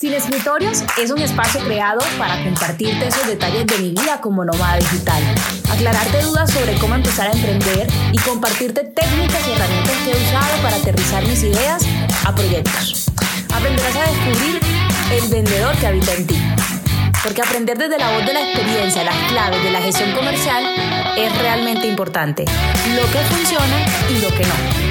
Sin 0.00 0.14
Escritorios 0.14 0.82
es 0.96 1.10
un 1.10 1.18
espacio 1.20 1.60
creado 1.60 2.00
para 2.16 2.42
compartirte 2.42 3.08
esos 3.08 3.26
detalles 3.26 3.66
de 3.66 3.76
mi 3.80 3.90
vida 3.90 4.18
como 4.22 4.42
nómada 4.46 4.78
digital, 4.78 5.22
aclararte 5.70 6.22
dudas 6.22 6.50
sobre 6.50 6.74
cómo 6.78 6.94
empezar 6.94 7.28
a 7.28 7.32
emprender 7.32 7.86
y 8.10 8.16
compartirte 8.20 8.84
técnicas 8.84 9.46
y 9.46 9.52
herramientas 9.52 9.96
que 10.02 10.12
he 10.12 10.16
usado 10.16 10.62
para 10.62 10.76
aterrizar 10.76 11.22
mis 11.26 11.42
ideas 11.42 11.82
a 12.24 12.34
proyectos. 12.34 13.10
Aprenderás 13.54 13.96
a 13.96 14.10
descubrir 14.10 14.60
el 15.12 15.28
vendedor 15.28 15.76
que 15.76 15.86
habita 15.86 16.14
en 16.14 16.26
ti. 16.26 16.42
Porque 17.22 17.42
aprender 17.42 17.76
desde 17.76 17.98
la 17.98 18.10
voz 18.12 18.24
de 18.24 18.32
la 18.32 18.40
experiencia 18.40 19.04
las 19.04 19.30
claves 19.30 19.62
de 19.62 19.70
la 19.70 19.82
gestión 19.82 20.12
comercial 20.12 20.64
es 21.18 21.38
realmente 21.42 21.86
importante. 21.86 22.46
Lo 22.96 23.02
que 23.12 23.18
funciona 23.28 23.84
y 24.08 24.22
lo 24.22 24.28
que 24.30 24.46
no 24.46 24.89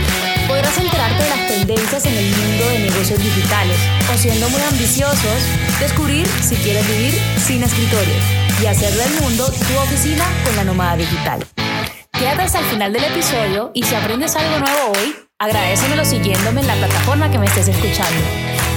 podrás 0.50 0.76
enterarte 0.80 1.24
de 1.24 1.30
las 1.30 1.48
tendencias 1.48 2.06
en 2.08 2.18
el 2.18 2.36
mundo 2.36 2.70
de 2.70 2.80
negocios 2.80 3.20
digitales 3.20 3.78
o 4.12 4.18
siendo 4.18 4.50
muy 4.50 4.62
ambiciosos, 4.64 5.44
descubrir 5.80 6.28
si 6.42 6.56
quieres 6.56 6.88
vivir 6.88 7.14
sin 7.38 7.62
escritorio 7.62 8.16
y 8.60 8.66
hacer 8.66 8.92
del 8.92 9.22
mundo 9.22 9.46
tu 9.46 9.78
oficina 9.78 10.26
con 10.44 10.56
la 10.56 10.64
nómada 10.64 10.98
digital. 10.98 11.46
Quédate 12.12 12.42
hasta 12.42 12.60
el 12.60 12.66
final 12.66 12.92
del 12.92 13.04
episodio 13.04 13.70
y 13.76 13.84
si 13.84 13.94
aprendes 13.94 14.36
algo 14.36 14.58
nuevo 14.58 14.92
hoy, 14.98 15.16
agradecemelo 15.38 16.04
siguiéndome 16.04 16.62
en 16.62 16.68
la 16.68 16.76
plataforma 16.76 17.30
que 17.30 17.38
me 17.38 17.46
estés 17.46 17.68
escuchando. 17.68 18.20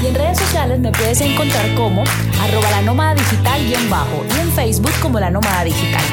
Y 0.03 0.09
en 0.09 0.15
redes 0.15 0.39
sociales 0.39 0.79
me 0.79 0.93
puedes 0.93 1.23
encontrar 1.23 1.75
como 1.75 2.05
arroba 2.43 2.71
la 2.71 2.83
nómada 2.83 3.15
digital 3.15 3.61
y 3.63 3.89
bajo 3.89 4.27
y 4.37 4.41
en 4.41 4.53
Facebook 4.53 4.93
como 5.01 5.19
la 5.19 5.31
nómada 5.31 5.65
digital. 5.65 6.05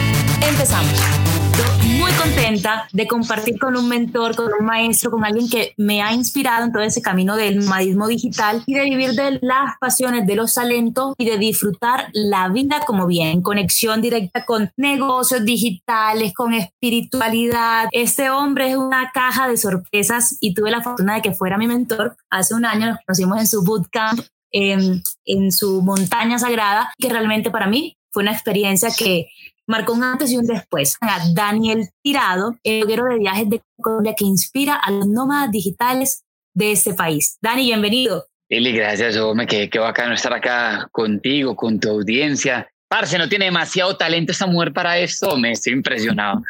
Empezamos 0.42 1.39
muy 1.84 2.12
contenta 2.14 2.88
de 2.92 3.08
compartir 3.08 3.60
con 3.60 3.76
un 3.76 3.88
mentor, 3.88 4.36
con 4.36 4.50
un 4.60 4.66
maestro, 4.66 5.12
con 5.12 5.26
alguien 5.26 5.50
que 5.50 5.74
me 5.78 6.02
ha 6.02 6.14
inspirado 6.14 6.66
en 6.66 6.72
todo 6.72 6.84
ese 6.84 7.02
camino 7.02 7.36
del 7.36 7.60
nomadismo 7.60 8.08
digital 8.08 8.64
y 8.66 8.74
de 8.74 8.84
vivir 8.84 9.12
de 9.12 9.40
las 9.42 9.78
pasiones, 9.80 10.26
de 10.26 10.36
los 10.36 10.54
talentos 10.54 11.14
y 11.18 11.26
de 11.26 11.38
disfrutar 11.38 12.10
la 12.14 12.50
vida 12.50 12.82
como 12.86 13.08
bien, 13.08 13.42
conexión 13.42 14.02
directa 14.02 14.46
con 14.46 14.72
negocios 14.78 15.44
digitales, 15.46 16.34
con 16.34 16.54
espiritualidad. 16.54 17.88
Este 17.92 18.30
hombre 18.30 18.72
es 18.72 18.78
una 18.78 19.12
caja 19.14 19.48
de 19.48 19.58
sorpresas 19.58 20.38
y 20.40 20.54
tuve 20.54 20.72
la 20.72 20.82
fortuna 20.82 21.16
de 21.16 21.22
que 21.22 21.34
fuera 21.34 21.58
mi 21.58 21.68
mentor. 21.68 22.16
Hace 22.30 22.54
un 22.54 22.66
año 22.66 22.88
nos 22.88 22.98
conocimos 23.06 23.40
en 23.40 23.48
su 23.48 23.64
bootcamp 23.64 24.20
en, 24.52 25.04
en, 25.26 25.52
su 25.52 25.82
montaña 25.84 26.40
sagrada, 26.40 26.92
que 26.98 27.10
realmente 27.10 27.52
para 27.52 27.68
mí 27.68 27.98
fue 28.12 28.24
una 28.24 28.32
experiencia 28.32 28.90
que 28.98 29.28
marcó 29.70 29.94
un 29.94 30.04
antes 30.04 30.32
y 30.32 30.38
un 30.38 30.48
después. 30.48 30.98
Daniel 31.34 31.90
Tirado, 32.02 32.58
el 32.64 32.82
bloguero 32.82 33.06
de 33.06 33.20
viajes 33.20 33.50
de 33.50 33.62
Colombia 33.80 34.16
que 34.18 34.26
inspira 34.26 34.76
a 34.76 34.90
los 34.92 35.08
nómadas 35.08 35.52
digitales 35.52 36.24
de 36.56 36.72
este 36.72 36.96
país. 36.96 37.38
Dani, 37.40 37.68
bienvenido. 37.68 38.26
Eli, 38.50 38.72
gracias, 38.72 39.16
hombre, 39.18 39.46
qué, 39.46 39.70
qué 39.70 39.78
bacano 39.78 40.16
estar 40.16 40.34
acá 40.34 40.90
contigo, 40.92 41.56
con 41.56 41.80
tu 41.80 41.88
audiencia. 41.88 42.68
Parce, 42.88 43.16
no 43.20 43.30
tiene 43.30 43.46
demasiado 43.46 43.96
talento 43.96 44.32
esta 44.32 44.48
mujer 44.48 44.74
para 44.74 44.98
esto, 44.98 45.38
me 45.38 45.52
estoy 45.52 45.74
impresionado. 45.74 46.42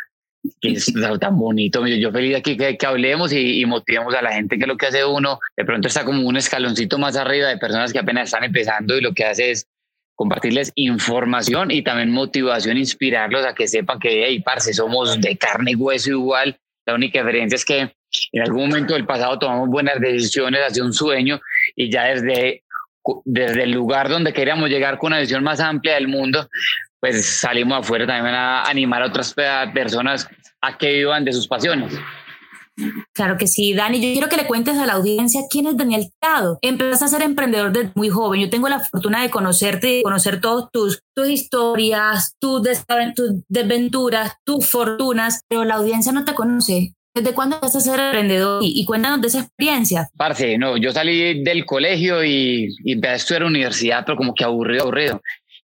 Que 0.61 0.71
es 0.71 0.93
tan 1.19 1.37
bonito. 1.37 1.85
Yo 1.85 2.13
feliz 2.13 2.37
aquí 2.37 2.55
que, 2.55 2.77
que 2.77 2.85
hablemos 2.85 3.33
y, 3.33 3.59
y, 3.59 3.65
motivemos 3.65 4.15
a 4.15 4.21
la 4.21 4.31
gente 4.31 4.57
que 4.57 4.65
lo 4.65 4.77
que 4.77 4.85
hace 4.85 5.03
uno 5.03 5.39
de 5.57 5.65
pronto 5.65 5.89
está 5.89 6.05
como 6.05 6.25
un 6.25 6.37
escaloncito 6.37 6.97
más 6.97 7.17
arriba 7.17 7.49
de 7.49 7.57
personas 7.57 7.91
que 7.91 7.99
apenas 7.99 8.29
están 8.29 8.45
empezando 8.45 8.97
y 8.97 9.01
lo 9.01 9.13
que 9.13 9.25
hace 9.25 9.51
es 9.51 9.67
compartirles 10.19 10.73
información 10.75 11.71
y 11.71 11.81
también 11.81 12.11
motivación, 12.11 12.75
inspirarlos 12.75 13.45
a 13.45 13.55
que 13.55 13.69
sepan 13.69 13.99
que, 13.99 14.25
hey, 14.25 14.41
parce, 14.41 14.73
somos 14.73 15.21
de 15.21 15.37
carne 15.37 15.71
y 15.71 15.75
hueso 15.75 16.09
igual. 16.09 16.59
La 16.85 16.93
única 16.93 17.19
diferencia 17.19 17.55
es 17.55 17.63
que 17.63 17.95
en 18.33 18.41
algún 18.41 18.67
momento 18.67 18.95
del 18.95 19.05
pasado 19.05 19.39
tomamos 19.39 19.69
buenas 19.69 19.97
decisiones 20.01 20.59
hacia 20.59 20.83
un 20.83 20.91
sueño 20.91 21.39
y 21.73 21.89
ya 21.89 22.03
desde, 22.03 22.63
desde 23.23 23.63
el 23.63 23.71
lugar 23.71 24.09
donde 24.09 24.33
queríamos 24.33 24.69
llegar 24.69 24.97
con 24.97 25.13
una 25.13 25.21
visión 25.21 25.41
más 25.41 25.61
amplia 25.61 25.93
del 25.93 26.09
mundo, 26.09 26.49
pues 26.99 27.25
salimos 27.25 27.79
afuera 27.79 28.05
también 28.05 28.35
a 28.35 28.63
animar 28.63 29.01
a 29.01 29.05
otras 29.05 29.33
personas 29.73 30.27
a 30.59 30.77
que 30.77 30.95
vivan 30.95 31.23
de 31.23 31.31
sus 31.31 31.47
pasiones. 31.47 31.97
Claro 33.13 33.37
que 33.37 33.47
sí, 33.47 33.73
Dani. 33.73 33.99
Yo 33.99 34.13
quiero 34.13 34.29
que 34.29 34.37
le 34.37 34.47
cuentes 34.47 34.77
a 34.77 34.85
la 34.85 34.93
audiencia 34.93 35.41
quién 35.49 35.67
es 35.67 35.77
Daniel 35.77 36.09
Tirado. 36.19 36.59
Empezaste 36.61 37.05
a 37.05 37.07
ser 37.07 37.21
emprendedor 37.21 37.71
desde 37.71 37.91
muy 37.95 38.09
joven. 38.09 38.41
Yo 38.41 38.49
tengo 38.49 38.69
la 38.69 38.79
fortuna 38.79 39.21
de 39.21 39.29
conocerte, 39.29 39.87
de 39.87 40.03
conocer 40.03 40.41
todas 40.41 40.69
tus, 40.71 41.01
tus 41.15 41.29
historias, 41.29 42.35
tus, 42.39 42.61
desventuras, 43.47 44.33
tus 44.45 44.65
fortunas, 44.65 45.43
pero 45.47 45.65
la 45.65 45.75
audiencia 45.75 46.11
no 46.11 46.25
te 46.25 46.33
conoce. 46.33 46.93
¿Desde 47.15 47.33
cuándo 47.33 47.55
empezaste 47.55 47.89
a 47.89 47.95
ser 47.95 48.05
emprendedor? 48.05 48.61
Y, 48.63 48.85
cuéntanos 48.85 49.19
de 49.21 49.27
esa 49.27 49.39
experiencia. 49.39 50.09
Parce, 50.15 50.57
no, 50.57 50.77
yo 50.77 50.91
salí 50.91 51.43
del 51.43 51.65
colegio 51.65 52.23
y, 52.23 52.69
y 52.83 52.93
empecé 52.93 53.13
a 53.13 53.15
estudiar 53.15 53.43
universidad, 53.45 54.03
pero 54.05 54.15
como 54.15 54.33
que 54.33 54.43
aburrido, 54.43 54.83
aburrido 54.83 55.21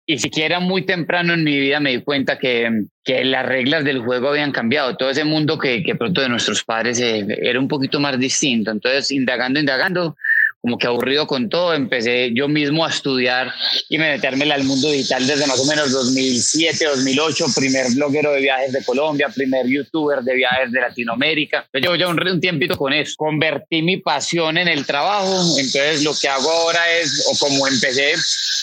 y 0.07 0.19
siquiera 0.19 0.59
muy 0.59 0.83
temprano 0.83 1.33
en 1.33 1.43
mi 1.43 1.59
vida 1.59 1.79
me 1.79 1.91
di 1.91 2.03
cuenta 2.03 2.37
que, 2.37 2.85
que 3.03 3.25
las 3.25 3.45
reglas 3.45 3.83
del 3.83 4.01
juego 4.01 4.29
habían 4.29 4.51
cambiado. 4.51 4.95
Todo 4.97 5.09
ese 5.09 5.23
mundo 5.23 5.57
que, 5.57 5.83
pronto 5.97 6.21
de 6.21 6.29
nuestros 6.29 6.63
padres 6.63 6.99
eh, 6.99 7.25
era 7.41 7.59
un 7.59 7.67
poquito 7.67 7.99
más 7.99 8.19
distinto. 8.19 8.71
Entonces, 8.71 9.09
indagando, 9.11 9.59
indagando, 9.59 10.15
como 10.65 10.79
que 10.79 10.87
aburrido 10.87 11.27
con 11.27 11.47
todo, 11.47 11.75
empecé 11.75 12.31
yo 12.33 12.47
mismo 12.47 12.83
a 12.83 12.89
estudiar 12.89 13.53
y 13.87 13.99
me 13.99 14.09
meterme 14.09 14.51
al 14.51 14.63
mundo 14.63 14.89
digital 14.89 15.27
desde 15.27 15.45
más 15.45 15.59
o 15.59 15.65
menos 15.65 15.91
2007, 15.91 16.85
2008, 16.85 17.45
primer 17.55 17.91
bloguero 17.93 18.33
de 18.33 18.41
viajes 18.41 18.73
de 18.73 18.83
Colombia, 18.83 19.29
primer 19.29 19.67
youtuber 19.67 20.23
de 20.23 20.33
viajes 20.33 20.71
de 20.71 20.81
Latinoamérica. 20.81 21.67
Yo 21.71 21.79
llevo 21.79 21.95
ya 21.97 22.07
un, 22.07 22.27
un 22.27 22.41
tiempito 22.41 22.75
con 22.75 22.93
eso. 22.93 23.13
Convertí 23.15 23.83
mi 23.83 23.97
pasión 23.97 24.57
en 24.57 24.67
el 24.67 24.87
trabajo, 24.87 25.37
entonces 25.59 26.03
lo 26.03 26.13
que 26.19 26.29
hago 26.29 26.49
ahora 26.49 26.79
es, 26.93 27.27
o 27.31 27.37
como 27.37 27.67
empecé, 27.67 28.15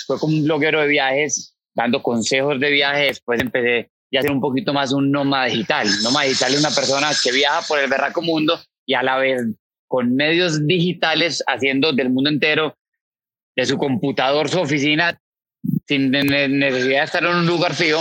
fue 0.04 0.18
como 0.18 0.34
un 0.34 0.42
bloguero 0.42 0.80
de 0.80 0.88
viajes, 0.88 1.54
dando 1.72 2.02
consejos 2.02 2.58
de 2.58 2.68
viajes, 2.68 3.06
después 3.10 3.40
empecé 3.40 3.92
ya 4.10 4.18
a 4.18 4.22
ser 4.22 4.32
un 4.32 4.40
poquito 4.40 4.72
más 4.72 4.92
un 4.92 5.12
nómada 5.12 5.44
digital. 5.44 5.86
Nómada 6.02 6.26
digital 6.26 6.52
es 6.52 6.58
una 6.58 6.74
persona 6.74 7.10
que 7.22 7.30
viaja 7.30 7.62
por 7.68 7.78
el 7.78 7.88
berraco 7.88 8.22
mundo 8.22 8.60
y 8.84 8.94
a 8.94 9.04
la 9.04 9.18
vez 9.18 9.40
con 9.92 10.14
medios 10.14 10.66
digitales 10.66 11.44
haciendo 11.46 11.92
del 11.92 12.08
mundo 12.08 12.30
entero, 12.30 12.78
de 13.54 13.66
su 13.66 13.76
computador, 13.76 14.48
su 14.48 14.58
oficina, 14.58 15.20
sin 15.86 16.10
necesidad 16.10 17.00
de 17.00 17.04
estar 17.04 17.22
en 17.22 17.36
un 17.36 17.46
lugar 17.46 17.74
fijo, 17.74 18.00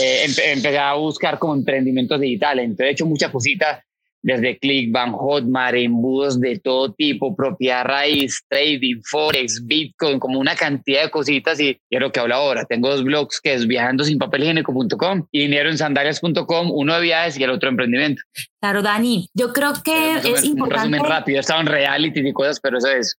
eh, 0.00 0.24
empecé 0.24 0.78
a 0.78 0.94
buscar 0.94 1.38
como 1.38 1.54
emprendimientos 1.54 2.18
digitales. 2.18 2.64
Entonces 2.64 2.86
he 2.86 2.90
hecho 2.92 3.04
muchas 3.04 3.30
cositas 3.30 3.84
desde 4.26 4.58
Clickbank, 4.58 5.14
Hotmart, 5.16 5.76
embudos 5.76 6.40
de 6.40 6.58
todo 6.58 6.92
tipo, 6.92 7.36
propiedad 7.36 7.84
raíz, 7.84 8.42
trading, 8.48 9.00
forex, 9.04 9.64
bitcoin, 9.64 10.18
como 10.18 10.40
una 10.40 10.56
cantidad 10.56 11.04
de 11.04 11.10
cositas 11.10 11.60
y 11.60 11.78
quiero 11.88 12.10
que 12.10 12.18
hablo 12.18 12.34
ahora. 12.34 12.64
Tengo 12.64 12.90
dos 12.90 13.04
blogs 13.04 13.40
que 13.40 13.54
es 13.54 13.68
viajando 13.68 14.02
sin 14.02 14.18
papelhigiénico.com 14.18 15.28
y 15.30 15.42
dinero 15.42 15.70
en 15.70 15.78
sandalias.com, 15.78 16.72
uno 16.72 16.94
de 16.94 17.02
viajes 17.02 17.38
y 17.38 17.44
el 17.44 17.50
otro 17.50 17.68
emprendimiento. 17.68 18.20
Claro, 18.60 18.82
Dani, 18.82 19.28
yo 19.32 19.52
creo 19.52 19.74
que 19.84 20.14
es 20.16 20.44
importante. 20.44 20.60
Un 20.60 20.70
resumen 20.70 21.04
rápido, 21.04 21.36
he 21.36 21.40
estado 21.40 21.60
en 21.60 21.68
reality 21.68 22.28
y 22.28 22.32
cosas, 22.32 22.58
pero 22.58 22.78
eso 22.78 22.88
es. 22.88 23.16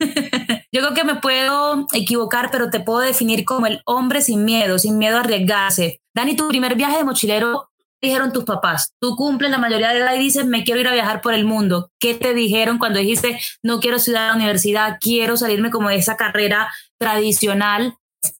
Yo 0.72 0.80
creo 0.80 0.94
que 0.94 1.04
me 1.04 1.16
puedo 1.16 1.86
equivocar, 1.92 2.50
pero 2.50 2.70
te 2.70 2.80
puedo 2.80 3.00
definir 3.00 3.44
como 3.44 3.68
el 3.68 3.82
hombre 3.84 4.20
sin 4.20 4.44
miedo, 4.44 4.80
sin 4.80 4.98
miedo 4.98 5.16
a 5.16 5.20
arriesgarse. 5.20 6.00
Dani, 6.12 6.34
tu 6.34 6.48
primer 6.48 6.74
viaje 6.74 6.96
de 6.96 7.04
mochilero 7.04 7.69
dijeron 8.02 8.32
tus 8.32 8.44
papás? 8.44 8.94
Tú 9.00 9.16
cumples 9.16 9.50
la 9.50 9.58
mayoría 9.58 9.90
de 9.90 9.98
edad 9.98 10.14
y 10.14 10.18
dices, 10.18 10.46
me 10.46 10.64
quiero 10.64 10.80
ir 10.80 10.88
a 10.88 10.92
viajar 10.92 11.20
por 11.20 11.34
el 11.34 11.44
mundo. 11.44 11.90
¿Qué 11.98 12.14
te 12.14 12.34
dijeron 12.34 12.78
cuando 12.78 12.98
dijiste, 12.98 13.38
no 13.62 13.80
quiero 13.80 13.96
estudiar 13.96 14.28
la 14.28 14.36
universidad, 14.36 14.98
quiero 15.00 15.36
salirme 15.36 15.70
como 15.70 15.88
de 15.88 15.96
esa 15.96 16.16
carrera 16.16 16.72
tradicional 16.98 17.94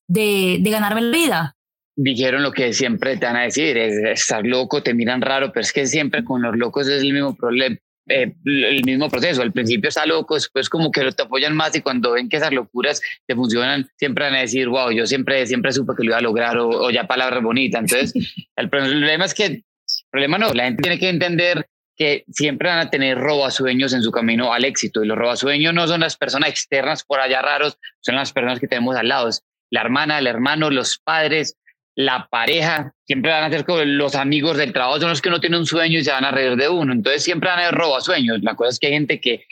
de, 0.08 0.58
de 0.60 0.70
ganarme 0.70 1.02
la 1.02 1.16
vida? 1.16 1.56
Dijeron 1.96 2.42
lo 2.42 2.52
que 2.52 2.72
siempre 2.72 3.16
te 3.16 3.26
van 3.26 3.36
a 3.36 3.42
decir, 3.42 3.76
es 3.76 3.94
estar 3.96 4.46
loco, 4.46 4.82
te 4.82 4.94
miran 4.94 5.20
raro, 5.20 5.52
pero 5.52 5.62
es 5.62 5.72
que 5.72 5.86
siempre 5.86 6.24
con 6.24 6.40
los 6.40 6.56
locos 6.56 6.88
es 6.88 7.02
el 7.02 7.12
mismo 7.12 7.36
problema. 7.36 7.76
Eh, 8.10 8.34
el 8.44 8.84
mismo 8.84 9.08
proceso. 9.08 9.40
Al 9.40 9.52
principio 9.52 9.88
está 9.88 10.04
loco, 10.04 10.34
después 10.34 10.68
como 10.68 10.90
que 10.90 11.12
te 11.12 11.22
apoyan 11.22 11.54
más 11.54 11.76
y 11.76 11.80
cuando 11.80 12.12
ven 12.12 12.28
que 12.28 12.38
esas 12.38 12.52
locuras 12.52 13.00
te 13.24 13.36
funcionan, 13.36 13.88
siempre 13.96 14.24
van 14.24 14.34
a 14.34 14.40
decir, 14.40 14.68
wow, 14.68 14.90
yo 14.90 15.06
siempre, 15.06 15.46
siempre 15.46 15.70
supe 15.70 15.92
que 15.96 16.02
lo 16.02 16.10
iba 16.10 16.18
a 16.18 16.20
lograr 16.20 16.58
o, 16.58 16.90
ya 16.90 17.06
palabras 17.06 17.40
bonitas. 17.40 17.82
Entonces, 17.82 18.12
el 18.56 18.68
problema 18.68 19.24
es 19.24 19.34
que, 19.34 19.44
el 19.44 19.64
problema 20.10 20.38
no, 20.38 20.52
la 20.52 20.64
gente 20.64 20.82
tiene 20.82 20.98
que 20.98 21.08
entender 21.08 21.68
que 21.96 22.24
siempre 22.28 22.68
van 22.68 22.78
a 22.78 22.90
tener 22.90 23.16
robasueños 23.16 23.92
en 23.92 24.02
su 24.02 24.10
camino 24.10 24.52
al 24.52 24.64
éxito 24.64 25.04
y 25.04 25.06
los 25.06 25.16
robasueños 25.16 25.72
no 25.72 25.86
son 25.86 26.00
las 26.00 26.16
personas 26.16 26.50
externas 26.50 27.04
por 27.04 27.20
allá 27.20 27.42
raros, 27.42 27.78
son 28.00 28.16
las 28.16 28.32
personas 28.32 28.58
que 28.58 28.66
tenemos 28.66 28.96
al 28.96 29.08
lado. 29.08 29.30
La 29.70 29.82
hermana, 29.82 30.18
el 30.18 30.26
hermano, 30.26 30.70
los 30.70 30.98
padres, 30.98 31.56
la 32.00 32.28
pareja, 32.30 32.94
siempre 33.06 33.30
van 33.30 33.44
a 33.44 33.50
ser 33.50 33.64
como 33.66 33.84
los 33.84 34.14
amigos 34.14 34.56
del 34.56 34.72
trabajo, 34.72 35.00
son 35.00 35.10
los 35.10 35.20
que 35.20 35.28
no 35.28 35.38
tienen 35.38 35.60
un 35.60 35.66
sueño 35.66 35.98
y 35.98 36.04
se 36.04 36.10
van 36.10 36.24
a 36.24 36.30
reír 36.30 36.56
de 36.56 36.68
uno. 36.68 36.92
Entonces 36.92 37.22
siempre 37.22 37.50
van 37.50 37.58
a 37.58 37.62
haber 37.66 37.74
roba 37.74 38.00
sueños. 38.00 38.38
La 38.42 38.54
cosa 38.54 38.70
es 38.70 38.78
que 38.78 38.86
hay 38.86 38.94
gente 38.94 39.20
que 39.20 39.44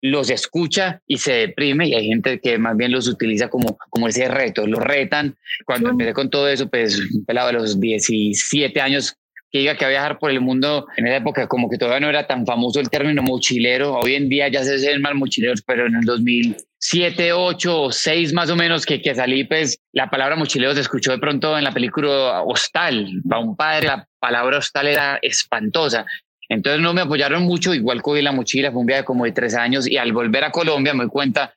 los 0.00 0.30
escucha 0.30 1.02
y 1.08 1.18
se 1.18 1.32
deprime 1.32 1.88
y 1.88 1.94
hay 1.94 2.06
gente 2.06 2.40
que 2.40 2.56
más 2.56 2.76
bien 2.76 2.92
los 2.92 3.08
utiliza 3.08 3.48
como, 3.48 3.76
como 3.90 4.06
ese 4.06 4.28
reto, 4.28 4.64
los 4.66 4.80
retan. 4.80 5.36
Cuando 5.66 5.90
empecé 5.90 6.12
con 6.12 6.30
todo 6.30 6.48
eso, 6.48 6.68
pues 6.68 7.00
un 7.12 7.24
pelado 7.24 7.48
de 7.48 7.54
los 7.54 7.80
17 7.80 8.80
años 8.80 9.16
que 9.50 9.58
diga 9.58 9.76
que 9.76 9.84
va 9.84 9.88
a 9.88 9.90
viajar 9.90 10.18
por 10.20 10.30
el 10.30 10.40
mundo 10.40 10.86
en 10.96 11.06
esa 11.08 11.16
época 11.16 11.48
como 11.48 11.68
que 11.68 11.78
todavía 11.78 12.00
no 12.00 12.10
era 12.10 12.28
tan 12.28 12.46
famoso 12.46 12.78
el 12.78 12.90
término 12.90 13.22
mochilero. 13.22 13.94
Hoy 13.94 14.14
en 14.14 14.28
día 14.28 14.46
ya 14.46 14.62
se 14.62 14.76
ven 14.76 15.02
más 15.02 15.14
mochileros, 15.14 15.62
pero 15.62 15.86
en 15.86 15.96
el 15.96 16.04
2000 16.04 16.56
siete, 16.78 17.32
ocho 17.32 17.82
o 17.82 17.92
seis 17.92 18.32
más 18.32 18.50
o 18.50 18.56
menos 18.56 18.86
que, 18.86 19.02
que 19.02 19.14
salí, 19.14 19.44
pues 19.44 19.78
la 19.92 20.08
palabra 20.08 20.36
mochileo 20.36 20.74
se 20.74 20.80
escuchó 20.80 21.10
de 21.10 21.18
pronto 21.18 21.58
en 21.58 21.64
la 21.64 21.72
película 21.72 22.42
Hostal. 22.42 23.20
Para 23.28 23.40
un 23.40 23.56
padre 23.56 23.88
la 23.88 24.08
palabra 24.20 24.58
hostal 24.58 24.86
era 24.86 25.18
espantosa. 25.22 26.06
Entonces 26.48 26.80
no 26.80 26.94
me 26.94 27.02
apoyaron 27.02 27.42
mucho, 27.42 27.74
igual 27.74 28.00
cogí 28.00 28.22
la 28.22 28.32
mochila, 28.32 28.72
fue 28.72 28.80
un 28.80 28.86
viaje 28.86 29.04
como 29.04 29.24
de 29.24 29.32
tres 29.32 29.54
años 29.54 29.86
y 29.86 29.98
al 29.98 30.12
volver 30.12 30.44
a 30.44 30.50
Colombia 30.50 30.94
me 30.94 31.04
di 31.04 31.10
cuenta 31.10 31.54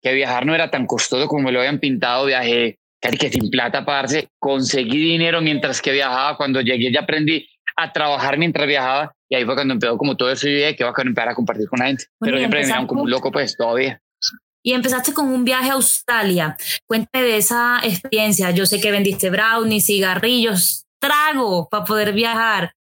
que 0.00 0.14
viajar 0.14 0.46
no 0.46 0.54
era 0.54 0.70
tan 0.70 0.86
costoso 0.86 1.26
como 1.26 1.42
me 1.42 1.52
lo 1.52 1.58
habían 1.58 1.78
pintado, 1.78 2.24
viajé 2.24 2.78
casi 3.02 3.18
que 3.18 3.30
sin 3.30 3.50
plata, 3.50 3.84
parce, 3.84 4.28
conseguí 4.38 4.98
dinero 4.98 5.40
mientras 5.42 5.82
que 5.82 5.92
viajaba, 5.92 6.36
cuando 6.36 6.60
llegué 6.62 6.90
ya 6.90 7.00
aprendí 7.00 7.46
a 7.76 7.92
trabajar 7.92 8.38
mientras 8.38 8.66
viajaba 8.66 9.12
y 9.28 9.36
ahí 9.36 9.44
fue 9.44 9.54
cuando 9.54 9.74
empezó 9.74 9.96
como 9.96 10.16
todo 10.16 10.30
eso 10.30 10.48
y 10.48 10.74
que 10.74 10.84
va 10.84 10.92
a 10.96 11.02
empezar 11.02 11.28
a 11.28 11.34
compartir 11.34 11.68
con 11.68 11.78
la 11.80 11.86
gente, 11.86 12.04
pero 12.18 12.38
siempre 12.38 12.66
me 12.66 12.86
como 12.86 13.02
un 13.02 13.10
loco 13.10 13.30
pues 13.30 13.56
todavía. 13.56 14.00
Y 14.62 14.72
empezaste 14.72 15.12
con 15.12 15.28
un 15.28 15.44
viaje 15.44 15.70
a 15.70 15.74
Australia. 15.74 16.56
Cuéntame 16.86 17.24
de 17.24 17.36
esa 17.38 17.80
experiencia. 17.82 18.50
Yo 18.50 18.66
sé 18.66 18.80
que 18.80 18.90
vendiste 18.90 19.30
brownies, 19.30 19.86
cigarrillos, 19.86 20.84
trago 21.00 21.68
para 21.68 21.84
poder 21.84 22.12
viajar. 22.12 22.74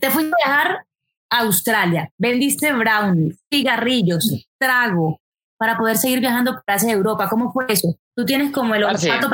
Te 0.00 0.10
fuiste 0.10 0.32
a 0.44 0.46
viajar 0.46 0.86
a 1.30 1.40
Australia, 1.40 2.10
vendiste 2.16 2.72
brownies, 2.72 3.36
cigarrillos, 3.52 4.46
trago 4.58 5.20
para 5.58 5.76
poder 5.76 5.96
seguir 5.96 6.20
viajando 6.20 6.52
por 6.52 6.62
hacia 6.66 6.92
Europa. 6.92 7.28
¿Cómo 7.28 7.52
fue 7.52 7.66
eso? 7.68 7.98
Tú 8.16 8.24
tienes 8.24 8.52
como 8.52 8.74
el 8.74 8.84
olfato, 8.84 9.30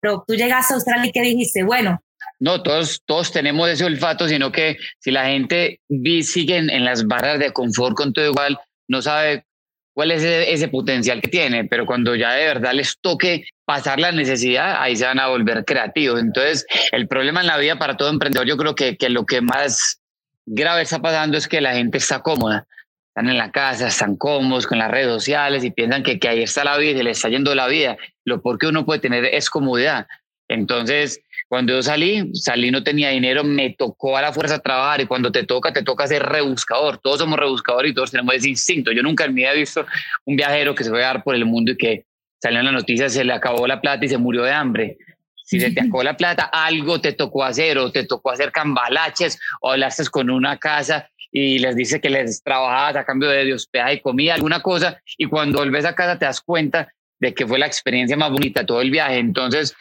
pero 0.00 0.24
tú 0.26 0.34
llegaste 0.34 0.72
a 0.72 0.76
Australia 0.76 1.06
y 1.06 1.12
¿qué 1.12 1.20
dijiste? 1.20 1.64
Bueno. 1.64 2.00
No, 2.38 2.62
todos, 2.62 3.02
todos 3.04 3.30
tenemos 3.30 3.68
ese 3.68 3.84
olfato, 3.84 4.26
sino 4.26 4.50
que 4.50 4.76
si 4.98 5.10
la 5.10 5.26
gente 5.26 5.80
sigue 6.22 6.56
en, 6.56 6.84
las 6.84 7.06
barras 7.06 7.38
de 7.38 7.52
confort 7.52 7.94
con 7.94 8.12
todo 8.12 8.26
igual, 8.26 8.58
no 8.88 9.02
sabe 9.02 9.44
cuál 9.94 10.10
es 10.10 10.22
ese, 10.22 10.68
potencial 10.68 11.20
que 11.20 11.28
tiene, 11.28 11.64
pero 11.64 11.86
cuando 11.86 12.14
ya 12.14 12.32
de 12.32 12.46
verdad 12.46 12.72
les 12.72 12.98
toque 13.00 13.44
pasar 13.64 14.00
la 14.00 14.12
necesidad, 14.12 14.80
ahí 14.80 14.96
se 14.96 15.04
van 15.04 15.20
a 15.20 15.28
volver 15.28 15.64
creativos. 15.64 16.20
Entonces, 16.20 16.66
el 16.92 17.08
problema 17.08 17.40
en 17.40 17.46
la 17.46 17.58
vida 17.58 17.78
para 17.78 17.96
todo 17.96 18.10
emprendedor, 18.10 18.46
yo 18.46 18.56
creo 18.56 18.74
que, 18.74 18.96
que 18.96 19.08
lo 19.08 19.26
que 19.26 19.40
más 19.40 20.00
grave 20.46 20.82
está 20.82 21.00
pasando 21.00 21.36
es 21.36 21.46
que 21.46 21.60
la 21.60 21.74
gente 21.74 21.98
está 21.98 22.20
cómoda 22.20 22.66
están 23.12 23.28
en 23.28 23.36
la 23.36 23.50
casa, 23.50 23.88
están 23.88 24.16
cómodos 24.16 24.66
con 24.66 24.78
las 24.78 24.90
redes 24.90 25.08
sociales 25.08 25.62
y 25.64 25.70
piensan 25.70 26.02
que, 26.02 26.18
que 26.18 26.28
ahí 26.28 26.42
está 26.42 26.64
la 26.64 26.78
vida 26.78 26.98
y 26.98 27.02
le 27.02 27.10
está 27.10 27.28
yendo 27.28 27.54
la 27.54 27.66
vida. 27.66 27.98
Lo 28.24 28.40
por 28.40 28.58
que 28.58 28.66
uno 28.68 28.86
puede 28.86 29.00
tener 29.00 29.26
es 29.26 29.50
comodidad. 29.50 30.06
Entonces, 30.48 31.20
cuando 31.52 31.74
yo 31.74 31.82
salí, 31.82 32.30
salí 32.32 32.70
no 32.70 32.82
tenía 32.82 33.10
dinero, 33.10 33.44
me 33.44 33.74
tocó 33.74 34.16
a 34.16 34.22
la 34.22 34.32
fuerza 34.32 34.58
trabajar 34.58 35.02
y 35.02 35.06
cuando 35.06 35.30
te 35.30 35.44
toca, 35.44 35.70
te 35.70 35.82
toca 35.82 36.06
ser 36.06 36.22
rebuscador. 36.22 36.96
Todos 36.96 37.18
somos 37.18 37.38
rebuscadores 37.38 37.92
y 37.92 37.94
todos 37.94 38.10
tenemos 38.10 38.34
ese 38.36 38.48
instinto. 38.48 38.90
Yo 38.90 39.02
nunca 39.02 39.26
en 39.26 39.34
mi 39.34 39.42
vida 39.42 39.52
he 39.52 39.58
visto 39.58 39.84
un 40.24 40.34
viajero 40.34 40.74
que 40.74 40.82
se 40.82 40.88
fue 40.88 41.04
a 41.04 41.08
dar 41.08 41.22
por 41.22 41.34
el 41.34 41.44
mundo 41.44 41.72
y 41.72 41.76
que 41.76 42.06
salió 42.40 42.60
en 42.60 42.64
la 42.64 42.72
noticia, 42.72 43.10
se 43.10 43.22
le 43.22 43.34
acabó 43.34 43.66
la 43.66 43.82
plata 43.82 44.02
y 44.02 44.08
se 44.08 44.16
murió 44.16 44.44
de 44.44 44.52
hambre. 44.52 44.96
Si 45.44 45.60
se 45.60 45.70
te 45.72 45.80
acabó 45.82 46.02
la 46.02 46.16
plata, 46.16 46.44
algo 46.44 47.02
te 47.02 47.12
tocó 47.12 47.44
hacer 47.44 47.76
o 47.76 47.92
te 47.92 48.06
tocó 48.06 48.30
hacer 48.30 48.50
cambalaches 48.50 49.38
o 49.60 49.72
hablaste 49.72 50.06
con 50.06 50.30
una 50.30 50.56
casa 50.56 51.10
y 51.30 51.58
les 51.58 51.76
dice 51.76 52.00
que 52.00 52.08
les 52.08 52.42
trabajabas 52.42 52.96
a 52.96 53.04
cambio 53.04 53.28
de 53.28 53.52
hospedaje 53.52 53.96
y 53.96 54.00
comida, 54.00 54.32
alguna 54.32 54.62
cosa, 54.62 55.02
y 55.18 55.26
cuando 55.26 55.58
volves 55.58 55.84
a 55.84 55.94
casa 55.94 56.18
te 56.18 56.24
das 56.24 56.40
cuenta 56.40 56.88
de 57.22 57.32
que 57.32 57.46
fue 57.46 57.56
la 57.56 57.66
experiencia 57.66 58.16
más 58.16 58.32
bonita 58.32 58.66
todo 58.66 58.80
el 58.80 58.90
viaje. 58.90 59.18
Entonces, 59.18 59.76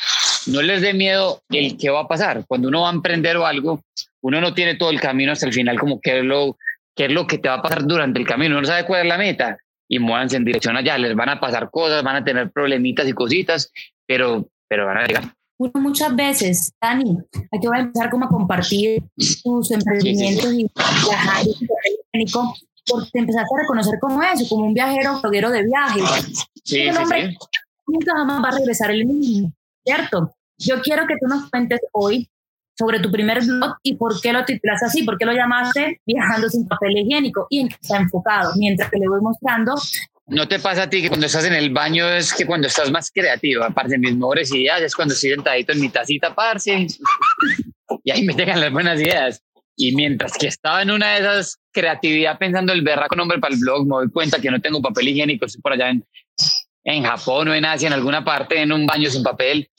no 0.48 0.62
les 0.62 0.82
dé 0.82 0.94
miedo 0.94 1.42
el 1.50 1.78
qué 1.78 1.90
va 1.90 2.02
a 2.02 2.08
pasar. 2.08 2.46
Cuando 2.48 2.68
uno 2.68 2.82
va 2.82 2.90
a 2.90 2.94
emprender 2.94 3.38
o 3.38 3.46
algo, 3.46 3.82
uno 4.22 4.42
no 4.42 4.54
tiene 4.54 4.76
todo 4.76 4.90
el 4.90 5.00
camino 5.00 5.32
hasta 5.32 5.46
el 5.46 5.54
final, 5.54 5.80
como 5.80 6.00
qué 6.00 6.20
es 6.20 6.24
lo, 6.24 6.58
qué 6.96 7.06
es 7.06 7.12
lo 7.12 7.28
que 7.28 7.38
te 7.38 7.50
va 7.50 7.56
a 7.56 7.62
pasar 7.62 7.86
durante 7.86 8.20
el 8.20 8.28
camino. 8.28 8.56
Uno 8.56 8.62
no 8.62 8.68
sabe 8.68 8.86
cuál 8.86 9.02
es 9.02 9.08
la 9.08 9.18
meta 9.18 9.58
y 9.88 10.00
muévanse 10.00 10.38
en 10.38 10.46
dirección 10.46 10.78
allá. 10.78 10.98
Les 10.98 11.16
van 11.16 11.30
a 11.30 11.40
pasar 11.40 11.70
cosas, 11.70 12.04
van 12.04 12.18
a 12.18 12.24
tener 12.24 12.52
problemitas 12.52 13.08
y 13.08 13.14
cositas, 13.14 13.72
pero, 14.06 14.48
pero 14.68 14.86
van 14.86 14.98
a 14.98 15.08
llegar 15.08 15.34
uno 15.62 15.72
muchas 15.76 16.16
veces, 16.16 16.74
Dani, 16.82 17.20
aquí 17.52 17.68
voy 17.68 17.78
a 17.78 17.82
empezar 17.82 18.10
como 18.10 18.26
a 18.26 18.30
compartir 18.30 19.04
tus 19.44 19.70
emprendimientos 19.70 20.52
y 20.54 20.68
viajar 20.74 21.46
y 21.46 22.26
porque 22.88 23.10
te 23.14 23.20
empezaste 23.20 23.48
a 23.56 23.62
reconocer 23.62 24.00
como 24.00 24.24
eso, 24.24 24.44
como 24.50 24.66
un 24.66 24.74
viajero, 24.74 25.22
bloguero 25.22 25.52
de 25.52 25.64
viajes. 25.64 26.48
Sí, 26.64 26.90
hombre 26.90 27.38
nunca 27.92 28.14
jamás 28.16 28.44
va 28.44 28.50
a 28.50 28.58
regresar 28.58 28.92
el 28.92 29.06
mismo, 29.06 29.52
¿cierto? 29.84 30.36
Yo 30.58 30.82
quiero 30.82 31.08
que 31.08 31.16
tú 31.20 31.28
nos 31.28 31.50
cuentes 31.50 31.80
hoy 31.92 32.30
sobre 32.78 33.00
tu 33.00 33.12
primer 33.12 33.44
blog 33.44 33.76
y 33.84 33.96
por 33.96 34.20
qué 34.22 34.34
lo 34.34 34.46
titulas 34.46 34.82
así, 34.84 35.04
por 35.04 35.18
qué 35.18 35.26
lo 35.26 35.34
llamaste 35.34 36.02
Viajando 36.06 36.50
sin 36.50 36.68
papel 36.68 36.98
higiénico 36.98 37.48
y 37.50 37.62
en 37.62 37.70
qué 37.70 37.76
está 37.82 37.98
enfocado, 37.98 38.54
mientras 38.58 38.90
que 38.90 39.00
le 39.00 39.08
voy 39.08 39.22
mostrando 39.22 39.76
¿No 40.32 40.48
te 40.48 40.60
pasa 40.60 40.84
a 40.84 40.90
ti 40.90 41.02
que 41.02 41.10
cuando 41.10 41.26
estás 41.26 41.44
en 41.44 41.54
el 41.54 41.72
baño 41.72 42.08
es 42.10 42.34
que 42.34 42.46
cuando 42.46 42.68
estás 42.68 42.90
más 42.90 43.12
creativo, 43.12 43.66
aparte 43.66 43.98
mis 43.98 44.16
mejores 44.16 44.50
ideas, 44.54 44.82
es 44.82 44.96
cuando 44.96 45.14
estoy 45.14 45.32
sentadito 45.32 45.74
en 45.74 45.82
mi 45.82 45.90
tacita, 45.90 46.34
parce, 46.34 46.88
y 48.04 48.12
ahí 48.12 48.24
me 48.24 48.34
llegan 48.34 48.62
las 48.62 48.72
buenas 48.72 49.02
ideas? 49.02 49.44
Y 49.76 49.94
mientras 49.94 50.38
que 50.38 50.48
estaba 50.48 50.84
en 50.84 50.92
una 50.92 51.14
de 51.14 51.20
esas 51.20 51.60
creatividad 51.74 52.38
pensando 52.38 52.72
el 52.72 52.82
berraco 52.82 53.16
nombre 53.16 53.40
para 53.40 53.54
el 53.54 53.60
blog, 53.60 53.86
me 53.86 53.96
doy 53.96 54.10
cuenta 54.10 54.40
que 54.40 54.50
no 54.50 54.62
tengo 54.62 54.82
papel 54.82 55.10
higiénico, 55.10 55.46
estoy 55.46 55.62
por 55.62 55.74
allá 55.74 55.90
en, 55.90 56.06
en 56.84 57.04
Japón 57.04 57.48
o 57.48 57.54
en 57.54 57.66
Asia, 57.66 57.88
en 57.88 57.94
alguna 57.94 58.24
parte, 58.24 58.62
en 58.62 58.72
un 58.72 58.86
baño 58.86 59.10
sin 59.10 59.24
papel. 59.24 59.70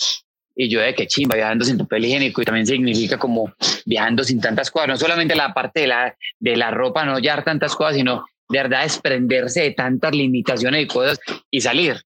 Y 0.55 0.69
yo 0.69 0.81
de 0.81 0.95
qué 0.95 1.07
chimba, 1.07 1.35
viajando 1.35 1.65
sin 1.65 1.79
papel 1.79 2.05
higiénico 2.05 2.43
y 2.43 2.45
también 2.45 2.67
significa 2.67 3.19
como 3.19 3.53
viajando 3.87 4.23
sin 4.23 4.41
tantas 4.41 4.71
cosas, 4.71 4.89
no 4.89 4.97
solamente 4.97 5.35
la 5.35 5.55
parte 5.55 5.81
de 5.81 5.87
la, 5.87 6.17
de 6.39 6.57
la 6.57 6.71
ropa, 6.71 7.05
no 7.05 7.15
hallar 7.15 7.43
tantas 7.43 7.75
cosas, 7.75 7.97
sino 7.97 8.27
de 8.51 8.59
verdad 8.59 8.83
desprenderse 8.83 9.63
de 9.63 9.71
tantas 9.71 10.13
limitaciones 10.13 10.85
y 10.85 10.87
cosas 10.87 11.19
y 11.51 11.61
salir, 11.61 11.97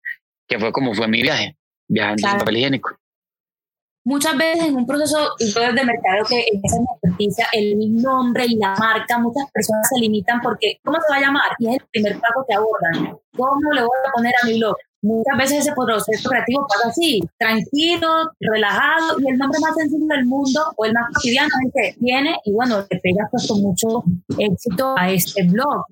que 0.46 0.60
fue 0.60 0.70
como 0.70 0.94
fue 0.94 1.08
mi 1.08 1.22
viaje, 1.22 1.56
viajando 1.88 2.22
claro. 2.22 2.38
papel 2.38 2.56
higiénico. 2.58 2.96
Muchas 4.04 4.36
veces 4.36 4.66
en 4.66 4.76
un 4.76 4.86
proceso 4.86 5.34
de 5.36 5.84
mercado 5.84 6.24
que 6.28 6.38
en 6.38 6.60
esa 6.62 6.78
noticia, 7.02 7.48
el 7.52 7.96
nombre 7.96 8.46
y 8.46 8.54
la 8.54 8.76
marca, 8.76 9.18
muchas 9.18 9.50
personas 9.50 9.88
se 9.92 10.00
limitan 10.00 10.40
porque 10.40 10.78
¿cómo 10.84 10.96
se 11.00 11.12
va 11.12 11.16
a 11.16 11.20
llamar? 11.22 11.50
Y 11.58 11.70
es 11.70 11.74
el 11.80 11.88
primer 11.90 12.12
paso 12.20 12.46
que 12.48 12.54
abordan. 12.54 13.18
¿Cómo 13.36 13.72
le 13.72 13.80
voy 13.80 13.98
a 14.06 14.12
poner 14.12 14.32
a 14.40 14.46
mi 14.46 14.58
blog? 14.58 14.76
Muchas 15.02 15.38
veces 15.38 15.58
ese 15.60 15.72
proceso 15.74 16.28
creativo 16.28 16.66
pasa 16.68 16.88
así, 16.88 17.20
tranquilo, 17.38 18.08
relajado, 18.40 19.20
y 19.20 19.30
el 19.30 19.38
nombre 19.38 19.60
más 19.60 19.74
sencillo 19.76 20.06
del 20.08 20.24
mundo 20.24 20.60
o 20.76 20.84
el 20.84 20.92
más 20.92 21.12
cotidiano 21.14 21.48
es 21.48 21.66
el 21.66 21.72
que 21.72 22.00
viene 22.00 22.36
y 22.44 22.52
bueno, 22.52 22.84
te 22.86 22.98
pega 22.98 23.28
pues 23.30 23.46
con 23.46 23.62
mucho 23.62 24.04
éxito 24.38 24.94
a 24.98 25.10
este 25.10 25.44
blog. 25.44 25.84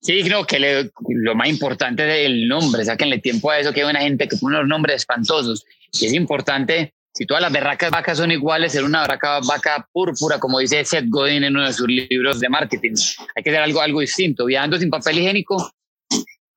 sí, 0.00 0.22
creo 0.24 0.44
que 0.44 0.90
lo 1.08 1.34
más 1.34 1.48
importante 1.48 2.02
es 2.02 2.26
el 2.26 2.48
nombre, 2.48 2.84
sáquenle 2.84 3.18
tiempo 3.18 3.50
a 3.50 3.58
eso, 3.58 3.72
que 3.72 3.82
hay 3.82 3.90
una 3.90 4.00
gente 4.00 4.28
que 4.28 4.36
pone 4.36 4.58
los 4.58 4.68
nombres 4.68 4.96
espantosos, 4.96 5.64
y 5.92 6.06
es 6.06 6.12
importante 6.12 6.92
si 7.12 7.26
todas 7.26 7.42
las 7.42 7.52
berracas 7.52 7.90
vacas 7.90 8.18
son 8.18 8.30
iguales, 8.30 8.72
ser 8.72 8.84
una 8.84 9.02
berraca 9.02 9.40
vaca 9.40 9.88
púrpura, 9.92 10.38
como 10.38 10.60
dice 10.60 10.84
Seth 10.84 11.06
Godin 11.08 11.44
en 11.44 11.56
uno 11.56 11.66
de 11.66 11.72
sus 11.72 11.88
libros 11.88 12.38
de 12.38 12.48
marketing. 12.48 12.94
Hay 13.34 13.42
que 13.42 13.50
hacer 13.50 13.62
algo, 13.62 13.80
algo 13.80 14.00
distinto. 14.00 14.46
Viajando 14.46 14.78
sin 14.78 14.90
papel 14.90 15.18
higiénico 15.18 15.72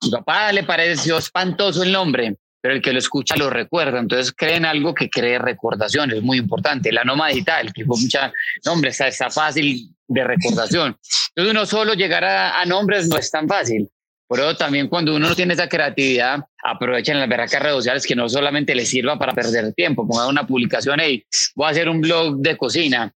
mi 0.03 0.11
papá 0.11 0.51
le 0.51 0.63
pareció 0.63 1.17
espantoso 1.17 1.83
el 1.83 1.91
nombre, 1.91 2.37
pero 2.61 2.75
el 2.75 2.81
que 2.81 2.93
lo 2.93 2.99
escucha 2.99 3.35
lo 3.35 3.49
recuerda. 3.49 3.99
Entonces 3.99 4.33
creen 4.35 4.65
algo 4.65 4.93
que 4.93 5.09
cree 5.09 5.39
recordación, 5.39 6.11
es 6.11 6.21
muy 6.21 6.37
importante. 6.37 6.91
La 6.91 7.03
noma 7.03 7.29
digital, 7.29 7.73
que 7.73 7.85
fue 7.85 7.99
mucha 7.99 8.31
nombre, 8.65 8.89
está, 8.89 9.07
está 9.07 9.29
fácil 9.29 9.89
de 10.07 10.23
recordación. 10.23 10.97
Entonces 11.29 11.51
uno 11.51 11.65
solo 11.65 11.93
llegar 11.93 12.23
a, 12.23 12.65
nombres 12.65 13.07
no 13.07 13.17
es 13.17 13.29
tan 13.31 13.47
fácil. 13.47 13.89
Por 14.27 14.39
eso 14.39 14.55
también 14.55 14.87
cuando 14.87 15.15
uno 15.15 15.29
no 15.29 15.35
tiene 15.35 15.53
esa 15.53 15.67
creatividad, 15.67 16.39
aprovechen 16.63 17.19
las 17.19 17.29
veracas 17.29 17.61
redes 17.61 17.75
sociales 17.75 18.05
que 18.07 18.15
no 18.15 18.29
solamente 18.29 18.73
les 18.73 18.89
sirva 18.89 19.19
para 19.19 19.33
perder 19.33 19.73
tiempo. 19.73 20.07
Pongan 20.07 20.29
una 20.29 20.47
publicación, 20.47 20.99
hey, 21.01 21.25
voy 21.55 21.67
a 21.67 21.69
hacer 21.69 21.89
un 21.89 22.01
blog 22.01 22.37
de 22.37 22.57
cocina. 22.57 23.13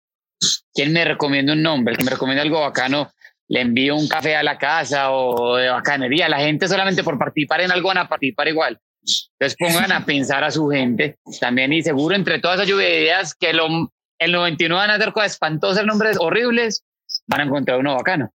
¿Quién 0.74 0.92
me 0.92 1.04
recomienda 1.04 1.54
un 1.54 1.62
nombre? 1.62 1.92
El 1.92 1.98
que 1.98 2.04
me 2.04 2.10
recomienda 2.10 2.42
algo 2.42 2.60
bacano, 2.60 3.10
le 3.48 3.60
envío 3.60 3.96
un 3.96 4.08
café 4.08 4.36
a 4.36 4.42
la 4.42 4.58
casa 4.58 5.12
o 5.12 5.56
de 5.56 5.68
bacanería. 5.68 6.28
La 6.28 6.38
gente 6.38 6.68
solamente 6.68 7.04
por 7.04 7.18
participar 7.18 7.60
en 7.60 7.72
algo 7.72 7.88
van 7.88 7.98
a 7.98 8.08
participar 8.08 8.48
igual. 8.48 8.80
Entonces 9.38 9.56
pongan 9.58 9.92
a 9.92 10.04
pensar 10.04 10.42
a 10.42 10.50
su 10.50 10.68
gente 10.68 11.18
también 11.40 11.72
y 11.72 11.82
seguro 11.82 12.16
entre 12.16 12.40
todas 12.40 12.56
esas 12.56 12.68
lluvia 12.68 12.86
de 12.86 13.02
ideas 13.02 13.34
que 13.34 13.52
lo, 13.52 13.66
el 14.18 14.32
99 14.32 14.80
van 14.80 14.90
a 14.90 14.94
hacer 14.94 15.12
cosas 15.12 15.32
espantosas, 15.32 15.84
nombres 15.84 16.16
horribles, 16.18 16.84
van 17.26 17.42
a 17.42 17.44
encontrar 17.44 17.78
uno 17.78 17.94
bacano. 17.94 18.30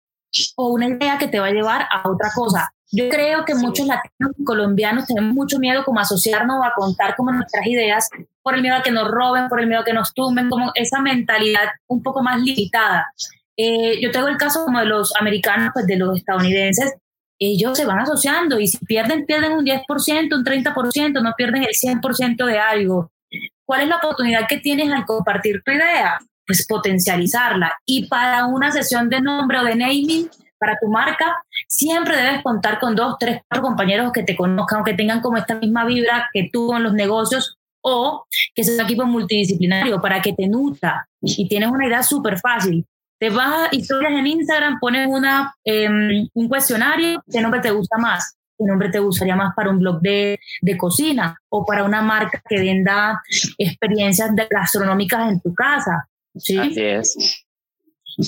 O 0.56 0.68
una 0.68 0.86
idea 0.86 1.18
que 1.18 1.26
te 1.26 1.40
va 1.40 1.46
a 1.46 1.52
llevar 1.52 1.88
a 1.90 2.08
otra 2.08 2.30
cosa. 2.34 2.72
Yo 2.92 3.08
creo 3.08 3.44
que 3.44 3.54
muchos 3.54 3.86
latinos 3.86 4.32
y 4.36 4.44
colombianos 4.44 5.06
tenemos 5.06 5.32
mucho 5.32 5.58
miedo 5.58 5.84
como 5.84 6.00
asociarnos 6.00 6.56
o 6.58 6.64
a 6.64 6.72
contar 6.74 7.14
como 7.16 7.32
nuestras 7.32 7.66
ideas 7.66 8.08
por 8.42 8.54
el 8.54 8.62
miedo 8.62 8.76
a 8.76 8.82
que 8.82 8.90
nos 8.90 9.08
roben, 9.08 9.48
por 9.48 9.60
el 9.60 9.66
miedo 9.66 9.82
a 9.82 9.84
que 9.84 9.92
nos 9.92 10.12
tumben, 10.12 10.48
como 10.48 10.72
esa 10.74 11.00
mentalidad 11.00 11.68
un 11.86 12.02
poco 12.02 12.22
más 12.22 12.40
limitada. 12.40 13.06
Eh, 13.56 14.00
yo 14.00 14.10
tengo 14.10 14.28
el 14.28 14.36
caso 14.36 14.64
como 14.64 14.80
de 14.80 14.86
los 14.86 15.12
americanos, 15.18 15.70
pues 15.74 15.86
de 15.86 15.96
los 15.96 16.16
estadounidenses, 16.16 16.94
ellos 17.38 17.76
se 17.76 17.86
van 17.86 18.00
asociando 18.00 18.60
y 18.60 18.68
si 18.68 18.78
pierden, 18.84 19.24
pierden 19.24 19.52
un 19.52 19.64
10%, 19.64 20.36
un 20.36 20.44
30%, 20.44 21.22
no 21.22 21.32
pierden 21.36 21.64
el 21.64 21.74
100% 21.74 22.44
de 22.44 22.58
algo. 22.58 23.10
¿Cuál 23.64 23.82
es 23.82 23.88
la 23.88 23.96
oportunidad 23.96 24.46
que 24.48 24.58
tienes 24.58 24.92
al 24.92 25.06
compartir 25.06 25.62
tu 25.64 25.72
idea? 25.72 26.18
Pues 26.46 26.66
potencializarla. 26.66 27.78
Y 27.86 28.08
para 28.08 28.46
una 28.46 28.70
sesión 28.72 29.08
de 29.08 29.20
nombre 29.20 29.58
o 29.58 29.64
de 29.64 29.74
naming, 29.74 30.28
para 30.58 30.76
tu 30.78 30.88
marca, 30.88 31.42
siempre 31.66 32.16
debes 32.16 32.42
contar 32.42 32.78
con 32.78 32.94
dos, 32.94 33.16
tres, 33.18 33.40
cuatro 33.48 33.66
compañeros 33.66 34.12
que 34.12 34.22
te 34.22 34.36
conozcan 34.36 34.84
que 34.84 34.92
tengan 34.92 35.20
como 35.20 35.38
esta 35.38 35.54
misma 35.54 35.86
vibra 35.86 36.28
que 36.32 36.50
tú 36.52 36.74
en 36.74 36.82
los 36.82 36.92
negocios 36.92 37.56
o 37.82 38.26
que 38.54 38.62
sea 38.62 38.74
un 38.74 38.80
equipo 38.82 39.06
multidisciplinario 39.06 40.02
para 40.02 40.20
que 40.20 40.34
te 40.34 40.46
nutra 40.48 41.08
y 41.22 41.48
tienes 41.48 41.70
una 41.70 41.86
idea 41.86 42.02
súper 42.02 42.38
fácil. 42.38 42.84
Te 43.20 43.28
vas 43.28 43.68
a 43.70 43.76
historias 43.76 44.12
en 44.12 44.26
Instagram, 44.26 44.80
pones 44.80 45.06
una, 45.06 45.54
em, 45.62 46.26
un 46.32 46.48
cuestionario, 46.48 47.22
¿qué 47.30 47.42
nombre 47.42 47.60
te 47.60 47.70
gusta 47.70 47.98
más? 47.98 48.34
¿Qué 48.58 48.64
nombre 48.64 48.88
te 48.88 48.98
gustaría 48.98 49.36
más 49.36 49.54
para 49.54 49.68
un 49.68 49.78
blog 49.78 50.00
de, 50.00 50.40
de 50.62 50.76
cocina 50.78 51.36
o 51.50 51.66
para 51.66 51.84
una 51.84 52.00
marca 52.00 52.42
que 52.48 52.58
venda 52.58 53.20
experiencias 53.58 54.30
gastronómicas 54.50 55.32
en 55.32 55.40
tu 55.40 55.54
casa? 55.54 56.08
¿sí? 56.34 56.56
Así 56.56 56.80
es. 56.80 57.44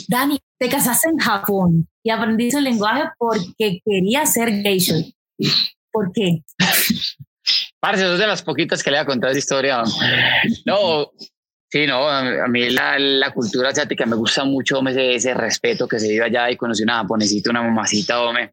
Dani, 0.09 0.39
te 0.59 0.69
casaste 0.69 1.09
en 1.09 1.19
Japón 1.19 1.89
y 2.03 2.11
aprendiste 2.11 2.59
el 2.59 2.65
lenguaje 2.65 3.05
porque 3.17 3.81
querías 3.85 4.31
ser 4.31 4.51
geisha. 4.51 4.97
¿Por 5.91 6.13
qué? 6.13 6.43
Parce, 7.81 8.03
eso 8.03 8.13
es 8.13 8.19
de 8.19 8.27
las 8.27 8.43
poquitas 8.43 8.83
que 8.83 8.91
le 8.91 8.99
voy 8.99 9.03
a 9.03 9.07
contar 9.07 9.31
esa 9.31 9.39
historia. 9.39 9.83
No, 10.67 11.11
sí, 11.73 11.87
no, 11.87 12.07
a 12.07 12.47
mí 12.49 12.69
la, 12.69 13.33
cultura 13.35 13.71
asiática 13.71 14.05
me 14.05 14.15
gusta 14.15 14.45
mucho 14.45 14.87
ese, 14.87 15.15
ese, 15.15 15.33
respeto 15.33 15.89
que 15.89 15.99
se 15.99 16.07
vive 16.07 16.27
allá 16.27 16.51
y 16.51 16.57
conocí 16.59 16.83
una 16.83 16.99
japonesita, 16.99 17.49
una 17.49 17.63
mamacita, 17.63 18.31
me, 18.31 18.53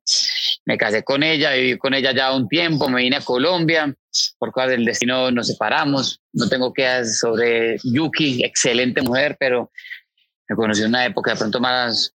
me 0.63 0.77
casé 0.77 1.03
con 1.03 1.21
ella, 1.21 1.51
viví 1.51 1.77
con 1.77 1.93
ella 1.93 2.13
ya 2.13 2.33
un 2.33 2.47
tiempo, 2.47 2.87
me 2.87 3.01
vine 3.01 3.17
a 3.17 3.21
Colombia, 3.21 3.93
por 4.37 4.53
causa 4.53 4.71
del 4.71 4.85
destino 4.85 5.31
nos 5.31 5.47
separamos, 5.47 6.21
no 6.31 6.47
tengo 6.47 6.71
que 6.71 7.03
sobre 7.03 7.75
Yuki, 7.83 8.41
excelente 8.41 9.01
mujer, 9.01 9.35
pero 9.37 9.69
me 10.47 10.55
conocí 10.55 10.81
en 10.83 10.87
una 10.87 11.05
época 11.05 11.31
de 11.31 11.37
pronto 11.37 11.59
más, 11.59 12.15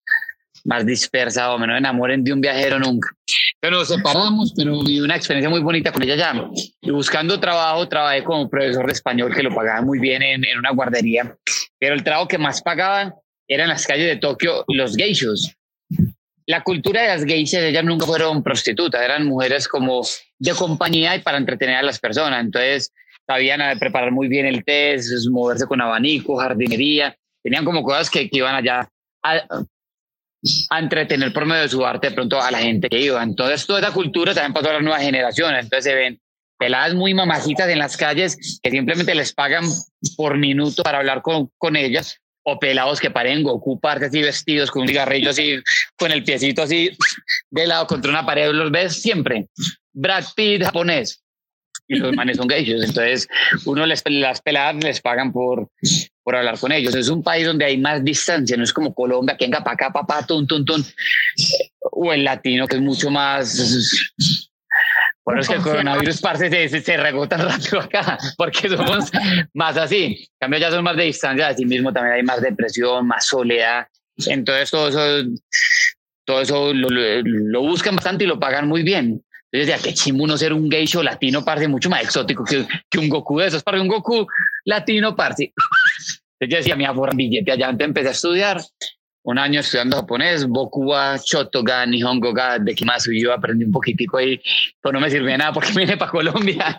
más 0.65 0.87
dispersa 0.87 1.53
o 1.53 1.59
menos 1.59 1.79
enamoren 1.79 2.23
de 2.25 2.33
un 2.33 2.41
viajero 2.41 2.79
nunca. 2.79 3.11
Pero 3.61 3.77
nos 3.77 3.89
separamos, 3.89 4.53
pero 4.57 4.83
viví 4.83 5.01
una 5.01 5.17
experiencia 5.17 5.49
muy 5.49 5.61
bonita 5.61 5.93
con 5.93 6.03
ella 6.03 6.17
ya. 6.17 6.35
Y 6.81 6.91
buscando 6.91 7.39
trabajo, 7.39 7.89
trabajé 7.89 8.25
como 8.25 8.49
profesor 8.49 8.87
de 8.87 8.93
español 8.93 9.35
que 9.35 9.43
lo 9.43 9.55
pagaba 9.55 9.83
muy 9.83 9.99
bien 9.99 10.23
en, 10.23 10.45
en 10.45 10.59
una 10.59 10.73
guardería. 10.73 11.37
Pero 11.79 11.95
el 11.95 12.03
trabajo 12.03 12.29
que 12.29 12.39
más 12.39 12.63
pagaba 12.63 13.15
era 13.47 13.65
en 13.65 13.69
las 13.69 13.87
calles 13.87 14.07
de 14.07 14.17
Tokio 14.17 14.65
los 14.69 14.97
geishos. 14.97 15.55
La 16.47 16.63
cultura 16.63 17.03
de 17.03 17.09
las 17.09 17.25
geishas, 17.25 17.63
ellas 17.63 17.85
nunca 17.85 18.05
fueron 18.05 18.43
prostitutas, 18.43 19.01
eran 19.01 19.27
mujeres 19.27 19.69
como 19.69 20.03
de 20.39 20.53
compañía 20.55 21.15
y 21.15 21.21
para 21.21 21.39
entretener 21.39 21.77
a 21.77 21.83
las 21.83 22.01
personas. 22.01 22.41
Entonces, 22.45 22.93
sabían 23.27 23.61
preparar 23.79 24.11
muy 24.11 24.29
bien 24.29 24.47
el 24.47 24.65
té, 24.65 24.97
moverse 25.31 25.67
con 25.67 25.81
abanico, 25.81 26.37
jardinería. 26.37 27.17
Tenían 27.43 27.65
como 27.65 27.83
cosas 27.83 28.11
que, 28.11 28.29
que 28.29 28.39
iban 28.39 28.55
allá 28.55 28.89
a, 29.23 29.43
a 30.71 30.79
entretener 30.79 31.33
por 31.33 31.47
medio 31.47 31.63
de 31.63 31.69
su 31.69 31.85
arte 31.85 32.09
de 32.09 32.15
pronto 32.15 32.41
a 32.41 32.51
la 32.51 32.59
gente 32.59 32.89
que 32.89 33.01
iba. 33.01 33.23
Entonces, 33.23 33.67
toda 33.67 33.81
esa 33.81 33.93
cultura 33.93 34.35
también 34.35 34.53
pasó 34.53 34.71
a 34.71 34.75
las 34.75 34.83
nuevas 34.83 35.03
generaciones. 35.03 35.65
Entonces, 35.65 35.85
se 35.85 35.95
ven 35.95 36.21
peladas 36.59 36.95
muy 36.95 37.15
mamacitas 37.15 37.69
en 37.69 37.79
las 37.79 37.97
calles 37.97 38.61
que 38.63 38.71
simplemente 38.71 39.15
les 39.15 39.33
pagan 39.33 39.65
por 40.17 40.39
minuto 40.39 40.83
para 40.83 40.99
hablar 40.99 41.23
con, 41.23 41.51
con 41.59 41.77
ellas, 41.77 42.19
o 42.45 42.59
pelados 42.59 43.01
que 43.01 43.11
paren 43.11 43.43
Goku, 43.43 43.81
partes 43.81 44.09
así 44.09 44.21
vestidos 44.21 44.71
con 44.71 44.83
un 44.83 44.89
cigarrillo 44.89 45.31
así, 45.31 45.61
con 45.97 46.11
el 46.11 46.25
piecito 46.25 46.63
así 46.63 46.91
de 47.51 47.67
lado 47.67 47.87
contra 47.87 48.11
una 48.11 48.27
pared. 48.27 48.51
Los 48.53 48.71
ves 48.71 49.01
siempre. 49.01 49.49
Brad 49.93 50.25
Pitt 50.35 50.65
japonés. 50.65 51.23
Y 51.89 51.97
los 51.97 52.15
manes 52.15 52.37
son 52.37 52.47
gays. 52.47 52.69
Entonces, 52.69 53.29
uno 53.65 53.87
les, 53.87 54.03
las 54.07 54.41
peladas 54.41 54.83
les 54.83 55.01
pagan 55.01 55.33
por, 55.33 55.69
por 56.23 56.37
hablar 56.37 56.59
con 56.59 56.73
ellos. 56.73 56.95
Es 56.95 57.09
un 57.09 57.23
país 57.23 57.47
donde 57.47 57.65
hay 57.65 57.79
más 57.79 58.05
distancia, 58.05 58.57
no 58.57 58.65
es 58.65 58.73
como 58.73 58.95
Colombia, 58.95 59.37
que 59.37 59.45
venga 59.45 59.63
para 59.63 59.75
acá, 59.75 59.93
papá, 59.93 60.25
tun, 60.27 60.47
tun, 60.47 60.65
tun. 60.65 60.85
O 61.81 62.13
el 62.13 62.25
latino, 62.25 62.67
que 62.67 62.77
es 62.77 62.83
mucho 62.83 63.11
más. 63.11 63.59
Eso 63.59 65.39
es 65.39 65.49
que 65.49 65.55
el 65.55 65.63
coronavirus 65.63 66.21
parce, 66.21 66.69
se, 66.69 66.81
se 66.81 66.97
regó 66.97 67.29
tan 67.29 67.43
rápido 67.49 67.81
acá, 67.81 68.19
porque 68.37 68.69
somos 68.69 69.11
más 69.55 69.77
así. 69.77 70.05
En 70.05 70.37
cambio, 70.41 70.61
ya 70.61 70.71
son 70.71 70.85
más 70.85 70.97
de 70.97 71.05
distancia, 71.05 71.49
así 71.49 71.65
mismo 71.65 71.93
también 71.93 72.17
hay 72.17 72.23
más 72.23 72.41
depresión, 72.41 73.07
más 73.07 73.27
soledad. 73.27 73.87
Entonces, 74.27 74.71
todo 74.71 74.89
eso, 74.89 75.31
todo 76.25 76.41
eso 76.41 76.75
lo, 76.75 76.89
lo, 76.89 77.23
lo 77.23 77.61
buscan 77.63 77.97
bastante 77.97 78.25
y 78.25 78.27
lo 78.27 78.39
pagan 78.41 78.69
muy 78.69 78.83
bien. 78.83 79.23
Yo 79.55 79.61
decía, 79.61 79.77
qué 79.83 79.93
chimbo 79.93 80.27
no 80.27 80.39
ser 80.39 80.55
un 80.55 80.71
geisho 80.71 81.03
latino, 81.03 81.45
parce, 81.45 81.69
mucho 81.69 81.91
más 81.91 82.03
exótico 82.03 82.43
que, 82.43 82.67
que 82.89 82.99
un 82.99 83.11
Goku 83.11 83.39
de 83.39 83.49
esos, 83.49 83.63
parce, 83.63 83.81
un 83.81 83.89
Goku 83.89 84.27
latino, 84.65 85.15
parce. 85.15 85.53
Yo 86.49 86.57
decía, 86.57 86.77
me 86.77 86.89
un 86.89 87.17
billete 87.17 87.53
allá, 87.53 87.67
entonces 87.67 87.89
empecé 87.89 88.09
a 88.09 88.13
estudiar, 88.13 88.61
un 89.25 89.39
año 89.39 89.61
estudiando 89.61 89.97
japonés, 89.97 90.47
Bokuwa, 90.47 91.17
Shotoga, 91.25 91.87
Nihongo 91.87 92.33
ga, 92.33 92.59
de 92.59 92.75
Kimasu, 92.75 93.13
yo 93.13 93.33
aprendí 93.33 93.65
un 93.65 93.73
poquitico 93.73 94.19
ahí, 94.19 94.41
pues 94.81 94.93
no 94.93 95.01
me 95.01 95.11
sirvió 95.11 95.37
nada 95.39 95.53
porque 95.53 95.73
vine 95.77 95.97
para 95.97 96.11
Colombia. 96.11 96.79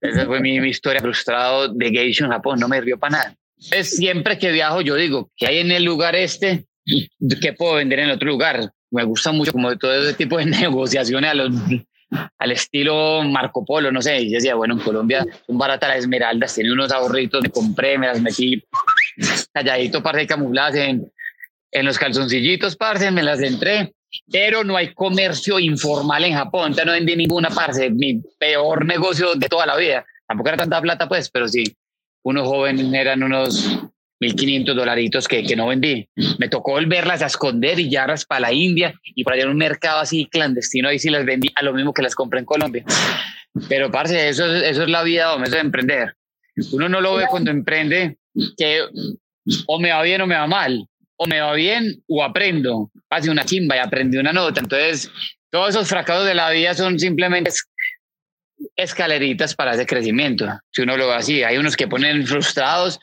Esa 0.00 0.26
fue 0.26 0.40
mi, 0.40 0.60
mi 0.60 0.68
historia 0.68 1.00
frustrado 1.00 1.68
de 1.68 1.90
geisho 1.90 2.24
en 2.24 2.30
Japón, 2.30 2.60
no 2.60 2.68
me 2.68 2.76
sirvió 2.76 2.98
para 2.98 3.18
nada. 3.18 3.36
Entonces, 3.56 3.96
siempre 3.96 4.38
que 4.38 4.52
viajo, 4.52 4.80
yo 4.82 4.94
digo, 4.96 5.30
¿qué 5.36 5.46
hay 5.46 5.58
en 5.58 5.72
el 5.72 5.84
lugar 5.84 6.14
este? 6.14 6.66
¿Qué 7.40 7.52
puedo 7.52 7.74
vender 7.74 8.00
en 8.00 8.10
otro 8.10 8.28
lugar? 8.28 8.70
Me 8.90 9.02
gusta 9.02 9.32
mucho 9.32 9.50
como 9.50 9.76
todo 9.76 9.94
ese 9.94 10.14
tipo 10.14 10.38
de 10.38 10.46
negociaciones 10.46 11.30
a 11.30 11.34
los, 11.34 11.50
al 12.10 12.52
estilo 12.52 13.22
Marco 13.24 13.64
Polo, 13.64 13.90
no 13.90 14.00
sé, 14.00 14.20
y 14.20 14.30
decía, 14.30 14.54
bueno, 14.54 14.74
en 14.74 14.80
Colombia 14.80 15.26
son 15.46 15.58
baratas 15.58 15.88
las 15.88 15.98
esmeraldas, 15.98 16.54
tiene 16.54 16.72
unos 16.72 16.92
ahorritos, 16.92 17.42
me 17.42 17.50
compré, 17.50 17.98
me 17.98 18.06
las 18.06 18.20
metí 18.20 18.62
calladito, 19.52 20.02
parce, 20.02 20.26
camufladas 20.26 20.76
en, 20.76 21.10
en 21.72 21.86
los 21.86 21.98
calzoncillitos, 21.98 22.76
parce, 22.76 23.10
me 23.10 23.22
las 23.22 23.40
entré, 23.40 23.94
pero 24.30 24.64
no 24.64 24.76
hay 24.76 24.94
comercio 24.94 25.58
informal 25.58 26.24
en 26.24 26.34
Japón, 26.34 26.68
entonces 26.68 26.86
no 26.86 26.92
vendí 26.92 27.16
ninguna, 27.16 27.50
parce, 27.50 27.90
mi 27.90 28.22
peor 28.38 28.84
negocio 28.84 29.34
de 29.34 29.48
toda 29.48 29.66
la 29.66 29.76
vida, 29.76 30.04
tampoco 30.26 30.48
era 30.48 30.58
tanta 30.58 30.80
plata, 30.80 31.08
pues, 31.08 31.30
pero 31.30 31.48
sí, 31.48 31.64
unos 32.22 32.46
jóvenes 32.46 32.92
eran 32.92 33.22
unos 33.22 33.80
1.500 34.20 34.74
dolaritos 34.74 35.28
que, 35.28 35.42
que 35.42 35.56
no 35.56 35.68
vendí. 35.68 36.08
Me 36.38 36.48
tocó 36.48 36.72
volverlas 36.72 37.22
a 37.22 37.26
esconder 37.26 37.78
y 37.78 37.88
llevarlas 37.88 38.24
para 38.24 38.40
la 38.40 38.52
India 38.52 38.94
y 39.04 39.24
por 39.24 39.34
allá 39.34 39.44
en 39.44 39.50
un 39.50 39.56
mercado 39.56 40.00
así 40.00 40.26
clandestino, 40.26 40.88
ahí 40.88 40.98
sí 40.98 41.10
las 41.10 41.24
vendí 41.24 41.50
a 41.54 41.62
lo 41.62 41.72
mismo 41.72 41.92
que 41.92 42.02
las 42.02 42.14
compré 42.14 42.40
en 42.40 42.46
Colombia. 42.46 42.84
Pero, 43.68 43.90
parce, 43.90 44.28
eso, 44.28 44.46
eso 44.54 44.82
es 44.82 44.88
la 44.88 45.02
vida, 45.02 45.34
o 45.34 45.42
eso 45.42 45.56
es 45.56 45.62
emprender. 45.62 46.14
Uno 46.72 46.88
no 46.88 47.00
lo 47.00 47.14
ve 47.14 47.26
cuando 47.28 47.50
emprende, 47.50 48.18
que 48.56 48.82
o 49.66 49.78
me 49.78 49.90
va 49.90 50.02
bien 50.02 50.20
o 50.20 50.26
me 50.26 50.34
va 50.34 50.46
mal, 50.46 50.86
o 51.16 51.26
me 51.26 51.40
va 51.40 51.52
bien 51.54 52.02
o 52.08 52.22
aprendo. 52.22 52.90
Hace 53.10 53.30
una 53.30 53.44
chimba 53.44 53.76
y 53.76 53.78
aprendí 53.78 54.18
una 54.18 54.32
nota. 54.32 54.60
Entonces, 54.60 55.10
todos 55.50 55.70
esos 55.70 55.88
fracasos 55.88 56.26
de 56.26 56.34
la 56.34 56.50
vida 56.50 56.74
son 56.74 56.98
simplemente 56.98 57.50
escaleritas 58.74 59.54
para 59.54 59.74
ese 59.74 59.86
crecimiento. 59.86 60.46
Si 60.70 60.82
uno 60.82 60.96
lo 60.96 61.08
ve 61.08 61.14
así, 61.14 61.42
hay 61.42 61.56
unos 61.58 61.76
que 61.76 61.88
ponen 61.88 62.26
frustrados 62.26 63.00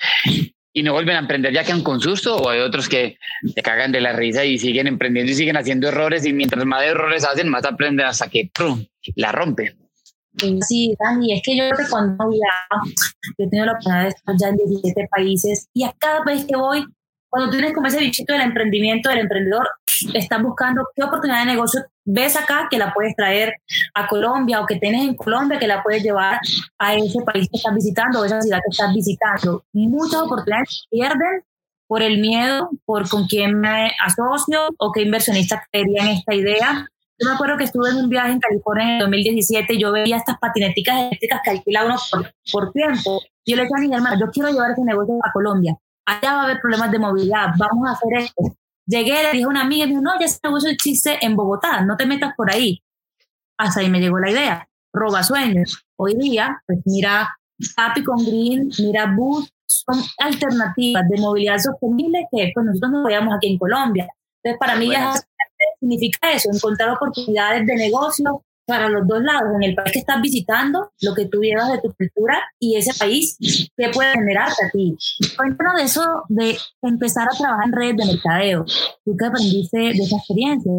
y 0.74 0.82
no 0.82 0.94
vuelven 0.94 1.16
a 1.16 1.20
emprender 1.20 1.54
ya 1.54 1.64
quedan 1.64 1.84
con 1.84 2.02
susto 2.02 2.36
o 2.36 2.50
hay 2.50 2.60
otros 2.60 2.90
que 2.90 3.18
se 3.54 3.62
cagan 3.62 3.92
de 3.92 4.02
la 4.02 4.12
risa 4.12 4.44
y 4.44 4.58
siguen 4.58 4.88
emprendiendo 4.88 5.32
y 5.32 5.36
siguen 5.36 5.56
haciendo 5.56 5.88
errores 5.88 6.26
y 6.26 6.34
mientras 6.34 6.66
más 6.66 6.84
errores 6.84 7.24
hacen 7.24 7.48
más 7.48 7.64
aprenden 7.64 8.08
hasta 8.08 8.28
que 8.28 8.50
¡prum! 8.54 8.84
la 9.16 9.32
rompen. 9.32 9.78
Sí, 10.68 10.96
Dani, 11.00 11.34
es 11.34 11.42
que 11.44 11.56
yo 11.56 11.64
creo 11.70 11.78
que 11.86 11.92
cuando 11.92 12.28
viajo, 12.28 12.88
yo 13.38 13.50
tengo 13.50 13.66
la 13.66 13.74
oportunidad 13.74 14.04
de 14.04 14.10
estar 14.10 14.36
ya 14.36 14.48
en 14.48 14.58
17 14.58 15.08
países 15.10 15.70
y 15.74 15.84
a 15.84 15.94
cada 16.00 16.24
país 16.24 16.46
que 16.46 16.56
voy, 16.56 16.84
cuando 17.34 17.50
tienes 17.50 17.74
como 17.74 17.88
ese 17.88 17.98
bichito 17.98 18.32
del 18.32 18.44
emprendimiento, 18.44 19.10
del 19.10 19.22
emprendedor, 19.22 19.68
están 20.14 20.44
buscando 20.44 20.88
qué 20.96 21.02
oportunidad 21.04 21.40
de 21.40 21.54
negocio 21.54 21.82
ves 22.06 22.36
acá 22.36 22.68
que 22.70 22.78
la 22.78 22.94
puedes 22.94 23.16
traer 23.16 23.56
a 23.96 24.06
Colombia 24.06 24.62
o 24.62 24.68
que 24.68 24.76
tienes 24.76 25.02
en 25.02 25.16
Colombia 25.16 25.58
que 25.58 25.68
la 25.68 25.82
puedes 25.82 26.04
llevar 26.04 26.40
a 26.78 26.94
ese 26.94 27.22
país 27.22 27.48
que 27.50 27.58
estás 27.58 27.74
visitando 27.74 28.20
o 28.20 28.26
esa 28.26 28.40
ciudad 28.40 28.60
que 28.60 28.70
estás 28.70 28.94
visitando. 28.94 29.66
Muchas 29.74 30.22
oportunidades 30.22 30.86
pierden 30.92 31.44
por 31.88 32.04
el 32.04 32.20
miedo, 32.20 32.70
por 32.86 33.10
con 33.10 33.26
quién 33.26 33.60
me 33.60 33.92
asocio 34.06 34.70
o 34.78 34.92
qué 34.92 35.02
inversionista 35.02 35.66
creería 35.72 36.04
en 36.04 36.10
esta 36.10 36.36
idea. 36.36 36.88
Yo 37.18 37.30
me 37.30 37.34
acuerdo 37.34 37.58
que 37.58 37.64
estuve 37.64 37.90
en 37.90 37.96
un 37.96 38.10
viaje 38.10 38.34
en 38.34 38.40
California 38.42 38.86
en 38.86 38.92
el 38.92 39.00
2017 39.00 39.74
y 39.74 39.80
yo 39.80 39.92
veía 39.92 40.18
estas 40.18 40.38
patineticas 40.38 41.00
eléctricas 41.00 41.42
que 41.44 41.50
alquila 41.50 41.86
uno 41.86 41.96
por, 42.12 42.32
por 42.52 42.72
tiempo. 42.74 43.24
Yo 43.44 43.56
le 43.56 43.64
dije 43.64 43.74
a 43.76 43.80
mi 43.80 43.92
hermana, 43.92 44.20
yo 44.20 44.30
quiero 44.32 44.50
llevar 44.50 44.70
ese 44.70 44.84
negocio 44.84 45.16
a 45.24 45.32
Colombia. 45.32 45.76
Allá 46.06 46.34
va 46.34 46.42
a 46.42 46.44
haber 46.44 46.60
problemas 46.60 46.92
de 46.92 47.00
movilidad, 47.00 47.48
vamos 47.58 47.88
a 47.88 47.94
hacer 47.94 48.14
esto 48.20 48.58
Llegué, 48.86 49.24
le 49.24 49.32
dije 49.32 49.46
a 49.46 49.48
una 49.48 49.62
amiga 49.62 49.86
me 49.86 49.92
dijo, 49.92 50.02
no, 50.02 50.20
ya 50.20 50.28
se 50.28 50.40
negocio 50.44 50.70
existe 50.70 51.18
en 51.26 51.36
Bogotá, 51.36 51.82
no 51.82 51.96
te 51.96 52.06
metas 52.06 52.34
por 52.36 52.52
ahí. 52.52 52.82
Hasta 53.58 53.80
ahí 53.80 53.90
me 53.90 54.00
llegó 54.00 54.20
la 54.20 54.32
idea. 54.32 54.68
Roba 54.92 55.24
sueños. 55.24 55.86
Hoy 55.96 56.16
día, 56.16 56.62
pues 56.68 56.80
mira 56.86 57.30
Happy 57.78 58.04
con 58.04 58.18
Green, 58.26 58.70
mira 58.80 59.14
Bus, 59.16 59.50
son 59.66 60.02
alternativas 60.20 61.08
de 61.08 61.22
movilidad 61.22 61.58
sostenible 61.60 62.28
que 62.32 62.52
pues 62.54 62.66
nosotros 62.66 62.92
no 62.92 63.04
veíamos 63.04 63.34
aquí 63.36 63.54
en 63.54 63.58
Colombia. 63.58 64.08
Entonces, 64.44 64.60
para 64.60 64.76
mí 64.76 64.92
ya 64.92 65.14
significa 65.80 66.32
eso, 66.32 66.50
encontrar 66.52 66.90
oportunidades 66.90 67.66
de 67.66 67.76
negocio 67.76 68.44
para 68.66 68.90
los 68.90 69.08
dos 69.08 69.22
lados, 69.22 69.50
en 69.56 69.64
el 69.64 69.76
país 69.76 69.92
que 69.92 70.00
estás 70.00 70.22
visitando, 70.22 70.92
lo 71.02 71.14
que 71.14 71.26
tú 71.26 71.42
llevas 71.42 71.72
de 71.72 71.82
tu 71.82 71.94
cultura 71.94 72.42
y 72.60 72.76
ese 72.78 72.98
país 72.98 73.38
que 73.76 73.90
puede 73.90 74.14
generarte 74.14 74.66
a 74.66 74.70
ti. 74.72 74.96
Cuéntanos 75.36 75.76
de 75.78 75.84
eso, 75.84 76.24
de 76.30 76.58
empezar 76.82 77.28
a 77.28 77.38
trabajar 77.38 77.66
en 77.66 77.74
redes 77.74 77.98
de 77.98 78.06
mercadeo. 78.06 78.66
¿Tú 79.04 79.18
qué 79.18 79.26
aprendiste 79.26 79.78
de 79.78 79.92
esa 79.92 80.18
experiencia? 80.18 80.72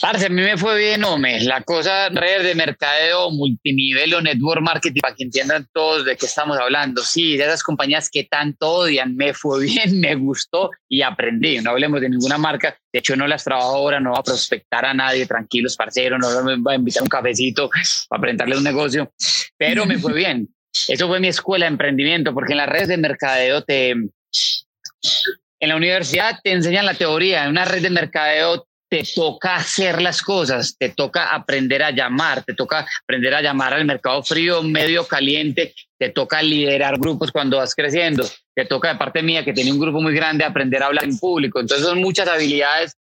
Parce, 0.00 0.26
a 0.26 0.28
mí 0.28 0.42
me 0.42 0.56
fue 0.56 0.78
bien, 0.78 1.02
hombre. 1.02 1.40
La 1.40 1.60
cosa, 1.62 2.08
redes 2.08 2.44
de 2.44 2.54
mercadeo, 2.54 3.30
multinivel 3.32 4.14
o 4.14 4.20
network 4.20 4.62
marketing, 4.62 5.00
para 5.00 5.14
que 5.14 5.24
entiendan 5.24 5.66
todos 5.72 6.04
de 6.04 6.16
qué 6.16 6.26
estamos 6.26 6.56
hablando. 6.58 7.02
Sí, 7.02 7.36
de 7.36 7.44
esas 7.44 7.64
compañías 7.64 8.08
que 8.08 8.24
tanto 8.24 8.70
odian, 8.70 9.16
me 9.16 9.34
fue 9.34 9.64
bien, 9.64 10.00
me 10.00 10.14
gustó 10.14 10.70
y 10.88 11.02
aprendí. 11.02 11.58
No 11.60 11.70
hablemos 11.70 12.00
de 12.00 12.10
ninguna 12.10 12.38
marca. 12.38 12.76
De 12.92 13.00
hecho, 13.00 13.16
no 13.16 13.26
las 13.26 13.42
trabajo 13.42 13.74
ahora, 13.74 13.98
no 13.98 14.12
va 14.12 14.18
a 14.18 14.22
prospectar 14.22 14.84
a 14.84 14.94
nadie, 14.94 15.26
tranquilos, 15.26 15.76
parceros, 15.76 16.20
no 16.20 16.44
me 16.44 16.56
va 16.62 16.72
a 16.72 16.76
invitar 16.76 17.02
un 17.02 17.08
cafecito 17.08 17.68
para 18.08 18.20
presentarle 18.20 18.56
un 18.56 18.64
negocio, 18.64 19.12
pero 19.56 19.84
me 19.84 19.98
fue 19.98 20.12
bien. 20.12 20.48
Eso 20.88 21.08
fue 21.08 21.20
mi 21.20 21.28
escuela 21.28 21.66
de 21.66 21.72
emprendimiento, 21.72 22.32
porque 22.32 22.52
en 22.52 22.58
las 22.58 22.68
redes 22.68 22.88
de 22.88 22.98
mercadeo 22.98 23.62
te... 23.62 23.90
En 23.90 25.68
la 25.68 25.76
universidad 25.76 26.38
te 26.42 26.52
enseñan 26.52 26.86
la 26.86 26.94
teoría, 26.94 27.44
en 27.44 27.50
una 27.50 27.64
red 27.64 27.82
de 27.82 27.90
mercadeo 27.90 28.66
te 28.92 29.04
toca 29.14 29.56
hacer 29.56 30.02
las 30.02 30.20
cosas, 30.20 30.76
te 30.76 30.90
toca 30.90 31.34
aprender 31.34 31.82
a 31.82 31.92
llamar, 31.92 32.44
te 32.44 32.52
toca 32.52 32.86
aprender 33.04 33.34
a 33.34 33.40
llamar 33.40 33.72
al 33.72 33.86
mercado 33.86 34.22
frío, 34.22 34.62
medio 34.62 35.06
caliente, 35.06 35.74
te 35.96 36.10
toca 36.10 36.42
liderar 36.42 36.98
grupos 36.98 37.32
cuando 37.32 37.56
vas 37.56 37.74
creciendo, 37.74 38.28
te 38.54 38.66
toca 38.66 38.92
de 38.92 38.98
parte 38.98 39.22
mía 39.22 39.46
que 39.46 39.54
tiene 39.54 39.72
un 39.72 39.80
grupo 39.80 40.02
muy 40.02 40.14
grande 40.14 40.44
aprender 40.44 40.82
a 40.82 40.88
hablar 40.88 41.04
en 41.04 41.18
público. 41.18 41.58
Entonces 41.58 41.86
son 41.86 42.02
muchas 42.02 42.28
habilidades 42.28 42.98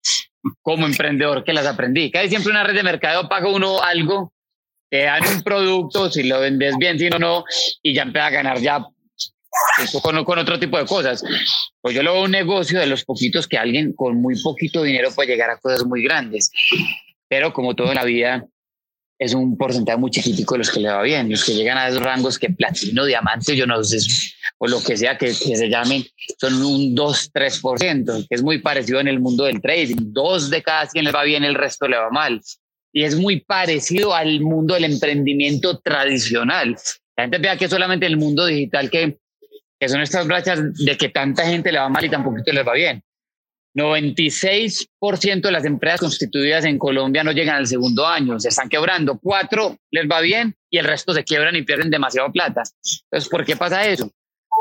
como 0.62 0.86
emprendedor 0.86 1.44
que 1.44 1.54
las 1.54 1.66
aprendí. 1.66 2.12
Casi 2.12 2.30
siempre 2.30 2.52
una 2.52 2.64
red 2.64 2.76
de 2.76 2.84
mercadeo 2.84 3.28
paga 3.28 3.50
uno 3.50 3.82
algo, 3.82 4.32
te 4.92 5.06
dan 5.06 5.24
un 5.26 5.42
producto, 5.42 6.12
si 6.12 6.22
lo 6.22 6.40
vendes 6.40 6.78
bien, 6.78 7.00
si 7.00 7.10
no, 7.10 7.18
no, 7.18 7.46
y 7.82 7.96
ya 7.96 8.04
empieza 8.04 8.28
a 8.28 8.30
ganar 8.30 8.60
ya 8.60 8.86
con, 10.02 10.24
con, 10.24 10.40
otro 10.40 10.60
tipo 10.60 10.78
de 10.78 10.86
cosas. 10.86 11.24
Pues 11.82 11.96
yo 11.96 12.04
lo 12.04 12.14
veo 12.14 12.24
un 12.24 12.32
negocio 12.32 12.80
de 12.80 12.88
los 12.88 13.04
poquitos 13.06 13.48
que 13.48 13.58
alguien 13.58 13.94
con 13.94 14.22
muy 14.22 14.42
poquito 14.42 14.84
dinero 14.84 15.10
puede 15.14 15.30
llegar 15.30 15.50
a 15.50 15.58
cosas 15.58 15.86
muy 15.86 16.04
grandes. 16.04 16.52
Pero 17.28 17.54
como 17.54 17.76
todo 17.76 17.90
en 17.90 17.96
la 17.96 18.04
vida, 18.04 18.46
es 19.20 19.34
un 19.34 19.58
porcentaje 19.58 19.98
muy 19.98 20.12
chiquitico 20.12 20.56
de 20.56 20.60
los 20.60 20.72
que 20.72 20.80
le 20.80 20.90
va 20.90 21.02
bien. 21.02 21.30
Los 21.30 21.44
que 21.44 21.54
llegan 21.54 21.78
a 21.78 21.90
esos 21.90 22.02
rangos 22.02 22.40
que 22.40 22.50
platino, 22.50 23.06
diamante, 23.06 23.56
yo 23.56 23.68
no 23.68 23.84
sé, 23.84 24.00
o 24.58 24.68
lo 24.68 24.82
que 24.82 24.96
sea 24.96 25.18
que, 25.18 25.28
que 25.28 25.58
se 25.58 25.70
llamen, 25.70 26.06
son 26.40 26.54
un 26.64 26.96
2-3%, 26.96 28.28
que 28.28 28.36
es 28.36 28.42
muy 28.42 28.60
parecido 28.60 29.00
en 29.00 29.10
el 29.10 29.20
mundo 29.20 29.44
del 29.44 29.62
trading. 29.62 30.14
Dos 30.14 30.50
de 30.50 30.64
cada 30.64 30.88
100 30.88 31.06
le 31.06 31.12
va 31.12 31.24
bien, 31.24 31.44
el 31.44 31.56
resto 31.56 31.88
le 31.88 31.98
va 31.98 32.10
mal. 32.10 32.42
Y 32.94 33.04
es 33.04 33.16
muy 33.16 33.42
parecido 33.42 34.16
al 34.16 34.40
mundo 34.40 34.74
del 34.74 34.86
emprendimiento 34.86 35.80
tradicional. 35.80 36.78
La 37.18 37.24
gente 37.24 37.38
vea 37.38 37.58
que 37.58 37.68
solamente 37.68 38.06
el 38.06 38.18
mundo 38.18 38.46
digital 38.46 38.90
que 38.90 39.18
que 39.80 39.90
son 39.90 40.02
estas 40.02 40.28
brachas 40.28 40.74
de 40.74 40.98
que 40.98 41.10
tanta 41.10 41.46
gente 41.46 41.72
le 41.72 41.80
va 41.80 41.90
mal 41.90 42.04
y 42.04 42.10
tampoco 42.10 42.38
les 42.46 42.68
va 42.68 42.74
bien. 42.74 43.02
96% 43.76 45.42
de 45.42 45.52
las 45.52 45.64
empresas 45.64 46.00
constituidas 46.02 46.66
en 46.66 46.80
Colombia 46.80 47.24
no 47.24 47.32
llegan 47.32 47.58
al 47.58 47.68
segundo 47.68 48.06
año, 48.06 48.40
se 48.40 48.50
están 48.50 48.68
quebrando. 48.68 49.20
Cuatro 49.20 49.78
les 49.92 50.10
va 50.10 50.22
bien 50.22 50.56
y 50.70 50.80
el 50.80 50.86
resto 50.86 51.14
se 51.14 51.24
quiebran 51.24 51.56
y 51.56 51.62
pierden 51.62 51.90
demasiado 51.90 52.32
plata. 52.32 52.64
Entonces, 53.04 53.30
¿por 53.30 53.46
qué 53.46 53.56
pasa 53.56 53.88
eso? 53.88 54.12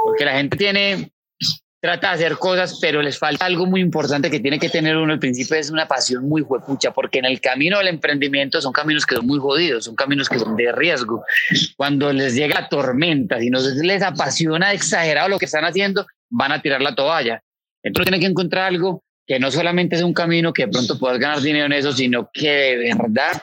Porque 0.05 0.25
la 0.25 0.35
gente 0.35 0.57
tiene 0.57 1.11
trata 1.89 2.09
de 2.09 2.15
hacer 2.17 2.37
cosas, 2.37 2.79
pero 2.83 3.01
les 3.01 3.19
falta 3.19 3.47
algo 3.47 3.65
muy 3.65 3.81
importante 3.81 4.31
que 4.31 4.41
tiene 4.41 4.59
que 4.59 4.69
tener 4.69 4.95
uno 4.99 5.15
al 5.15 5.19
principio, 5.19 5.57
es 5.57 5.71
una 5.71 5.89
pasión 5.89 6.29
muy 6.29 6.43
juepucha, 6.43 6.93
porque 6.93 7.19
en 7.19 7.25
el 7.25 7.41
camino 7.41 7.79
del 7.79 7.89
emprendimiento 7.89 8.61
son 8.61 8.75
caminos 8.75 9.07
que 9.07 9.15
son 9.15 9.27
muy 9.27 9.39
jodidos, 9.39 9.87
son 9.87 9.97
caminos 9.97 10.29
que 10.29 10.39
son 10.39 10.55
de 10.55 10.71
riesgo. 10.71 11.25
Cuando 11.79 12.13
les 12.13 12.35
llega 12.35 12.69
tormenta, 12.69 13.41
si 13.41 13.49
no 13.49 13.59
les 13.83 14.03
apasiona 14.03 14.75
exagerado 14.75 15.31
lo 15.31 15.39
que 15.39 15.47
están 15.47 15.65
haciendo, 15.65 16.07
van 16.29 16.53
a 16.53 16.61
tirar 16.61 16.83
la 16.83 16.95
toalla. 16.95 17.43
Entonces 17.83 18.11
tienen 18.11 18.21
que 18.21 18.31
encontrar 18.31 18.65
algo 18.65 19.03
que 19.27 19.39
no 19.39 19.51
solamente 19.51 19.97
es 19.97 20.03
un 20.03 20.13
camino 20.13 20.53
que 20.53 20.67
de 20.67 20.73
pronto 20.73 20.99
puedas 20.99 21.19
ganar 21.19 21.41
dinero 21.41 21.65
en 21.65 21.73
eso, 21.73 21.93
sino 21.93 22.29
que 22.31 22.77
de 22.77 22.95
verdad 22.95 23.43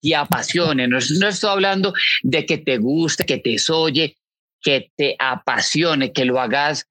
te 0.00 0.14
apasione. 0.14 0.86
No, 0.86 0.98
no 1.18 1.28
estoy 1.28 1.50
hablando 1.50 1.92
de 2.22 2.46
que 2.46 2.58
te 2.58 2.78
guste, 2.78 3.24
que 3.24 3.38
te 3.38 3.58
soye, 3.58 4.16
que 4.60 4.92
te 4.96 5.16
apasione, 5.18 6.12
que 6.12 6.24
lo 6.24 6.40
hagas 6.40 6.88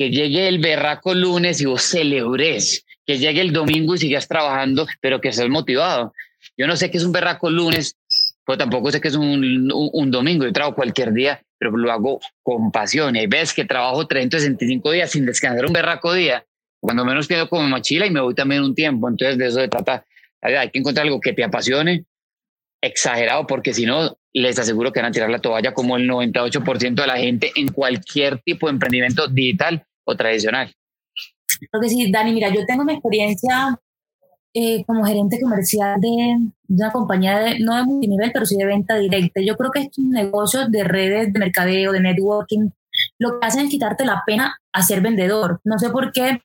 que 0.00 0.08
llegue 0.08 0.48
el 0.48 0.60
berraco 0.60 1.12
lunes 1.12 1.60
y 1.60 1.66
vos 1.66 1.82
celebres, 1.82 2.86
que 3.04 3.18
llegue 3.18 3.42
el 3.42 3.52
domingo 3.52 3.94
y 3.94 3.98
sigas 3.98 4.26
trabajando, 4.26 4.86
pero 5.02 5.20
que 5.20 5.28
estés 5.28 5.50
motivado. 5.50 6.14
Yo 6.56 6.66
no 6.66 6.74
sé 6.74 6.90
qué 6.90 6.96
es 6.96 7.04
un 7.04 7.12
berraco 7.12 7.50
lunes, 7.50 7.98
pero 8.46 8.56
tampoco 8.56 8.90
sé 8.90 8.98
qué 8.98 9.08
es 9.08 9.14
un, 9.14 9.70
un, 9.70 10.10
domingo. 10.10 10.46
Yo 10.46 10.54
trabajo 10.54 10.74
cualquier 10.74 11.12
día, 11.12 11.42
pero 11.58 11.76
lo 11.76 11.92
hago 11.92 12.18
con 12.42 12.72
pasión. 12.72 13.14
Y 13.14 13.26
ves 13.26 13.52
que 13.52 13.66
trabajo 13.66 14.06
365 14.06 14.90
días 14.90 15.10
sin 15.10 15.26
descansar 15.26 15.66
un 15.66 15.72
berraco 15.74 16.14
día. 16.14 16.46
Cuando 16.80 17.04
menos 17.04 17.28
quedo 17.28 17.50
como 17.50 17.68
mochila 17.68 18.06
y 18.06 18.10
me 18.10 18.22
voy 18.22 18.34
también 18.34 18.62
un 18.62 18.74
tiempo. 18.74 19.06
Entonces 19.06 19.36
de 19.36 19.48
eso 19.48 19.60
se 19.60 19.68
trata. 19.68 20.06
Hay 20.40 20.70
que 20.70 20.78
encontrar 20.78 21.04
algo 21.04 21.20
que 21.20 21.34
te 21.34 21.44
apasione, 21.44 22.06
exagerado, 22.80 23.46
porque 23.46 23.74
si 23.74 23.84
no, 23.84 24.16
les 24.32 24.58
aseguro 24.58 24.94
que 24.94 25.00
van 25.00 25.10
a 25.10 25.12
tirar 25.12 25.28
la 25.28 25.40
toalla 25.40 25.74
como 25.74 25.98
el 25.98 26.08
98% 26.08 26.94
de 26.94 27.06
la 27.06 27.18
gente 27.18 27.52
en 27.54 27.68
cualquier 27.68 28.38
tipo 28.38 28.66
de 28.66 28.72
emprendimiento 28.72 29.28
digital 29.28 29.84
tradicional. 30.16 30.72
Creo 31.70 31.82
que 31.82 31.88
sí, 31.88 32.10
Dani, 32.10 32.32
mira, 32.32 32.48
yo 32.48 32.64
tengo 32.66 32.84
mi 32.84 32.94
experiencia 32.94 33.78
eh, 34.52 34.84
como 34.84 35.04
gerente 35.04 35.40
comercial 35.40 36.00
de, 36.00 36.36
una 36.68 36.90
compañía, 36.90 37.38
de, 37.38 37.60
no 37.60 37.76
de 37.76 37.84
multinivel, 37.84 38.32
pero 38.32 38.46
sí 38.46 38.56
de 38.56 38.66
venta 38.66 38.96
directa. 38.96 39.40
Yo 39.40 39.56
creo 39.56 39.70
que 39.70 39.82
estos 39.82 40.04
negocios 40.04 40.70
de 40.70 40.84
redes 40.84 41.32
de 41.32 41.38
mercadeo, 41.38 41.92
de 41.92 42.00
networking, 42.00 42.70
lo 43.18 43.38
que 43.38 43.46
hacen 43.46 43.66
es 43.66 43.70
quitarte 43.70 44.04
la 44.04 44.22
pena 44.26 44.56
a 44.72 44.82
ser 44.82 45.00
vendedor. 45.02 45.60
No 45.64 45.78
sé 45.78 45.90
por 45.90 46.10
qué 46.12 46.42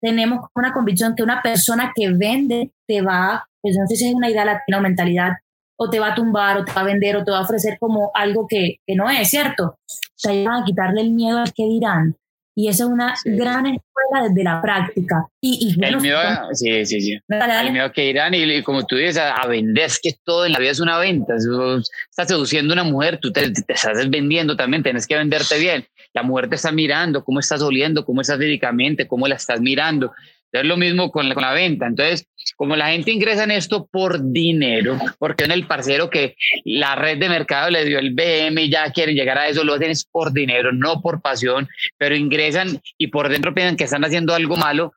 tenemos 0.00 0.46
una 0.54 0.72
convicción 0.72 1.14
que 1.16 1.22
una 1.22 1.42
persona 1.42 1.92
que 1.94 2.10
vende 2.12 2.70
te 2.86 3.02
va, 3.02 3.48
pues 3.60 3.76
no 3.76 3.86
sé 3.86 3.96
si 3.96 4.08
es 4.08 4.14
una 4.14 4.30
idea 4.30 4.44
latina 4.44 4.78
o 4.78 4.82
mentalidad, 4.82 5.32
o 5.76 5.90
te 5.90 5.98
va 5.98 6.12
a 6.12 6.14
tumbar, 6.14 6.58
o 6.58 6.64
te 6.64 6.72
va 6.72 6.82
a 6.82 6.84
vender, 6.84 7.16
o 7.16 7.24
te 7.24 7.30
va 7.32 7.38
a 7.38 7.42
ofrecer 7.42 7.78
como 7.80 8.10
algo 8.14 8.46
que, 8.46 8.76
que 8.86 8.94
no 8.94 9.10
es, 9.10 9.28
¿cierto? 9.28 9.78
Te 10.22 10.30
ayudan 10.30 10.62
a 10.62 10.64
quitarle 10.64 11.00
el 11.00 11.10
miedo 11.10 11.38
al 11.38 11.52
que 11.52 11.64
dirán 11.64 12.16
y 12.60 12.68
eso 12.68 12.84
es 12.84 12.90
una 12.90 13.14
gran 13.24 13.64
escuela 13.64 14.28
desde 14.28 14.44
la 14.44 14.60
práctica. 14.60 15.26
Y, 15.40 15.74
y 15.78 15.82
el 15.82 15.98
miedo, 15.98 16.18
sí, 16.52 16.84
sí, 16.84 17.00
sí. 17.00 17.18
El 17.26 17.72
miedo 17.72 17.90
que 17.90 18.06
irán 18.06 18.34
y, 18.34 18.62
como 18.62 18.84
tú 18.84 18.96
dices, 18.96 19.16
a, 19.16 19.46
vender, 19.46 19.86
es 19.86 19.98
que 19.98 20.12
todo 20.24 20.44
en 20.44 20.52
la 20.52 20.58
vida 20.58 20.70
es 20.70 20.80
una 20.80 20.98
venta. 20.98 21.34
estás 21.36 22.28
seduciendo 22.28 22.74
a 22.74 22.82
una 22.82 22.84
mujer, 22.84 23.18
tú 23.18 23.32
te, 23.32 23.50
te, 23.50 23.72
estás 23.72 24.10
vendiendo 24.10 24.56
también, 24.56 24.82
tienes 24.82 25.06
que 25.06 25.16
venderte 25.16 25.58
bien. 25.58 25.86
La 26.12 26.22
mujer 26.22 26.50
te 26.50 26.56
está 26.56 26.70
mirando, 26.70 27.24
cómo 27.24 27.40
estás 27.40 27.62
oliendo, 27.62 28.04
cómo 28.04 28.20
estás 28.20 28.36
físicamente, 28.38 29.08
cómo 29.08 29.26
la 29.26 29.36
estás 29.36 29.58
mirando. 29.58 30.12
Es 30.52 30.64
lo 30.64 30.76
mismo 30.76 31.10
con 31.10 31.28
la, 31.28 31.34
con 31.34 31.42
la, 31.42 31.52
venta. 31.52 31.86
Entonces, 31.86 32.26
como 32.56 32.74
la 32.74 32.90
gente 32.90 33.12
ingresa 33.12 33.44
en 33.44 33.52
esto 33.52 33.86
por 33.90 34.32
dinero, 34.32 34.98
porque 35.18 35.44
en 35.44 35.52
el 35.52 35.66
parcero 35.66 36.10
que 36.10 36.36
la 36.64 36.96
red 36.96 37.18
de 37.18 37.28
mercado 37.28 37.70
le 37.70 37.84
dio 37.84 37.98
el 37.98 38.14
BM 38.14 38.62
y 38.62 38.70
ya 38.70 38.90
quieren 38.90 39.14
llegar 39.14 39.38
a 39.38 39.48
eso, 39.48 39.62
lo 39.62 39.74
hacen 39.74 39.90
es 39.90 40.04
por 40.04 40.32
dinero, 40.32 40.72
no 40.72 41.00
por 41.00 41.22
pasión, 41.22 41.68
pero 41.98 42.16
ingresan 42.16 42.80
y 42.98 43.08
por 43.08 43.28
dentro 43.28 43.54
piensan 43.54 43.76
que 43.76 43.84
están 43.84 44.04
haciendo 44.04 44.34
algo 44.34 44.56
malo. 44.56 44.92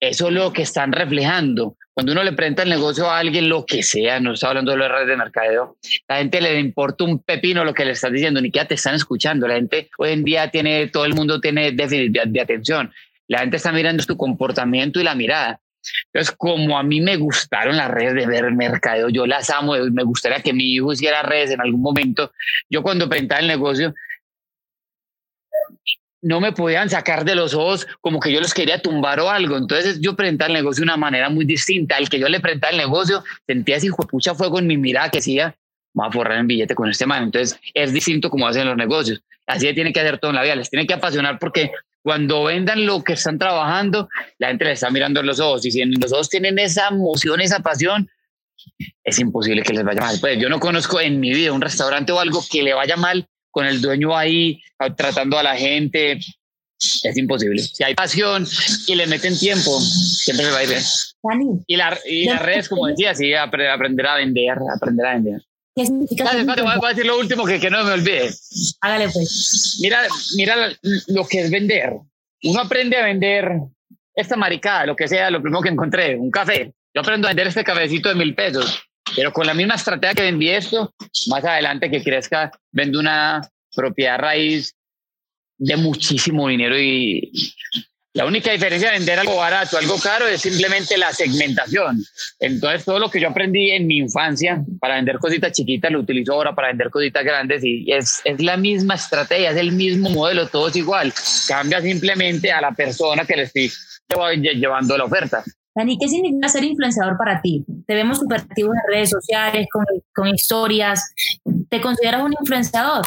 Eso 0.00 0.28
es 0.28 0.34
lo 0.34 0.52
que 0.52 0.62
están 0.62 0.92
reflejando. 0.92 1.76
Cuando 1.92 2.12
uno 2.12 2.22
le 2.22 2.32
presenta 2.32 2.62
el 2.62 2.68
negocio 2.68 3.10
a 3.10 3.18
alguien, 3.18 3.48
lo 3.48 3.66
que 3.66 3.82
sea, 3.82 4.20
no 4.20 4.34
está 4.34 4.50
hablando 4.50 4.70
de 4.70 4.78
las 4.78 4.88
redes 4.88 5.08
de 5.08 5.16
mercadeo, 5.16 5.76
la 6.06 6.18
gente 6.18 6.40
le 6.40 6.60
importa 6.60 7.02
un 7.02 7.18
pepino 7.18 7.64
lo 7.64 7.74
que 7.74 7.84
le 7.84 7.90
estás 7.90 8.12
diciendo, 8.12 8.40
ni 8.40 8.52
que 8.52 8.64
te 8.66 8.74
están 8.74 8.94
escuchando. 8.94 9.48
La 9.48 9.56
gente 9.56 9.90
hoy 9.98 10.10
en 10.10 10.22
día 10.22 10.48
tiene, 10.48 10.86
todo 10.86 11.04
el 11.06 11.14
mundo 11.14 11.40
tiene 11.40 11.72
déficit 11.72 12.12
de, 12.12 12.22
de 12.26 12.40
atención. 12.40 12.92
La 13.28 13.40
gente 13.40 13.56
está 13.58 13.72
mirando 13.72 14.04
tu 14.04 14.16
comportamiento 14.16 15.00
y 15.00 15.04
la 15.04 15.14
mirada. 15.14 15.60
Entonces, 16.12 16.34
como 16.36 16.78
a 16.78 16.82
mí 16.82 17.00
me 17.00 17.16
gustaron 17.16 17.76
las 17.76 17.90
redes 17.90 18.14
de 18.14 18.26
ver 18.26 18.50
mercadeo, 18.52 19.08
yo 19.08 19.26
las 19.26 19.48
amo, 19.50 19.74
me 19.92 20.02
gustaría 20.02 20.40
que 20.40 20.52
mi 20.52 20.74
hijo 20.74 20.92
hiciera 20.92 21.22
redes 21.22 21.50
en 21.50 21.60
algún 21.60 21.80
momento. 21.80 22.32
Yo 22.68 22.82
cuando 22.82 23.08
presentaba 23.08 23.40
el 23.40 23.46
negocio, 23.46 23.94
no 26.20 26.40
me 26.40 26.52
podían 26.52 26.90
sacar 26.90 27.24
de 27.24 27.34
los 27.34 27.54
ojos 27.54 27.86
como 28.00 28.18
que 28.18 28.32
yo 28.32 28.40
los 28.40 28.52
quería 28.52 28.82
tumbar 28.82 29.20
o 29.20 29.30
algo. 29.30 29.56
Entonces 29.56 30.00
yo 30.00 30.16
presentaba 30.16 30.48
el 30.48 30.54
negocio 30.54 30.82
de 30.82 30.86
una 30.86 30.96
manera 30.96 31.28
muy 31.28 31.44
distinta. 31.44 31.96
El 31.96 32.08
que 32.08 32.18
yo 32.18 32.28
le 32.28 32.40
presentaba 32.40 32.72
el 32.72 32.78
negocio, 32.78 33.22
sentía 33.46 33.76
así, 33.76 33.88
pucha 33.90 34.34
fuego 34.34 34.58
en 34.58 34.66
mi 34.66 34.76
mirada 34.76 35.10
que 35.10 35.18
decía, 35.18 35.54
vamos 35.94 36.14
a 36.14 36.18
forrar 36.18 36.38
el 36.38 36.46
billete 36.46 36.74
con 36.74 36.90
este 36.90 37.06
man. 37.06 37.24
Entonces 37.24 37.58
es 37.72 37.92
distinto 37.92 38.30
como 38.30 38.48
hacen 38.48 38.66
los 38.66 38.76
negocios. 38.76 39.22
Así 39.46 39.72
tiene 39.74 39.92
que 39.92 40.00
hacer 40.00 40.18
todo 40.18 40.30
en 40.32 40.36
la 40.36 40.42
vida. 40.42 40.56
Les 40.56 40.70
tiene 40.70 40.86
que 40.86 40.94
apasionar 40.94 41.38
porque 41.38 41.70
cuando 42.02 42.44
vendan 42.44 42.86
lo 42.86 43.02
que 43.02 43.14
están 43.14 43.38
trabajando, 43.38 44.08
la 44.38 44.48
gente 44.48 44.64
les 44.64 44.74
está 44.74 44.90
mirando 44.90 45.20
en 45.20 45.26
los 45.26 45.40
ojos. 45.40 45.64
Y 45.66 45.70
si 45.70 45.80
en 45.82 45.92
los 46.00 46.12
ojos 46.12 46.28
tienen 46.28 46.58
esa 46.58 46.88
emoción, 46.88 47.40
esa 47.40 47.60
pasión, 47.60 48.08
es 49.04 49.18
imposible 49.18 49.62
que 49.62 49.72
les 49.72 49.84
vaya 49.84 50.00
mal. 50.00 50.18
Pues 50.20 50.38
yo 50.38 50.48
no 50.48 50.60
conozco 50.60 51.00
en 51.00 51.20
mi 51.20 51.30
vida 51.32 51.52
un 51.52 51.60
restaurante 51.60 52.12
o 52.12 52.20
algo 52.20 52.42
que 52.50 52.62
le 52.62 52.74
vaya 52.74 52.96
mal 52.96 53.28
con 53.50 53.66
el 53.66 53.80
dueño 53.80 54.16
ahí 54.16 54.60
tratando 54.96 55.38
a 55.38 55.42
la 55.42 55.56
gente. 55.56 56.18
Es 57.02 57.16
imposible. 57.16 57.60
Si 57.60 57.82
hay 57.82 57.94
pasión 57.94 58.46
y 58.86 58.94
le 58.94 59.06
meten 59.06 59.36
tiempo, 59.36 59.80
siempre 59.80 60.46
le 60.46 60.52
va 60.52 60.58
a 60.58 60.62
ir 60.64 60.68
bien. 60.68 61.64
Y, 61.66 61.76
la, 61.76 61.98
y 62.06 62.26
las 62.26 62.40
redes, 62.40 62.68
como 62.68 62.86
decía, 62.86 63.14
sí, 63.14 63.34
aprender 63.34 64.06
a 64.06 64.16
vender, 64.16 64.58
aprender 64.74 65.06
a 65.06 65.14
vender. 65.14 65.42
¿Qué 65.78 65.86
significa? 65.86 66.24
voy 66.44 66.86
a 66.86 66.88
decir 66.88 67.06
lo 67.06 67.18
último 67.18 67.44
que, 67.44 67.60
que 67.60 67.70
no 67.70 67.84
me 67.84 67.92
olvide. 67.92 68.30
Hágale 68.80 69.08
pues. 69.10 69.78
Mira, 69.80 70.02
mira 70.36 70.72
lo 71.06 71.24
que 71.24 71.42
es 71.42 71.50
vender. 71.52 71.92
Uno 72.42 72.60
aprende 72.60 72.96
a 72.96 73.04
vender 73.04 73.48
esta 74.12 74.36
maricada, 74.36 74.86
lo 74.86 74.96
que 74.96 75.06
sea, 75.06 75.30
lo 75.30 75.40
primero 75.40 75.62
que 75.62 75.68
encontré, 75.68 76.16
un 76.16 76.32
café. 76.32 76.72
yo 76.92 77.00
aprendo 77.00 77.28
a 77.28 77.30
vender 77.30 77.46
este 77.46 77.62
cafecito 77.62 78.08
de 78.08 78.16
mil 78.16 78.34
pesos, 78.34 78.82
pero 79.14 79.32
con 79.32 79.46
la 79.46 79.54
misma 79.54 79.76
estrategia 79.76 80.14
que 80.14 80.22
vendí 80.22 80.48
esto, 80.48 80.92
más 81.28 81.44
adelante 81.44 81.88
que 81.88 82.02
crezca, 82.02 82.50
vendo 82.72 82.98
una 82.98 83.40
propiedad 83.72 84.18
raíz 84.18 84.74
de 85.58 85.76
muchísimo 85.76 86.48
dinero 86.48 86.76
y 86.76 87.30
la 88.14 88.24
única 88.24 88.50
diferencia 88.50 88.90
de 88.90 88.98
vender 88.98 89.18
algo 89.18 89.36
barato, 89.36 89.76
algo 89.76 89.96
caro, 89.98 90.26
es 90.26 90.40
simplemente 90.40 90.96
la 90.96 91.12
segmentación. 91.12 92.02
Entonces, 92.40 92.84
todo 92.84 92.98
lo 92.98 93.10
que 93.10 93.20
yo 93.20 93.28
aprendí 93.28 93.70
en 93.70 93.86
mi 93.86 93.98
infancia 93.98 94.64
para 94.80 94.96
vender 94.96 95.18
cositas 95.18 95.52
chiquitas, 95.52 95.92
lo 95.92 96.00
utilizo 96.00 96.32
ahora 96.32 96.54
para 96.54 96.68
vender 96.68 96.90
cositas 96.90 97.22
grandes 97.22 97.62
y 97.62 97.90
es, 97.92 98.20
es 98.24 98.42
la 98.42 98.56
misma 98.56 98.94
estrategia, 98.94 99.50
es 99.50 99.56
el 99.56 99.72
mismo 99.72 100.10
modelo, 100.10 100.48
todo 100.48 100.68
es 100.68 100.76
igual. 100.76 101.12
Cambia 101.46 101.80
simplemente 101.80 102.50
a 102.50 102.60
la 102.60 102.72
persona 102.72 103.24
que 103.24 103.36
le 103.36 103.42
estoy 103.44 103.70
llevando 104.40 104.96
la 104.96 105.04
oferta. 105.04 105.44
Dani, 105.74 105.96
¿qué 105.96 106.08
significa 106.08 106.48
ser 106.48 106.64
influenciador 106.64 107.16
para 107.16 107.40
ti? 107.40 107.64
Te 107.86 107.94
vemos 107.94 108.18
súper 108.18 108.40
activo 108.40 108.72
en 108.72 108.92
redes 108.92 109.10
sociales, 109.10 109.66
con, 109.70 109.84
con 110.12 110.26
historias. 110.26 111.14
¿Te 111.68 111.80
consideras 111.80 112.22
un 112.22 112.32
influenciador? 112.32 113.06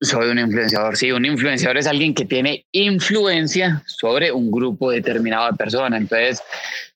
Soy 0.00 0.28
un 0.28 0.38
influenciador, 0.38 0.96
sí, 0.96 1.10
un 1.10 1.24
influenciador 1.24 1.78
es 1.78 1.86
alguien 1.86 2.14
que 2.14 2.26
tiene 2.26 2.66
influencia 2.72 3.82
sobre 3.86 4.30
un 4.30 4.50
grupo 4.50 4.90
determinado 4.90 5.50
de 5.50 5.56
personas. 5.56 6.02
Entonces, 6.02 6.42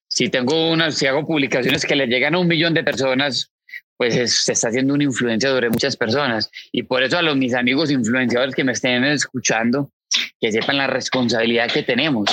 si 0.07 0.29
tengo 0.29 0.71
unas, 0.71 0.97
si 0.97 1.07
hago 1.07 1.27
publicaciones 1.27 1.87
que 1.87 1.97
le 1.97 2.07
llegan 2.07 2.35
a 2.35 2.39
un 2.39 2.47
millón 2.47 2.75
de 2.75 2.85
personas, 2.85 3.53
pues 3.97 4.15
se 4.45 4.53
está 4.53 4.69
haciendo 4.69 4.93
una 4.93 5.05
influencia 5.05 5.49
sobre 5.49 5.71
muchas 5.71 5.97
personas. 5.97 6.51
Y 6.73 6.83
por 6.83 7.03
eso 7.03 7.17
a 7.17 7.23
los 7.23 7.37
mis 7.37 7.55
amigos 7.55 7.91
influenciadores 7.91 8.55
que 8.55 8.65
me 8.65 8.73
estén 8.73 9.05
escuchando, 9.05 9.91
que 10.39 10.53
sepan 10.53 10.77
la 10.77 10.87
responsabilidad 10.87 11.71
que 11.71 11.83
tenemos. 11.83 12.29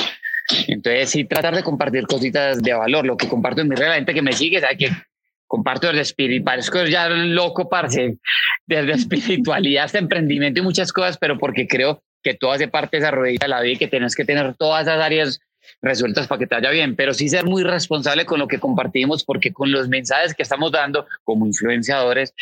Entonces, 0.68 1.10
sí, 1.10 1.24
tratar 1.24 1.56
de 1.56 1.64
compartir 1.64 2.08
cositas 2.08 2.62
de 2.62 2.74
valor. 2.74 3.06
Lo 3.06 3.16
que 3.16 3.30
comparto 3.30 3.62
en 3.62 3.70
mi 3.70 3.76
red, 3.76 3.88
la 3.88 3.96
gente 3.96 4.14
que 4.14 4.22
me 4.22 4.34
sigue 4.34 4.60
sabe 4.60 4.78
que 4.78 4.92
comparto 5.48 5.88
desde 5.88 6.02
espíritu, 6.02 6.46
parezco 6.46 6.84
ya 6.86 7.10
loco, 7.10 7.70
parce, 7.70 8.18
desde 8.66 8.92
espiritualidad 8.92 9.86
hasta 9.86 9.98
emprendimiento 9.98 10.60
y 10.60 10.64
muchas 10.64 10.92
cosas, 10.94 11.18
pero 11.18 11.38
porque 11.38 11.68
creo 11.68 12.04
que 12.22 12.34
todo 12.34 12.52
hace 12.52 12.68
parte 12.68 12.98
de 12.98 13.04
esa 13.04 13.12
ruedita 13.12 13.46
de 13.46 13.50
la 13.50 13.62
vida 13.62 13.74
y 13.74 13.78
que 13.78 13.88
tienes 13.88 14.16
que 14.16 14.26
tener 14.26 14.56
todas 14.56 14.84
esas 14.84 15.02
áreas 15.02 15.40
resueltas 15.82 16.28
para 16.28 16.40
que 16.40 16.48
te 16.48 16.56
vaya 16.56 16.70
bien, 16.72 16.96
pero 16.96 17.14
sí 17.14 17.30
ser 17.30 17.46
muy 17.46 17.64
responsable 17.64 18.26
con 18.26 18.40
lo 18.40 18.48
que 18.48 18.60
compartimos, 18.60 19.24
porque 19.24 19.54
con 19.54 19.72
los 19.72 19.88
mensajes 19.88 20.34
que 20.34 20.44
estamos 20.44 20.72
dando 20.72 21.06
como 21.24 21.46
influenciadores, 21.46 22.34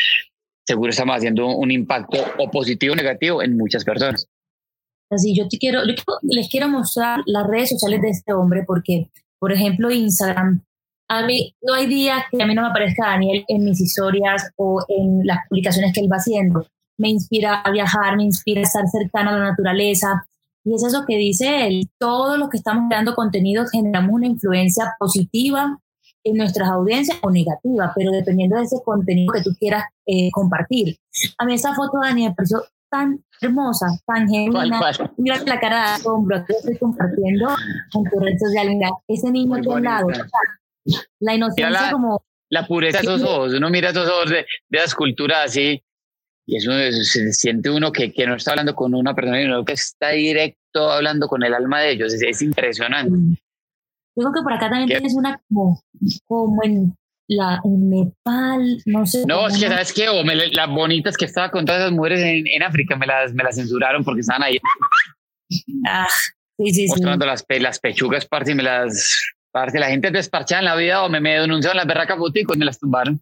seguro 0.65 0.89
estamos 0.89 1.17
haciendo 1.17 1.47
un 1.47 1.71
impacto 1.71 2.17
o 2.37 2.49
positivo 2.49 2.93
o 2.93 2.95
negativo 2.95 3.41
en 3.41 3.57
muchas 3.57 3.83
personas. 3.83 4.27
Así, 5.11 5.35
yo 5.35 5.47
te 5.47 5.57
quiero, 5.59 5.81
les 5.83 6.49
quiero 6.49 6.67
mostrar 6.67 7.21
las 7.27 7.45
redes 7.45 7.69
sociales 7.69 8.01
de 8.01 8.09
este 8.09 8.33
hombre, 8.33 8.63
porque, 8.65 9.09
por 9.39 9.51
ejemplo, 9.51 9.91
Instagram 9.91 10.63
a 11.07 11.25
mí 11.25 11.55
no 11.61 11.73
hay 11.73 11.87
días 11.87 12.23
que 12.31 12.41
a 12.41 12.47
mí 12.47 12.55
no 12.55 12.63
me 12.63 12.69
aparezca 12.69 13.07
Daniel 13.07 13.43
en 13.47 13.63
mis 13.63 13.79
historias 13.79 14.51
o 14.55 14.83
en 14.87 15.25
las 15.25 15.39
publicaciones 15.47 15.93
que 15.93 16.01
él 16.01 16.11
va 16.11 16.17
haciendo. 16.17 16.65
Me 16.97 17.09
inspira 17.09 17.61
a 17.61 17.71
viajar, 17.71 18.15
me 18.17 18.23
inspira 18.23 18.61
a 18.61 18.63
estar 18.63 18.87
cercano 18.87 19.31
a 19.31 19.37
la 19.37 19.49
naturaleza. 19.51 20.27
Y 20.63 20.73
es 20.73 20.83
eso 20.83 21.05
que 21.07 21.17
dice 21.17 21.67
él. 21.67 21.89
Todos 21.99 22.39
los 22.39 22.49
que 22.49 22.57
estamos 22.57 22.85
creando 22.89 23.13
contenido 23.13 23.65
generamos 23.71 24.11
una 24.11 24.27
influencia 24.27 24.95
positiva 24.97 25.77
en 26.23 26.37
nuestras 26.37 26.69
audiencias 26.69 27.19
o 27.21 27.29
negativa, 27.29 27.93
pero 27.95 28.11
dependiendo 28.11 28.57
de 28.57 28.63
ese 28.63 28.77
contenido 28.83 29.31
que 29.31 29.43
tú 29.43 29.51
quieras 29.59 29.83
eh, 30.07 30.31
compartir. 30.31 30.97
A 31.37 31.45
mí 31.45 31.53
esa 31.53 31.75
foto 31.75 31.99
de 31.99 32.07
Daniel 32.07 32.29
me 32.29 32.35
pareció 32.35 32.63
tan 32.89 33.23
hermosa, 33.41 33.85
tan 34.07 34.27
genuina. 34.27 34.79
Mira 35.17 35.39
la 35.45 35.59
cara 35.59 35.75
de 35.75 35.95
asombro 35.95 36.43
que 36.45 36.53
estoy 36.53 36.77
compartiendo 36.77 37.49
en 37.93 38.03
tu 38.09 38.19
red 38.19 38.37
social. 38.39 38.69
Mira, 38.69 38.89
ese 39.07 39.29
niño 39.31 39.61
que 39.61 39.71
al 39.71 39.83
lado, 39.83 40.07
la 41.19 41.36
inocencia 41.36 41.91
como... 41.91 42.24
La 42.50 42.67
pureza 42.67 43.00
de 43.00 43.04
esos 43.04 43.24
ojos, 43.24 43.54
uno 43.54 43.69
mira 43.71 43.89
esos 43.89 44.08
ojos 44.08 44.30
de, 44.30 44.45
de 44.69 44.78
la 44.78 44.84
escultura 44.84 45.43
así 45.43 45.84
y 46.48 46.58
eso 46.58 46.71
se 47.04 47.34
siente 47.34 47.69
uno 47.69 47.91
que, 47.91 48.13
que, 48.13 48.28
no 48.28 48.36
está 48.36 48.52
hablando 48.52 48.76
con 48.76 48.93
una 48.93 49.15
persona, 49.15 49.41
sino 49.41 49.65
que 49.65 49.74
está 49.74 50.10
directo 50.10 50.91
hablando 50.91 51.28
con 51.28 51.43
el 51.43 51.54
alma 51.54 51.82
de 51.82 51.91
ellos. 51.91 52.13
Es, 52.13 52.41
impresionante. 52.41 53.39
Yo 54.15 54.21
creo 54.21 54.32
que 54.32 54.41
por 54.43 54.54
acá 54.54 54.69
también 54.69 54.88
tienes 54.88 55.15
una 55.15 55.41
como, 55.50 55.82
como 56.26 56.63
en, 56.63 56.95
la, 57.28 57.60
en 57.63 57.89
Nepal, 57.89 58.78
no 58.86 59.06
sé. 59.08 59.24
No, 59.28 59.48
es 59.48 59.58
que, 59.58 59.67
¿sabes 59.67 59.91
qué? 59.91 60.08
O 60.10 60.24
las 60.24 60.69
bonitas 60.69 61.17
que 61.17 61.26
estaba 61.26 61.50
con 61.50 61.65
todas 61.65 61.82
esas 61.82 61.91
mujeres 61.91 62.19
en, 62.19 62.48
en, 62.48 62.63
África 62.63 62.95
me 62.95 63.08
las, 63.08 63.34
me 63.34 63.43
las 63.43 63.56
censuraron 63.56 64.04
porque 64.04 64.21
estaban 64.21 64.43
ahí. 64.43 64.60
Ah, 65.88 66.08
sí, 66.58 66.74
sí, 66.74 66.88
mostrando 66.88 67.26
Las, 67.26 67.43
las 67.60 67.80
pechugas, 67.80 68.26
parte 68.28 68.52
y 68.52 68.56
me 68.56 68.63
las 68.63 69.35
Parce, 69.55 69.79
la 69.79 69.87
gente 69.87 70.11
despachada 70.11 70.59
en 70.59 70.65
la 70.65 70.75
vida 70.75 71.01
o 71.01 71.07
me, 71.07 71.21
me 71.21 71.39
denunciaron 71.39 71.77
las 71.77 71.87
berracas 71.87 72.17
boticos 72.17 72.57
y 72.57 72.59
me 72.59 72.65
las 72.65 72.77
tumbaron. 72.77 73.21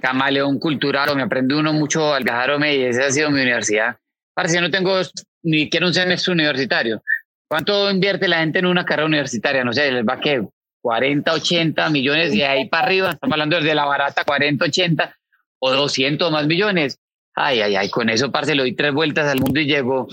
Camaleón 0.00 0.58
cultural 0.58 1.10
o 1.10 1.14
me 1.14 1.20
aprende 1.20 1.54
uno 1.54 1.74
mucho 1.74 2.14
al 2.14 2.24
viajar 2.24 2.56
y 2.64 2.84
esa 2.84 3.04
ha 3.04 3.10
sido 3.10 3.30
mi 3.30 3.42
universidad. 3.42 3.98
Parce, 4.34 4.54
yo 4.54 4.62
no 4.62 4.70
tengo 4.70 4.98
ni 5.42 5.68
quiero 5.68 5.88
un 5.88 5.92
semestre 5.92 6.32
universitario. 6.32 7.02
¿Cuánto 7.46 7.90
invierte 7.90 8.26
la 8.26 8.38
gente 8.38 8.60
en 8.60 8.64
una 8.64 8.86
carrera 8.86 9.04
universitaria? 9.04 9.64
No 9.64 9.74
sé, 9.74 9.92
les 9.92 10.02
va 10.02 10.18
que 10.18 10.46
40, 10.80 11.30
80 11.30 11.90
millones 11.90 12.34
y 12.34 12.40
ahí 12.40 12.70
para 12.70 12.86
arriba. 12.86 13.10
Estamos 13.10 13.34
hablando 13.34 13.56
desde 13.56 13.74
la 13.74 13.84
barata 13.84 14.24
40, 14.24 14.64
80 14.64 15.14
o 15.58 15.72
200 15.72 16.32
más 16.32 16.46
millones. 16.46 16.98
Ay, 17.34 17.60
ay, 17.60 17.76
ay, 17.76 17.90
con 17.90 18.08
eso, 18.08 18.32
parce, 18.32 18.54
le 18.54 18.62
doy 18.62 18.74
tres 18.74 18.94
vueltas 18.94 19.28
al 19.28 19.40
mundo 19.40 19.60
y 19.60 19.66
llego 19.66 20.08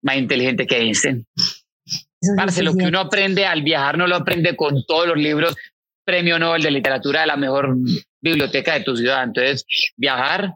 más 0.00 0.16
inteligente 0.16 0.64
que 0.64 0.78
Einstein. 0.78 1.26
Parce, 2.36 2.62
lo 2.62 2.74
que 2.74 2.86
uno 2.86 3.00
aprende 3.00 3.46
al 3.46 3.62
viajar 3.62 3.98
no 3.98 4.06
lo 4.06 4.16
aprende 4.16 4.54
con 4.56 4.84
todos 4.86 5.08
los 5.08 5.16
libros 5.16 5.56
premio 6.04 6.38
Nobel 6.38 6.62
de 6.62 6.70
literatura 6.70 7.20
de 7.20 7.26
la 7.26 7.36
mejor 7.36 7.76
biblioteca 8.20 8.74
de 8.74 8.80
tu 8.80 8.96
ciudad. 8.96 9.22
Entonces, 9.24 9.64
viajar, 9.96 10.54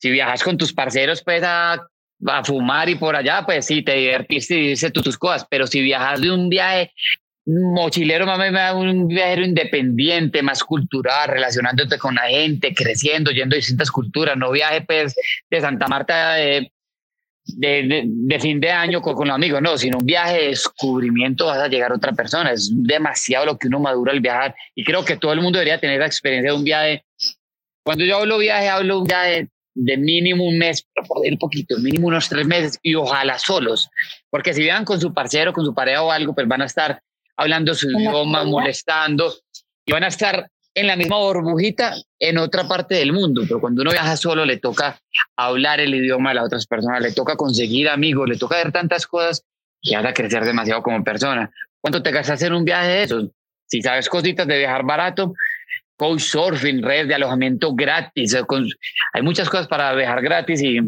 si 0.00 0.10
viajas 0.10 0.42
con 0.42 0.56
tus 0.56 0.72
parceros, 0.72 1.22
pues 1.22 1.42
a, 1.42 1.74
a 2.26 2.44
fumar 2.44 2.88
y 2.88 2.94
por 2.94 3.16
allá, 3.16 3.44
pues 3.44 3.66
sí, 3.66 3.82
te 3.82 3.94
divertiste 3.94 4.56
y 4.56 4.68
dices 4.68 4.92
tú 4.92 5.02
tus 5.02 5.18
cosas. 5.18 5.46
Pero 5.50 5.66
si 5.66 5.80
viajas 5.82 6.20
de 6.20 6.30
un 6.30 6.48
viaje 6.48 6.92
mochilero, 7.46 8.26
mami, 8.26 8.48
un 8.74 9.08
viajero 9.08 9.42
independiente, 9.42 10.42
más 10.42 10.62
cultural, 10.62 11.28
relacionándote 11.28 11.98
con 11.98 12.14
la 12.14 12.28
gente, 12.28 12.74
creciendo, 12.74 13.30
yendo 13.30 13.54
a 13.54 13.56
distintas 13.56 13.90
culturas, 13.90 14.36
no 14.36 14.50
viaje 14.50 14.82
pues 14.82 15.14
de 15.50 15.60
Santa 15.60 15.88
Marta 15.88 16.34
de 16.34 16.70
de, 17.56 18.04
de, 18.04 18.40
fin 18.40 18.60
de 18.60 18.70
año 18.70 19.00
con, 19.00 19.14
con, 19.14 19.28
los 19.28 19.34
amigos, 19.34 19.60
no, 19.62 19.76
sino 19.78 19.98
un 19.98 20.06
viaje 20.06 20.34
de 20.34 20.48
descubrimiento 20.48 21.46
vas 21.46 21.58
a 21.58 21.68
llegar 21.68 21.92
a 21.92 21.96
otra 21.96 22.12
persona. 22.12 22.52
Es 22.52 22.70
demasiado 22.72 23.46
lo 23.46 23.58
que 23.58 23.68
uno 23.68 23.80
madura 23.80 24.12
al 24.12 24.20
viajar 24.20 24.54
y 24.74 24.84
creo 24.84 25.04
que 25.04 25.16
todo 25.16 25.32
el 25.32 25.40
mundo 25.40 25.58
debería 25.58 25.80
tener 25.80 26.00
la 26.00 26.06
experiencia 26.06 26.52
de 26.52 26.56
un 26.56 26.64
viaje. 26.64 27.04
Cuando 27.84 28.04
yo 28.04 28.18
hablo 28.18 28.38
viaje, 28.38 28.68
hablo 28.68 28.94
de 28.94 29.00
un 29.00 29.06
viaje 29.06 29.48
de 29.74 29.96
mínimo 29.96 30.44
un 30.44 30.58
mes, 30.58 30.86
ir 31.24 31.38
poquito, 31.38 31.78
mínimo 31.78 32.08
unos 32.08 32.28
tres 32.28 32.46
meses 32.46 32.78
y 32.82 32.96
ojalá 32.96 33.38
solos, 33.38 33.88
porque 34.28 34.52
si 34.52 34.62
viajan 34.62 34.84
con 34.84 35.00
su 35.00 35.14
parcero, 35.14 35.52
con 35.52 35.64
su 35.64 35.72
pareja 35.72 36.02
o 36.02 36.10
algo, 36.10 36.34
pues 36.34 36.48
van 36.48 36.62
a 36.62 36.64
estar 36.64 37.00
hablando 37.36 37.74
su 37.74 37.88
idioma, 37.88 38.42
molestando 38.42 39.32
y 39.86 39.92
van 39.92 40.02
a 40.02 40.08
estar 40.08 40.50
en 40.80 40.86
la 40.86 40.96
misma 40.96 41.18
burbujita 41.18 41.94
en 42.18 42.38
otra 42.38 42.68
parte 42.68 42.94
del 42.94 43.12
mundo, 43.12 43.42
pero 43.46 43.60
cuando 43.60 43.82
uno 43.82 43.90
viaja 43.90 44.16
solo 44.16 44.44
le 44.44 44.58
toca 44.58 45.00
hablar 45.36 45.80
el 45.80 45.94
idioma 45.94 46.30
de 46.30 46.36
las 46.36 46.44
otras 46.44 46.66
personas, 46.66 47.02
le 47.02 47.12
toca 47.12 47.36
conseguir 47.36 47.88
amigos, 47.88 48.28
le 48.28 48.36
toca 48.36 48.56
ver 48.56 48.72
tantas 48.72 49.06
cosas 49.06 49.44
que 49.82 49.96
a 49.96 50.12
crecer 50.12 50.44
demasiado 50.44 50.82
como 50.82 51.02
persona. 51.02 51.50
¿Cuánto 51.80 52.02
te 52.02 52.10
gastas 52.10 52.42
en 52.42 52.52
un 52.52 52.64
viaje 52.64 52.88
de 52.88 53.02
esos? 53.02 53.30
Si 53.66 53.82
sabes 53.82 54.08
cositas 54.08 54.46
de 54.46 54.58
viajar 54.58 54.84
barato, 54.84 55.34
coach 55.96 56.20
surfing, 56.20 56.82
redes 56.82 57.08
de 57.08 57.14
alojamiento 57.14 57.74
gratis, 57.74 58.36
hay 59.12 59.22
muchas 59.22 59.48
cosas 59.50 59.66
para 59.66 59.92
viajar 59.94 60.22
gratis 60.22 60.62
y 60.62 60.78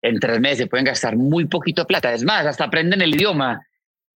en 0.00 0.20
tres 0.20 0.40
meses 0.40 0.68
pueden 0.68 0.86
gastar 0.86 1.16
muy 1.16 1.46
poquito 1.46 1.86
plata. 1.86 2.12
Es 2.12 2.24
más, 2.24 2.46
hasta 2.46 2.64
aprenden 2.64 3.02
el 3.02 3.14
idioma 3.14 3.66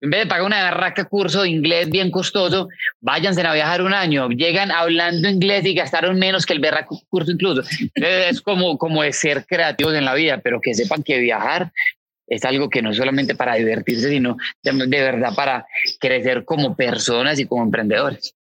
en 0.03 0.11
vez 0.11 0.25
de 0.25 0.27
pagar 0.27 0.45
una 0.45 0.62
barraca 0.65 1.05
curso 1.05 1.43
de 1.43 1.51
inglés 1.51 1.88
bien 1.88 2.11
costoso, 2.11 2.69
váyanse 3.01 3.41
a 3.43 3.55
viajar 3.55 3.83
un 3.83 3.95
año, 3.95 4.29
llegan 4.31 4.73
hablando 4.73 5.29
inglés 5.29 5.65
y 5.65 5.75
gastaron 5.75 6.19
menos 6.19 6.45
que 6.45 6.55
el 6.55 6.61
barraca 6.61 6.88
curso 7.09 7.31
incluso. 7.31 7.62
Es 7.95 8.41
como, 8.41 8.77
como 8.79 9.03
de 9.03 9.12
ser 9.12 9.47
creativos 9.47 9.95
en 9.95 10.05
la 10.05 10.15
vida, 10.15 10.41
pero 10.43 10.61
que 10.61 10.75
sepan 10.75 11.05
que 11.05 11.21
viajar 11.21 11.73
es 12.27 12.45
algo 12.45 12.69
que 12.69 12.83
no 12.83 12.91
es 12.91 12.97
solamente 12.97 13.37
para 13.37 13.55
divertirse, 13.55 14.09
sino 14.09 14.37
de, 14.62 14.87
verdad 14.88 15.35
para 15.37 15.67
crecer 16.01 16.45
como 16.45 16.75
personas 16.75 17.38
y 17.38 17.47
como 17.47 17.62
emprendedores. 17.62 18.35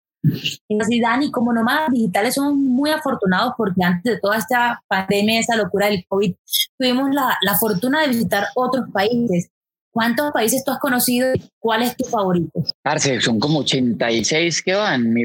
Y 0.67 1.02
Dani, 1.02 1.30
como 1.30 1.54
nómadas 1.54 1.89
digitales 1.91 2.36
somos 2.36 2.54
muy 2.56 2.89
afortunados 2.89 3.54
porque 3.58 3.84
antes 3.84 4.13
de 4.13 4.19
toda 4.19 4.38
esta 4.38 4.82
pandemia, 4.88 5.39
esa 5.39 5.58
locura 5.58 5.88
del 5.88 6.06
COVID, 6.08 6.34
tuvimos 6.78 7.13
la, 7.13 7.38
la 7.41 7.56
fortuna 7.56 8.02
de 8.02 8.08
visitar 8.08 8.45
otros 8.56 8.86
países. 8.91 9.52
¿Cuántos 9.91 10.32
países 10.32 10.63
tú 10.63 10.71
has 10.71 10.80
conocido 10.80 11.34
y 11.34 11.41
cuál 11.60 11.84
es 11.84 11.95
tu 11.97 12.06
favorito? 12.06 12.63
Parce, 12.82 13.19
son 13.19 13.39
como 13.39 13.60
86 13.60 14.62
que 14.63 14.73
van. 14.73 15.13
Mi 15.13 15.23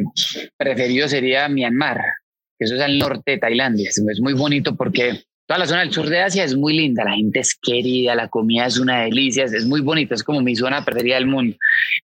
preferido 0.57 1.09
sería 1.09 1.48
Myanmar, 1.48 2.00
que 2.59 2.64
eso 2.64 2.74
es 2.74 2.81
al 2.81 2.98
norte 2.98 3.33
de 3.33 3.38
Tailandia. 3.38 3.88
Es 3.88 4.20
muy 4.20 4.33
bonito 4.33 4.74
porque 4.74 5.22
toda 5.46 5.59
la 5.59 5.66
zona 5.66 5.81
del 5.81 5.92
sur 5.92 6.09
de 6.09 6.20
Asia 6.20 6.42
es 6.42 6.57
muy 6.57 6.76
linda, 6.76 7.05
la 7.05 7.14
gente 7.14 7.38
es 7.40 7.55
querida, 7.55 8.16
la 8.16 8.29
comida 8.29 8.66
es 8.66 8.79
una 8.79 9.02
delicia, 9.02 9.44
es 9.44 9.66
muy 9.66 9.81
bonito, 9.83 10.14
es 10.14 10.24
como 10.24 10.40
mi 10.40 10.57
zona 10.57 10.85
preferida 10.85 11.14
del 11.14 11.26
mundo. 11.26 11.57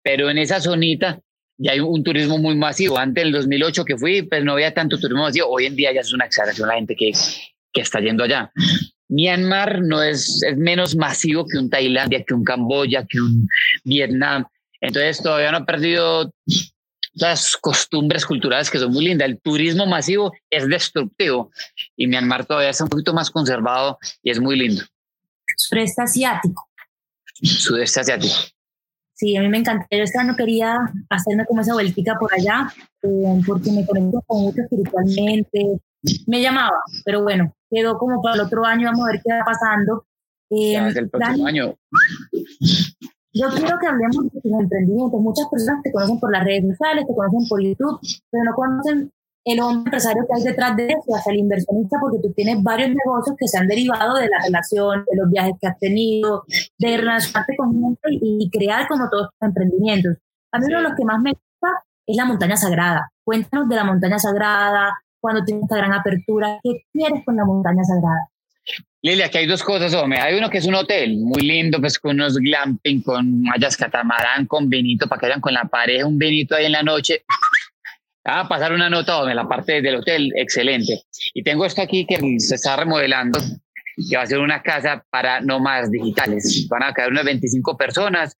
Pero 0.02 0.28
en 0.28 0.38
esa 0.38 0.60
zonita 0.60 1.20
ya 1.58 1.72
hay 1.72 1.80
un 1.80 2.02
turismo 2.02 2.38
muy 2.38 2.56
masivo. 2.56 2.98
Antes 2.98 3.22
del 3.22 3.32
2008 3.32 3.84
que 3.84 3.96
fui, 3.96 4.22
pues 4.22 4.42
no 4.42 4.54
había 4.54 4.74
tanto 4.74 4.98
turismo 4.98 5.22
masivo. 5.22 5.46
Hoy 5.48 5.66
en 5.66 5.76
día 5.76 5.92
ya 5.92 6.00
es 6.00 6.12
una 6.12 6.24
exageración 6.24 6.68
la 6.68 6.74
gente 6.74 6.96
que, 6.96 7.12
que 7.72 7.80
está 7.80 8.00
yendo 8.00 8.24
allá. 8.24 8.50
Myanmar 9.08 9.82
no 9.82 10.02
es, 10.02 10.42
es 10.42 10.56
menos 10.56 10.96
masivo 10.96 11.46
que 11.46 11.58
un 11.58 11.70
Tailandia, 11.70 12.24
que 12.24 12.34
un 12.34 12.44
Camboya, 12.44 13.06
que 13.06 13.20
un 13.20 13.48
Vietnam. 13.84 14.44
Entonces 14.80 15.22
todavía 15.22 15.50
no 15.50 15.58
ha 15.58 15.66
perdido 15.66 16.32
las 17.14 17.56
costumbres 17.56 18.24
culturales 18.24 18.70
que 18.70 18.78
son 18.78 18.92
muy 18.92 19.06
lindas. 19.06 19.28
El 19.28 19.40
turismo 19.40 19.86
masivo 19.86 20.32
es 20.50 20.68
destructivo 20.68 21.50
y 21.96 22.06
Myanmar 22.06 22.46
todavía 22.46 22.70
está 22.70 22.84
un 22.84 22.90
poquito 22.90 23.14
más 23.14 23.30
conservado 23.30 23.98
y 24.22 24.30
es 24.30 24.40
muy 24.40 24.56
lindo. 24.56 24.82
Sudeste 25.56 26.02
asiático. 26.02 26.68
Sudeste 27.42 28.00
asiático. 28.00 28.34
Sí, 29.14 29.36
a 29.36 29.40
mí 29.40 29.48
me 29.48 29.58
encanta. 29.58 29.84
Yo 29.90 30.04
esta 30.04 30.22
no 30.22 30.36
quería 30.36 30.78
hacerme 31.10 31.44
como 31.46 31.62
esa 31.62 31.72
vueltica 31.72 32.16
por 32.20 32.32
allá 32.32 32.72
eh, 33.02 33.40
porque 33.44 33.72
me 33.72 33.84
conecto 33.84 34.22
con 34.26 34.42
mucho 34.42 34.62
espiritualmente. 34.62 35.80
Me 36.26 36.40
llamaba, 36.40 36.78
pero 37.04 37.22
bueno, 37.24 37.52
quedó 37.70 37.98
como 37.98 38.20
para 38.22 38.36
el 38.36 38.40
otro 38.42 38.64
año. 38.64 38.88
Vamos 38.90 39.08
a 39.08 39.12
ver 39.12 39.22
qué 39.24 39.32
va 39.32 39.44
pasando. 39.44 40.04
Eh, 40.50 40.76
el 40.76 41.10
próximo 41.10 41.46
año. 41.46 41.74
Yo 43.32 43.48
quiero 43.50 43.78
que 43.78 43.86
hablemos 43.86 44.24
de 44.32 44.40
tus 44.40 44.52
emprendimientos. 44.52 45.20
Muchas 45.20 45.46
personas 45.48 45.82
te 45.82 45.92
conocen 45.92 46.18
por 46.18 46.32
las 46.32 46.44
redes 46.44 46.64
sociales, 46.68 47.06
te 47.06 47.14
conocen 47.14 47.48
por 47.48 47.62
YouTube, 47.62 48.00
pero 48.30 48.44
no 48.44 48.54
conocen 48.54 49.12
el 49.44 49.60
hombre 49.60 49.84
empresario 49.86 50.26
que 50.26 50.34
hay 50.34 50.42
detrás 50.42 50.76
de 50.76 50.86
eso, 50.88 51.14
hasta 51.14 51.30
el 51.30 51.38
inversionista, 51.38 51.96
porque 52.00 52.18
tú 52.22 52.32
tienes 52.32 52.62
varios 52.62 52.90
negocios 52.90 53.36
que 53.38 53.48
se 53.48 53.58
han 53.58 53.66
derivado 53.66 54.14
de 54.16 54.28
la 54.28 54.38
relación, 54.44 55.04
de 55.10 55.16
los 55.16 55.30
viajes 55.30 55.54
que 55.60 55.66
has 55.66 55.78
tenido, 55.78 56.44
de 56.78 56.96
relacionarte 56.96 57.56
con 57.56 57.72
gente 57.72 58.08
y, 58.10 58.50
crear 58.50 58.86
como 58.88 59.08
todos 59.08 59.30
tus 59.30 59.48
emprendimientos. 59.48 60.16
A 60.52 60.58
mí 60.58 60.66
uno 60.68 60.78
de 60.78 60.88
los 60.88 60.94
que 60.94 61.04
más 61.04 61.20
me 61.20 61.32
gusta 61.32 61.82
es 62.06 62.16
la 62.16 62.24
montaña 62.24 62.56
sagrada. 62.56 63.10
Cuéntanos 63.24 63.68
de 63.68 63.76
la 63.76 63.84
montaña 63.84 64.18
sagrada, 64.18 65.02
cuando 65.20 65.44
tienes 65.44 65.64
esta 65.64 65.76
gran 65.76 65.92
apertura, 65.92 66.58
¿qué 66.62 66.84
quieres 66.92 67.24
con 67.24 67.36
la 67.36 67.44
montaña 67.44 67.82
sagrada? 67.84 68.28
Lilia, 69.00 69.26
aquí 69.26 69.38
hay 69.38 69.46
dos 69.46 69.62
cosas, 69.62 69.94
hombre. 69.94 70.18
Hay 70.18 70.36
uno 70.36 70.50
que 70.50 70.58
es 70.58 70.66
un 70.66 70.74
hotel 70.74 71.18
muy 71.18 71.42
lindo, 71.42 71.80
pues 71.80 71.98
con 71.98 72.16
unos 72.16 72.36
glamping, 72.36 73.02
con 73.02 73.42
mallas 73.42 73.76
catamarán, 73.76 74.46
con 74.46 74.68
vinito, 74.68 75.06
para 75.06 75.20
que 75.20 75.26
vayan 75.26 75.40
con 75.40 75.54
la 75.54 75.64
pareja, 75.64 76.06
un 76.06 76.18
vinito 76.18 76.56
ahí 76.56 76.66
en 76.66 76.72
la 76.72 76.82
noche. 76.82 77.24
Ah, 78.24 78.46
pasar 78.48 78.72
una 78.72 78.90
nota, 78.90 79.18
hombre, 79.18 79.34
la 79.34 79.48
parte 79.48 79.80
del 79.80 79.96
hotel, 79.96 80.32
excelente. 80.36 81.04
Y 81.32 81.42
tengo 81.42 81.64
esto 81.64 81.80
aquí 81.80 82.06
que 82.06 82.18
se 82.40 82.56
está 82.56 82.76
remodelando, 82.76 83.38
que 84.10 84.16
va 84.16 84.24
a 84.24 84.26
ser 84.26 84.40
una 84.40 84.62
casa 84.62 85.04
para 85.10 85.40
nómadas 85.40 85.90
digitales. 85.90 86.66
Van 86.68 86.82
a 86.82 86.92
caer 86.92 87.10
unas 87.10 87.24
25 87.24 87.76
personas 87.76 88.36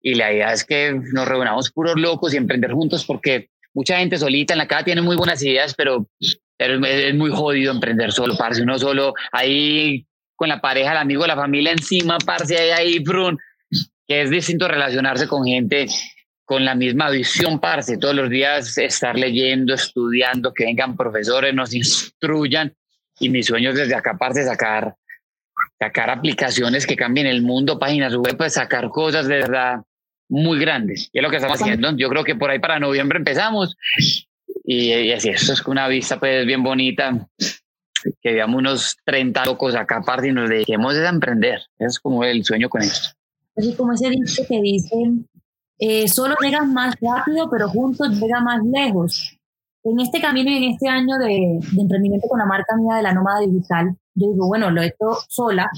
y 0.00 0.14
la 0.14 0.32
idea 0.32 0.52
es 0.52 0.64
que 0.64 0.98
nos 1.12 1.28
reunamos 1.28 1.70
puros 1.70 1.96
locos 1.96 2.32
y 2.32 2.38
emprender 2.38 2.72
juntos 2.72 3.04
porque 3.04 3.50
mucha 3.74 3.98
gente 3.98 4.18
solita 4.18 4.54
en 4.54 4.58
la 4.58 4.68
casa 4.68 4.84
tiene 4.84 5.02
muy 5.02 5.16
buenas 5.16 5.42
ideas, 5.42 5.74
pero 5.74 6.06
es, 6.58 7.14
muy 7.14 7.30
jodido 7.30 7.72
emprender 7.72 8.12
solo, 8.12 8.36
parce. 8.36 8.62
Uno 8.62 8.78
solo 8.78 9.14
ahí 9.32 10.06
con 10.36 10.48
la 10.48 10.60
pareja, 10.60 10.92
el 10.92 10.98
amigo, 10.98 11.26
la 11.26 11.36
familia 11.36 11.72
encima, 11.72 12.18
parce, 12.18 12.56
ahí, 12.56 12.70
ahí, 12.70 12.98
brun, 12.98 13.38
que 14.06 14.22
es 14.22 14.30
distinto 14.30 14.68
relacionarse 14.68 15.26
con 15.26 15.44
gente 15.44 15.86
con 16.44 16.64
la 16.64 16.74
misma 16.74 17.10
visión, 17.10 17.60
parce. 17.60 17.98
Todos 17.98 18.14
los 18.14 18.28
días 18.28 18.76
estar 18.78 19.16
leyendo, 19.16 19.74
estudiando, 19.74 20.52
que 20.52 20.64
vengan 20.64 20.96
profesores, 20.96 21.54
nos 21.54 21.74
instruyan. 21.74 22.74
Y 23.18 23.28
mi 23.28 23.42
sueño 23.42 23.70
es 23.70 23.76
desde 23.76 23.94
acá, 23.94 24.16
parce, 24.18 24.44
sacar, 24.44 24.94
sacar 25.78 26.10
aplicaciones 26.10 26.86
que 26.86 26.96
cambien 26.96 27.26
el 27.26 27.42
mundo, 27.42 27.78
páginas 27.78 28.14
web, 28.16 28.36
pues 28.36 28.54
sacar 28.54 28.88
cosas 28.88 29.28
de 29.28 29.36
verdad 29.36 29.80
muy 30.30 30.58
grandes. 30.58 31.10
Y 31.12 31.18
es 31.18 31.22
lo 31.22 31.30
que 31.30 31.36
estamos 31.36 31.60
haciendo. 31.60 31.94
Yo 31.96 32.08
creo 32.08 32.24
que 32.24 32.36
por 32.36 32.50
ahí 32.50 32.58
para 32.58 32.78
noviembre 32.78 33.18
empezamos 33.18 33.76
y, 34.64 35.12
así, 35.12 35.30
eso 35.30 35.52
es 35.52 35.66
una 35.66 35.88
vista 35.88 36.18
pues 36.18 36.46
bien 36.46 36.62
bonita, 36.62 37.28
que 38.20 38.32
veamos 38.32 38.58
unos 38.58 38.96
30 39.04 39.44
locos 39.46 39.74
acá 39.74 39.98
aparte 39.98 40.28
y 40.28 40.32
nos 40.32 40.48
dediquemos 40.48 40.94
a 40.94 41.08
emprender. 41.08 41.60
Ese 41.78 41.86
es 41.86 42.00
como 42.00 42.24
el 42.24 42.44
sueño 42.44 42.68
con 42.68 42.82
esto. 42.82 43.08
Así 43.56 43.74
como 43.74 43.92
ese 43.92 44.08
dicho 44.10 44.42
que 44.48 44.60
dicen, 44.60 45.28
eh, 45.78 46.08
solo 46.08 46.36
llegas 46.40 46.66
más 46.66 46.94
rápido, 47.00 47.50
pero 47.50 47.68
juntos 47.68 48.20
llega 48.20 48.40
más 48.40 48.60
lejos. 48.64 49.36
En 49.82 49.98
este 49.98 50.20
camino 50.20 50.50
y 50.50 50.64
en 50.64 50.70
este 50.74 50.88
año 50.88 51.18
de, 51.18 51.58
de 51.72 51.82
emprendimiento 51.82 52.28
con 52.28 52.38
la 52.38 52.46
marca 52.46 52.76
mía 52.76 52.96
de 52.96 53.02
la 53.02 53.12
Nómada 53.12 53.40
Digital, 53.40 53.96
yo 54.14 54.30
digo, 54.30 54.46
bueno, 54.46 54.70
lo 54.70 54.82
he 54.82 54.86
hecho 54.86 55.18
sola, 55.28 55.70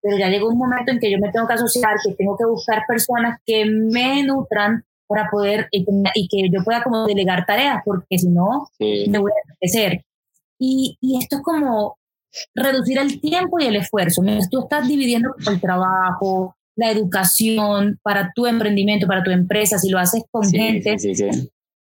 pero 0.00 0.18
ya 0.18 0.28
llegó 0.28 0.48
un 0.48 0.58
momento 0.58 0.92
en 0.92 0.98
que 0.98 1.10
yo 1.10 1.18
me 1.18 1.30
tengo 1.30 1.46
que 1.46 1.54
asociar, 1.54 1.96
que 2.04 2.14
tengo 2.14 2.36
que 2.36 2.46
buscar 2.46 2.82
personas 2.86 3.38
que 3.44 3.64
me 3.66 4.22
nutran 4.22 4.84
para 5.06 5.28
poder 5.30 5.68
y 5.70 6.28
que 6.28 6.50
yo 6.50 6.62
pueda 6.64 6.82
como 6.82 7.06
delegar 7.06 7.46
tareas, 7.46 7.82
porque 7.84 8.18
si 8.18 8.28
no, 8.28 8.68
me 8.78 9.18
voy 9.18 9.32
a 9.32 9.42
enloquecer. 9.44 10.04
Y, 10.58 10.98
y 11.00 11.18
esto 11.18 11.36
es 11.36 11.42
como 11.42 11.98
reducir 12.54 12.98
el 12.98 13.20
tiempo 13.20 13.58
y 13.58 13.64
el 13.64 13.76
esfuerzo. 13.76 14.22
Tú 14.50 14.60
estás 14.60 14.86
dividiendo 14.86 15.34
el 15.46 15.60
trabajo, 15.60 16.56
la 16.76 16.90
educación 16.90 17.98
para 18.02 18.32
tu 18.32 18.46
emprendimiento, 18.46 19.06
para 19.06 19.22
tu 19.22 19.30
empresa, 19.30 19.78
si 19.78 19.88
lo 19.88 19.98
haces 19.98 20.24
con 20.30 20.48
gente. 20.48 20.96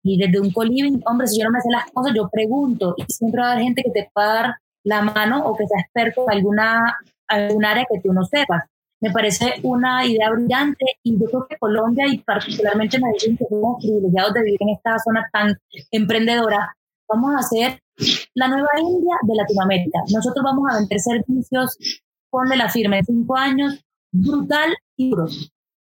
y 0.02 0.18
desde 0.18 0.40
un 0.40 0.52
coliving, 0.52 1.02
hombre, 1.04 1.26
si 1.26 1.38
yo 1.38 1.44
no 1.44 1.50
me 1.50 1.60
sé 1.60 1.68
las 1.70 1.90
cosas, 1.90 2.12
yo 2.14 2.28
pregunto. 2.30 2.94
Y 2.96 3.04
siempre 3.12 3.42
va 3.42 3.48
a 3.48 3.52
haber 3.52 3.64
gente 3.64 3.82
que 3.82 3.90
te 3.90 4.10
pueda 4.12 4.34
dar 4.34 4.54
la 4.84 5.02
mano 5.02 5.44
o 5.44 5.56
que 5.56 5.66
sea 5.66 5.80
experto 5.80 6.24
en 6.26 6.38
alguna, 6.38 6.96
algún 7.28 7.64
área 7.64 7.86
que 7.90 8.00
tú 8.00 8.12
no 8.12 8.24
sepas. 8.24 8.64
Me 9.00 9.10
parece 9.10 9.54
una 9.62 10.06
idea 10.06 10.30
brillante 10.30 10.84
y 11.02 11.18
yo 11.18 11.26
creo 11.26 11.46
que 11.48 11.58
Colombia 11.58 12.06
y 12.08 12.18
particularmente 12.18 12.98
Medellín, 12.98 13.36
que 13.36 13.44
somos 13.48 13.82
privilegiados 13.82 14.32
de 14.34 14.42
vivir 14.42 14.58
en 14.60 14.68
esta 14.70 14.98
zona 14.98 15.28
tan 15.32 15.58
emprendedora, 15.90 16.74
vamos 17.08 17.34
a 17.36 17.42
ser 17.42 17.82
la 18.34 18.48
nueva 18.48 18.68
India 18.78 19.16
de 19.22 19.34
Latinoamérica. 19.34 20.00
Nosotros 20.12 20.42
vamos 20.42 20.64
a 20.70 20.78
vender 20.78 20.98
servicios 20.98 21.76
con 22.30 22.48
de 22.48 22.56
la 22.56 22.68
firma 22.68 22.98
en 22.98 23.04
cinco 23.04 23.36
años, 23.36 23.84
brutal 24.12 24.74
y 24.96 25.10
duro 25.10 25.26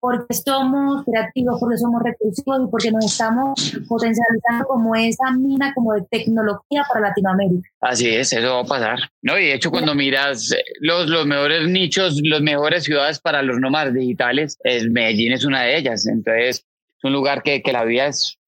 porque 0.02 0.34
somos 0.34 1.06
creativos, 1.06 1.60
porque 1.60 1.78
somos 1.78 2.02
recursivos 2.04 2.62
y 2.68 2.72
porque 2.72 2.92
nos 2.92 3.06
estamos 3.06 3.78
potencializando 3.88 4.66
como 4.68 4.96
esa 4.96 5.32
mina 5.38 5.74
como 5.74 5.94
de 5.94 6.02
tecnología 6.10 6.84
para 6.92 7.10
Latinoamérica. 7.10 7.70
Así 7.80 8.10
es, 8.10 8.34
eso 8.34 8.56
va 8.56 8.62
a 8.62 8.66
pasar. 8.66 9.00
No, 9.22 9.38
y 9.38 9.46
de 9.46 9.54
hecho 9.54 9.70
cuando 9.70 9.94
miras 9.94 10.52
eh, 10.52 10.64
los, 10.80 11.08
los 11.08 11.26
mejores 11.28 11.70
nichos, 11.70 12.20
las 12.24 12.42
mejores 12.42 12.84
ciudades 12.84 13.20
para 13.20 13.44
los 13.44 13.60
nómadas 13.60 13.94
digitales, 13.94 14.58
el 14.64 14.90
Medellín 14.90 15.34
es 15.34 15.46
una 15.46 15.62
de 15.62 15.78
ellas. 15.78 16.08
Entonces, 16.08 16.66
es 16.98 17.04
un 17.04 17.14
lugar 17.14 17.44
que, 17.44 17.62
que 17.62 17.72
la 17.72 17.84
vida 17.84 18.08
es 18.08 18.40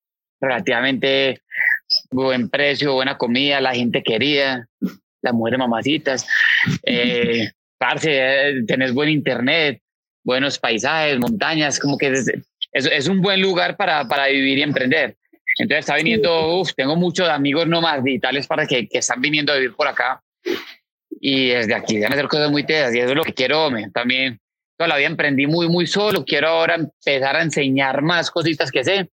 relativamente 0.42 1.39
buen 2.12 2.50
precio, 2.50 2.94
buena 2.94 3.18
comida, 3.18 3.62
la 3.62 3.76
gente 3.76 4.02
querida, 4.02 4.68
las 5.22 5.34
mujeres 5.34 5.60
mamacitas, 5.60 6.28
eh, 6.84 7.52
parce, 7.78 8.10
eh, 8.12 8.63
tenés 8.68 8.94
buen 8.94 9.10
internet, 9.10 9.83
buenos 10.24 10.58
paisajes, 10.58 11.20
montañas, 11.20 11.80
como 11.80 11.98
que 11.98 12.08
es, 12.08 12.32
es, 12.72 13.08
un 13.08 13.22
buen 13.22 13.42
lugar 13.42 13.76
para, 13.78 14.08
para, 14.08 14.28
vivir 14.28 14.58
y 14.58 14.62
emprender. 14.64 15.18
Entonces 15.58 15.80
está 15.80 15.96
viniendo, 15.96 16.60
uf, 16.60 16.74
tengo 16.76 16.96
muchos 16.96 17.30
amigos 17.30 17.68
nomás 17.68 18.04
digitales 18.04 18.48
para 18.48 18.66
que, 18.66 18.88
que, 18.88 19.00
están 19.00 19.22
viniendo 19.22 19.54
a 19.54 19.58
vivir 19.58 19.76
por 19.76 19.88
acá 19.88 20.24
y 21.20 21.50
desde 21.50 21.76
aquí 21.76 22.00
van 22.00 22.12
a 22.12 22.16
hacer 22.16 22.28
cosas 22.28 22.50
muy 22.50 22.66
tedas 22.66 22.94
y 22.96 23.00
eso 23.00 23.10
es 23.10 23.16
lo 23.16 23.24
que 23.24 23.34
quiero 23.34 23.70
también. 23.94 24.40
Toda 24.76 24.88
la 24.88 24.98
vida 24.98 25.08
emprendí 25.08 25.46
muy, 25.46 25.70
muy 25.70 25.86
solo, 25.86 26.26
quiero 26.26 26.48
ahora 26.48 26.76
empezar 26.76 27.36
a 27.36 27.44
enseñar 27.44 28.02
más 28.02 28.32
cositas 28.32 28.72
que 28.72 28.84
sé. 28.84 29.10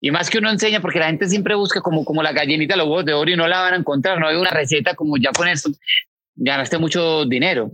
Y 0.00 0.10
más 0.10 0.30
que 0.30 0.38
uno 0.38 0.50
enseña, 0.50 0.80
porque 0.80 0.98
la 0.98 1.06
gente 1.06 1.28
siempre 1.28 1.54
busca 1.54 1.80
como, 1.80 2.04
como 2.04 2.24
la 2.24 2.32
gallinita, 2.32 2.74
los 2.74 2.86
huevos 2.86 3.04
de 3.04 3.12
oro 3.12 3.30
y 3.30 3.36
no 3.36 3.46
la 3.46 3.60
van 3.60 3.74
a 3.74 3.76
encontrar. 3.76 4.18
No 4.18 4.26
hay 4.26 4.34
una 4.34 4.50
receta 4.50 4.94
como 4.94 5.16
ya 5.16 5.30
con 5.30 5.46
esto, 5.46 5.70
ganaste 6.34 6.78
mucho 6.78 7.24
dinero 7.26 7.70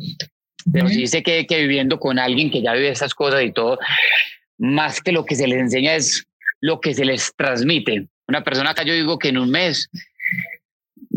pero 0.73 0.89
sí 0.89 1.07
sé 1.07 1.23
que, 1.23 1.47
que 1.47 1.61
viviendo 1.61 1.99
con 1.99 2.19
alguien 2.19 2.51
que 2.51 2.63
ya 2.63 2.73
vive 2.73 2.89
esas 2.89 3.15
cosas 3.15 3.43
y 3.43 3.53
todo, 3.53 3.79
más 4.59 5.01
que 5.01 5.13
lo 5.13 5.25
que 5.25 5.35
se 5.35 5.47
les 5.47 5.59
enseña 5.59 5.95
es 5.95 6.27
lo 6.61 6.81
que 6.81 6.95
se 6.95 7.05
les 7.05 7.33
transmite. 7.37 8.07
Una 8.27 8.45
persona 8.45 8.71
acá 8.71 8.83
yo 8.83 8.93
digo 8.93 9.19
que 9.19 9.29
en 9.29 9.39
un 9.39 9.51
mes 9.51 9.89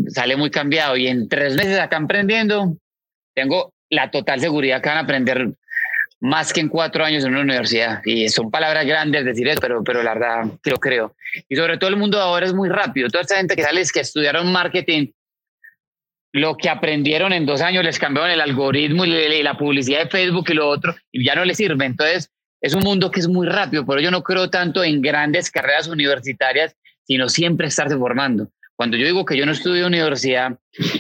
sale 0.10 0.36
muy 0.36 0.52
cambiado 0.52 0.96
y 0.98 1.08
en 1.08 1.28
tres 1.28 1.56
meses 1.56 1.80
acá 1.80 1.98
aprendiendo, 1.98 2.78
tengo 3.34 3.74
la 3.90 4.10
total 4.12 4.40
seguridad 4.40 4.82
que 4.82 4.90
van 4.90 4.98
a 4.98 5.02
aprender 5.02 5.50
más 6.22 6.54
que 6.54 6.62
en 6.62 6.70
cuatro 6.70 7.04
años 7.04 7.26
en 7.26 7.32
una 7.32 7.42
universidad. 7.42 8.02
Y 8.06 8.30
son 8.30 8.52
palabras 8.52 8.86
grandes 8.86 9.26
decir 9.26 9.48
eso, 9.48 9.60
pero, 9.60 9.84
pero 9.84 10.04
la 10.04 10.14
verdad 10.14 10.46
lo 10.64 10.78
creo. 10.78 11.16
Y 11.50 11.56
sobre 11.56 11.78
todo 11.78 11.90
el 11.90 11.98
mundo 11.98 12.20
ahora 12.20 12.46
es 12.46 12.54
muy 12.54 12.70
rápido. 12.70 13.10
Toda 13.10 13.24
esta 13.24 13.38
gente 13.38 13.56
que 13.56 13.64
sale 13.64 13.82
es 13.82 13.92
que 13.92 14.02
estudiaron 14.02 14.52
marketing 14.52 15.08
lo 16.34 16.56
que 16.56 16.70
aprendieron 16.70 17.34
en 17.34 17.46
dos 17.46 17.62
años 17.62 17.84
les 17.84 18.00
cambiaron 18.00 18.32
el 18.32 18.41
algoritmo 18.41 19.06
y 19.06 19.44
la 19.44 19.58
publicidad 19.58 20.04
de 20.04 20.10
Facebook 20.10 20.46
y 20.50 20.54
lo 20.54 20.67
otro, 20.70 20.96
y 21.12 21.26
ya 21.26 21.36
no 21.36 21.46
les 21.46 21.58
sirve. 21.58 21.86
Entonces, 21.86 22.32
es 22.62 22.74
un 22.74 22.84
mundo 22.84 23.12
que 23.12 23.20
es 23.20 23.28
muy 23.28 23.48
rápido, 23.48 23.86
pero 23.86 24.00
yo 24.00 24.12
no 24.12 24.24
creo 24.24 24.50
tanto 24.50 24.84
en 24.84 25.02
grandes 25.02 25.50
carreras 25.50 25.88
universitarias, 25.88 26.76
sino 27.04 27.28
siempre 27.28 27.67
estarse 27.67 27.98
formando. 27.98 28.50
Cuando 28.76 28.98
yo 28.98 29.06
digo 29.06 29.26
que 29.26 29.38
yo 29.38 29.46
no 29.46 29.52
estudio 29.52 29.88
universidad, 29.88 30.58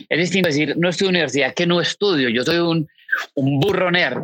es 0.09 0.19
distinto 0.19 0.49
decir, 0.49 0.75
no 0.77 0.89
estudio 0.89 1.09
universidad 1.09 1.53
que 1.53 1.65
no 1.65 1.79
estudio. 1.81 2.29
Yo 2.29 2.43
soy 2.43 2.57
un, 2.57 2.87
un 3.35 3.59
burro 3.59 3.91
nerd. 3.91 4.21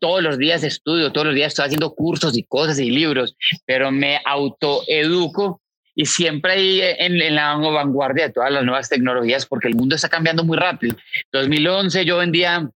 Todos 0.00 0.22
los 0.22 0.38
días 0.38 0.62
estudio, 0.62 1.12
todos 1.12 1.28
los 1.28 1.34
días 1.34 1.48
estoy 1.48 1.66
haciendo 1.66 1.94
cursos 1.94 2.36
y 2.36 2.44
cosas 2.44 2.78
y 2.78 2.90
libros, 2.90 3.36
pero 3.66 3.90
me 3.90 4.20
autoeduco 4.24 5.60
y 5.98 6.06
siempre 6.06 6.52
ahí 6.52 6.80
en, 6.80 7.20
en, 7.20 7.34
la 7.34 7.56
vanguardia 7.56 8.28
de 8.28 8.32
todas 8.32 8.52
las 8.52 8.62
nuevas 8.62 8.88
tecnologías 8.88 9.44
porque 9.46 9.66
el 9.66 9.74
mundo 9.74 9.96
está 9.96 10.08
cambiando 10.08 10.44
muy 10.44 10.56
rápido. 10.56 10.96
2011 11.32 12.04
yo 12.04 12.18
vendía 12.18 12.70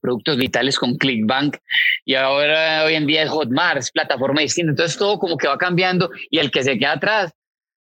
productos 0.00 0.38
vitales 0.38 0.78
con 0.78 0.96
Clickbank 0.96 1.58
y 2.06 2.14
ahora 2.14 2.84
hoy 2.84 2.94
en 2.94 3.06
día 3.06 3.24
es 3.24 3.28
Hotmart, 3.28 3.80
es 3.80 3.90
plataforma 3.90 4.40
distinta. 4.40 4.70
Entonces 4.70 4.96
todo 4.96 5.18
como 5.18 5.36
que 5.36 5.46
va 5.46 5.58
cambiando 5.58 6.10
y 6.30 6.38
el 6.38 6.50
que 6.50 6.62
se 6.62 6.78
queda 6.78 6.92
atrás, 6.92 7.32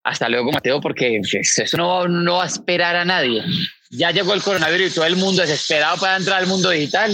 hasta 0.06 0.30
luego 0.30 0.54
Mateo, 0.54 0.80
porque 0.80 1.20
pues, 1.30 1.60
eso 1.60 1.76
no, 1.76 2.08
no 2.08 2.36
va 2.36 2.46
a 2.46 2.48
esperar 2.48 2.96
a 2.96 3.04
nadie. 3.04 3.44
Ya 3.92 4.12
llegó 4.12 4.34
el 4.34 4.42
coronavirus 4.42 4.92
y 4.92 4.96
todo 4.96 5.06
el 5.06 5.18
mundo 5.18 5.42
desesperado 5.42 5.98
para 5.98 6.16
entrar 6.16 6.40
al 6.40 6.48
mundo 6.48 6.70
digital. 6.70 7.12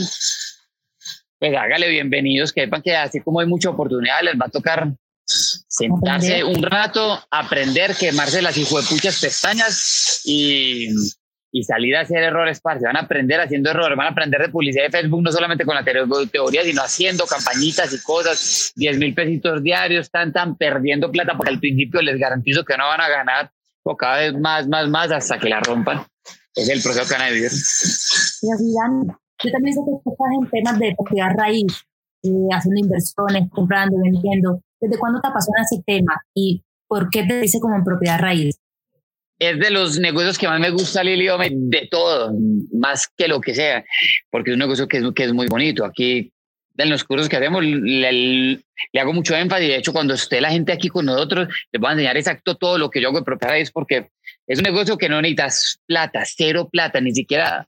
Pues 1.39 1.57
hágale 1.57 1.89
bienvenidos, 1.89 2.53
que 2.53 2.61
sepan 2.61 2.83
que 2.83 2.95
así 2.95 3.21
como 3.21 3.39
hay 3.39 3.47
mucha 3.47 3.71
oportunidad, 3.71 4.21
les 4.21 4.35
va 4.35 4.45
a 4.45 4.49
tocar 4.49 4.93
sentarse 5.77 6.43
un 6.43 6.61
rato, 6.61 7.19
aprender, 7.31 7.95
quemarse 7.95 8.41
las 8.41 8.57
hijuepuchas 8.57 9.19
pestañas 9.19 10.21
y 10.25 10.89
y 11.55 11.63
salir 11.63 11.95
a 11.95 12.01
hacer 12.01 12.21
errores, 12.21 12.59
parce. 12.59 12.85
Van 12.85 12.97
a 12.97 13.03
aprender 13.03 13.39
haciendo 13.39 13.69
errores, 13.69 13.97
van 13.97 14.07
a 14.07 14.09
aprender 14.09 14.41
de 14.41 14.49
publicidad 14.49 14.83
de 14.83 14.89
Facebook, 14.89 15.23
no 15.23 15.31
solamente 15.31 15.63
con 15.63 15.73
la 15.73 15.85
teoría, 15.85 16.63
sino 16.63 16.81
haciendo 16.81 17.25
campañitas 17.25 17.93
y 17.93 18.03
cosas, 18.03 18.73
10 18.75 18.97
mil 18.97 19.15
pesitos 19.15 19.63
diarios, 19.63 20.07
están 20.07 20.33
tan 20.33 20.57
perdiendo 20.57 21.09
plata, 21.09 21.37
porque 21.37 21.53
al 21.53 21.61
principio 21.61 22.01
les 22.01 22.19
garantizo 22.19 22.65
que 22.65 22.75
no 22.75 22.87
van 22.87 22.99
a 22.99 23.07
ganar, 23.07 23.51
o 23.83 23.95
cada 23.95 24.17
vez 24.17 24.33
más, 24.33 24.67
más, 24.67 24.89
más, 24.89 25.13
hasta 25.13 25.39
que 25.39 25.47
la 25.47 25.61
rompan. 25.61 26.05
Es 26.53 26.67
el 26.67 26.81
proceso 26.81 27.07
que 27.07 27.13
van 27.13 27.29
a 27.29 27.31
vivir. 27.31 27.49
Yo 27.49 29.51
también 29.53 29.75
sé 29.75 29.81
que 29.85 30.11
estás 30.11 30.27
en 30.37 30.49
temas 30.49 30.77
de 30.77 30.93
propiedad 30.97 31.29
raíz, 31.37 31.85
eh, 32.23 32.49
haciendo 32.51 32.81
inversiones, 32.81 33.49
comprando, 33.49 33.95
vendiendo. 34.03 34.61
¿Desde 34.79 34.97
cuándo 34.99 35.19
te 35.21 35.27
apasiona 35.27 35.63
ese 35.63 35.83
tema? 35.85 36.21
¿Y 36.33 36.63
por 36.87 37.09
qué 37.09 37.23
te 37.23 37.39
dice 37.39 37.59
como 37.59 37.75
en 37.75 37.83
propiedad 37.83 38.19
raíz? 38.19 38.59
es 39.39 39.59
de 39.59 39.69
los 39.69 39.99
negocios 39.99 40.37
que 40.37 40.47
más 40.47 40.59
me 40.59 40.69
gusta, 40.69 41.03
Lilio, 41.03 41.37
de 41.37 41.87
todo, 41.91 42.33
más 42.73 43.07
que 43.07 43.27
lo 43.27 43.41
que 43.41 43.53
sea, 43.53 43.83
porque 44.29 44.51
es 44.51 44.55
un 44.55 44.59
negocio 44.59 44.87
que 44.87 44.97
es, 44.97 45.03
que 45.13 45.23
es 45.25 45.33
muy 45.33 45.47
bonito. 45.47 45.83
Aquí, 45.85 46.31
en 46.77 46.89
los 46.89 47.03
cursos 47.03 47.27
que 47.27 47.37
hacemos, 47.37 47.63
le, 47.63 48.61
hago 48.97 49.13
mucho 49.13 49.35
énfasis. 49.35 49.67
De 49.67 49.77
hecho, 49.77 49.93
cuando 49.93 50.13
esté 50.13 50.39
la 50.39 50.51
gente 50.51 50.71
aquí 50.71 50.87
con 50.87 51.05
nosotros, 51.05 51.49
les 51.71 51.81
voy 51.81 51.89
a 51.89 51.93
enseñar 51.93 52.17
exacto 52.17 52.55
todo 52.55 52.77
lo 52.77 52.89
que 52.89 53.01
yo 53.01 53.09
hago 53.09 53.19
de 53.19 53.25
propiedad, 53.25 53.57
es 53.57 53.71
porque 53.71 54.09
es 54.47 54.59
un 54.59 54.63
negocio 54.63 54.97
que 54.97 55.09
no 55.09 55.21
necesitas 55.21 55.79
plata, 55.85 56.23
cero 56.25 56.69
plata, 56.71 57.01
ni 57.01 57.13
siquiera, 57.13 57.67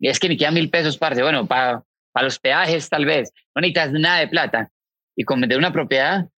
es 0.00 0.18
que 0.18 0.28
ni 0.28 0.36
queda 0.36 0.50
mil 0.50 0.68
pesos, 0.68 0.98
parte. 0.98 1.22
Bueno, 1.22 1.46
para, 1.46 1.82
para 2.12 2.24
los 2.24 2.38
peajes, 2.38 2.88
tal 2.90 3.06
vez, 3.06 3.32
no 3.54 3.60
necesitas 3.60 3.92
nada 3.92 4.18
de 4.18 4.28
plata. 4.28 4.70
Y 5.18 5.24
con 5.24 5.40
vender 5.40 5.56
una 5.56 5.72
propiedad, 5.72 6.28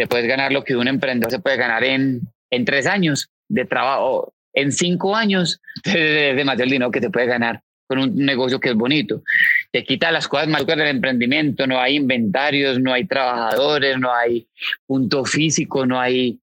te 0.00 0.06
puedes 0.06 0.26
ganar 0.26 0.50
lo 0.50 0.64
que 0.64 0.74
un 0.74 0.88
emprendedor 0.88 1.30
se 1.30 1.40
puede 1.40 1.58
ganar 1.58 1.84
en, 1.84 2.22
en 2.50 2.64
tres 2.64 2.86
años 2.86 3.28
de 3.50 3.66
trabajo 3.66 4.32
en 4.54 4.72
cinco 4.72 5.14
años 5.14 5.60
de 5.84 6.32
demasiado 6.34 6.70
dinero 6.70 6.90
que 6.90 7.02
te 7.02 7.10
puede 7.10 7.26
ganar 7.26 7.60
con 7.86 7.98
un 7.98 8.16
negocio 8.16 8.58
que 8.58 8.70
es 8.70 8.74
bonito. 8.74 9.22
Te 9.70 9.84
quita 9.84 10.10
las 10.10 10.26
cosas 10.26 10.48
más 10.48 10.64
del 10.64 10.80
emprendimiento, 10.86 11.66
no 11.66 11.78
hay 11.78 11.96
inventarios, 11.96 12.80
no 12.80 12.94
hay 12.94 13.06
trabajadores, 13.06 13.98
no 13.98 14.10
hay 14.10 14.48
punto 14.86 15.22
físico, 15.26 15.84
no 15.84 16.00
hay, 16.00 16.40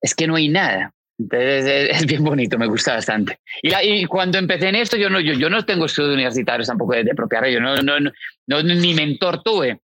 es 0.00 0.14
que 0.14 0.28
no 0.28 0.36
hay 0.36 0.48
nada. 0.48 0.94
Entonces 1.18 1.90
es, 1.90 2.06
bien 2.06 2.22
bonito, 2.22 2.58
me 2.58 2.68
gusta 2.68 2.94
bastante. 2.94 3.40
Y, 3.60 3.74
y, 3.74 4.04
cuando 4.04 4.38
empecé 4.38 4.68
en 4.68 4.76
esto, 4.76 4.96
yo 4.96 5.10
no, 5.10 5.18
yo, 5.18 5.32
yo 5.32 5.50
no 5.50 5.64
tengo 5.64 5.86
estudios 5.86 6.14
universitarios 6.14 6.68
tampoco 6.68 6.92
de, 6.92 7.02
de 7.02 7.14
propia 7.16 7.48
yo 7.48 7.58
no, 7.58 7.74
no, 7.78 7.98
no, 8.46 8.62
ni 8.62 8.94
mentor 8.94 9.42
tuve, 9.42 9.80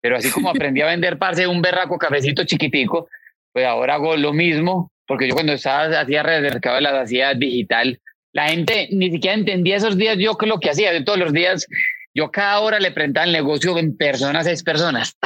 pero 0.00 0.16
así 0.16 0.30
como 0.30 0.50
aprendí 0.50 0.80
a 0.80 0.86
vender 0.86 1.18
parce 1.18 1.46
un 1.46 1.62
berraco 1.62 1.98
cafecito 1.98 2.44
chiquitico, 2.44 3.08
pues 3.52 3.66
ahora 3.66 3.94
hago 3.94 4.16
lo 4.16 4.32
mismo 4.32 4.92
porque 5.06 5.26
yo 5.26 5.34
cuando 5.34 5.52
estaba 5.52 6.00
hacía 6.00 6.22
redes 6.22 6.42
de 6.42 6.50
mercado 6.50 6.80
las 6.80 6.94
hacía 6.94 7.34
digital, 7.34 8.00
la 8.32 8.48
gente 8.48 8.88
ni 8.92 9.10
siquiera 9.10 9.34
entendía 9.34 9.76
esos 9.76 9.96
días 9.96 10.16
yo 10.18 10.36
que 10.36 10.46
lo 10.46 10.60
que 10.60 10.70
hacía, 10.70 10.92
de 10.92 11.02
todos 11.02 11.18
los 11.18 11.32
días 11.32 11.66
yo 12.14 12.30
cada 12.30 12.60
hora 12.60 12.80
le 12.80 12.90
presentaba 12.90 13.26
el 13.26 13.32
negocio 13.32 13.78
en 13.78 13.96
personas, 13.96 14.44
seis 14.44 14.62
personas, 14.62 15.16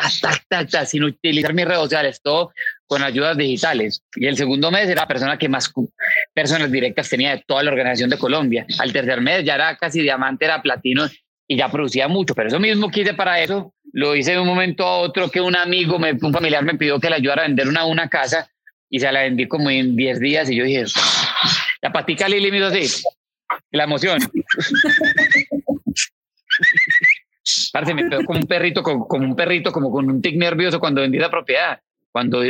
sin 0.87 1.05
utilizar 1.05 1.55
mis 1.55 1.65
redes 1.65 1.81
sociales, 1.81 2.21
todo 2.23 2.53
con 2.87 3.03
ayudas 3.03 3.37
digitales. 3.37 4.03
Y 4.15 4.27
el 4.27 4.37
segundo 4.37 4.71
mes 4.71 4.89
era 4.89 5.03
la 5.03 5.09
persona 5.09 5.39
que 5.39 5.49
más 5.49 5.73
personas 6.35 6.71
directas 6.71 7.09
tenía 7.09 7.37
de 7.37 7.45
toda 7.47 7.63
la 7.63 7.71
organización 7.71 8.11
de 8.11 8.19
Colombia. 8.19 8.67
Al 8.79 8.93
tercer 8.93 9.21
mes 9.21 9.45
ya 9.45 9.55
era 9.55 9.77
casi 9.77 10.03
diamante, 10.03 10.45
era 10.45 10.63
platino 10.63 11.09
y 11.49 11.57
ya 11.57 11.71
producía 11.71 12.07
mucho. 12.07 12.35
Pero 12.35 12.49
eso 12.49 12.61
mismo 12.61 12.91
quise 12.91 13.15
para 13.15 13.41
eso. 13.41 13.74
Lo 13.95 14.17
hice 14.17 14.33
de 14.33 14.41
un 14.41 14.49
momento 14.49 14.85
a 14.85 14.99
otro 14.99 15.31
que 15.31 15.41
un 15.41 15.55
amigo, 15.55 16.01
me, 16.01 16.19
un 16.21 16.33
familiar 16.33 16.65
me 16.65 16.75
pidió 16.75 16.99
que 16.99 17.09
le 17.09 17.15
ayudara 17.15 17.43
a 17.43 17.47
vender 17.47 17.69
una, 17.69 17.85
una 17.85 18.09
casa 18.09 18.51
y 18.91 18.99
se 18.99 19.11
la 19.13 19.23
vendí 19.23 19.47
como 19.47 19.71
en 19.71 19.95
10 19.95 20.19
días 20.19 20.51
y 20.51 20.57
yo 20.57 20.65
dije, 20.65 20.85
la 21.81 21.93
patica 21.93 22.29
Lili 22.29 22.51
me 22.51 22.57
hizo 22.57 22.67
así, 22.67 23.05
la 23.71 23.85
emoción. 23.85 24.19
Parece, 27.73 27.95
me 27.95 28.09
quedó 28.09 28.25
como 28.25 28.41
un 28.41 28.47
perrito, 28.49 28.83
como, 28.83 29.07
un 29.09 29.37
perrito, 29.37 29.71
como 29.71 29.93
con 29.93 30.11
un 30.11 30.21
tic 30.21 30.37
nervioso 30.39 30.81
cuando 30.81 31.01
vendí 31.03 31.19
la 31.19 31.31
propiedad. 31.31 31.81
Cuando, 32.11 32.43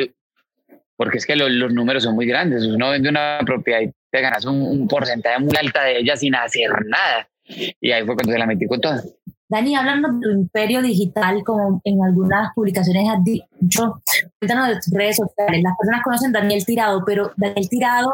porque 0.96 1.18
es 1.18 1.26
que 1.26 1.36
los 1.36 1.72
números 1.74 2.04
son 2.04 2.14
muy 2.14 2.24
grandes. 2.26 2.64
Uno 2.64 2.88
vende 2.88 3.10
una 3.10 3.40
propiedad 3.44 3.82
y 3.82 3.90
te 4.10 4.20
ganas 4.22 4.46
un, 4.46 4.62
un 4.62 4.88
porcentaje 4.88 5.38
muy 5.40 5.54
alta 5.56 5.84
de 5.84 5.98
ella 5.98 6.16
sin 6.16 6.34
hacer 6.36 6.70
nada. 6.86 7.28
Y 7.46 7.92
ahí 7.92 8.02
fue 8.06 8.14
cuando 8.14 8.32
se 8.32 8.38
la 8.38 8.46
metí 8.46 8.66
con 8.66 8.80
todo. 8.80 9.02
Dani, 9.48 9.76
hablando 9.76 10.08
de 10.08 10.20
tu 10.20 10.30
imperio 10.30 10.80
digital, 10.80 11.42
como 11.44 11.80
en 11.84 12.02
algunas 12.02 12.52
publicaciones 12.54 13.08
has 13.08 13.22
dicho, 13.22 14.00
cuéntanos 14.38 14.68
de 14.68 14.74
tus 14.76 14.92
redes 14.92 15.16
sociales. 15.16 15.62
Las 15.62 15.76
personas 15.76 16.02
conocen 16.02 16.32
Daniel 16.32 16.64
Tirado, 16.64 17.02
pero 17.04 17.30
Daniel 17.36 17.68
Tirado 17.68 18.10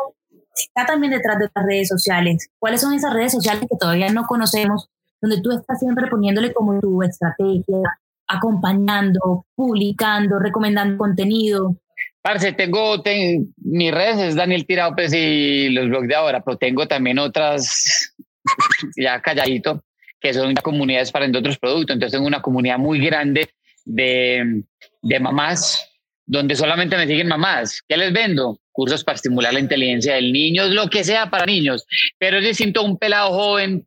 está 0.55 0.87
también 0.87 1.13
detrás 1.13 1.39
de 1.39 1.49
las 1.55 1.65
redes 1.65 1.89
sociales. 1.89 2.51
¿Cuáles 2.59 2.81
son 2.81 2.95
esas 2.95 3.15
redes 3.15 3.33
sociales 3.33 3.65
que 3.71 3.77
todavía 3.79 4.09
no 4.11 4.27
conocemos, 4.27 4.91
donde 5.21 5.41
tú 5.41 5.53
estás 5.53 5.79
siempre 5.79 6.09
poniéndole 6.09 6.53
como 6.53 6.81
tu 6.81 7.03
estrategia, 7.03 7.79
acompañando, 8.27 9.47
publicando, 9.55 10.39
recomendando 10.41 10.99
contenido? 10.99 11.77
Parce, 12.23 12.53
tengo, 12.53 13.01
tengo 13.03 13.47
mis 13.57 13.93
redes 13.93 14.19
es 14.19 14.35
Daniel 14.35 14.67
Tirado 14.67 14.95
pues, 14.97 15.13
y 15.15 15.69
los 15.71 15.89
blogs 15.89 16.09
de 16.09 16.15
ahora, 16.17 16.43
pero 16.43 16.59
tengo 16.59 16.89
también 16.89 17.21
otras 17.21 18.15
ya 18.97 19.23
calladito 19.23 19.85
que 20.21 20.35
son 20.35 20.55
comunidades 20.55 21.11
para 21.11 21.27
otros 21.27 21.59
productos. 21.59 21.95
Entonces 21.95 22.17
tengo 22.17 22.27
una 22.27 22.43
comunidad 22.43 22.79
muy 22.79 22.99
grande 23.01 23.51
de, 23.85 24.63
de 25.03 25.21
mamás 25.21 25.87
donde 26.31 26.55
solamente 26.55 26.97
me 26.97 27.09
siguen 27.09 27.27
mamás. 27.27 27.83
¿Qué 27.89 27.97
les 27.97 28.13
vendo? 28.13 28.61
Cursos 28.71 29.03
para 29.03 29.17
estimular 29.17 29.53
la 29.53 29.59
inteligencia 29.59 30.15
del 30.15 30.33
niño, 30.33 30.67
lo 30.67 30.89
que 30.89 31.03
sea 31.03 31.29
para 31.29 31.45
niños. 31.45 31.85
Pero 32.19 32.39
es 32.39 32.45
distinto 32.45 32.85
un 32.85 32.99
pelado 32.99 33.33
joven, 33.33 33.85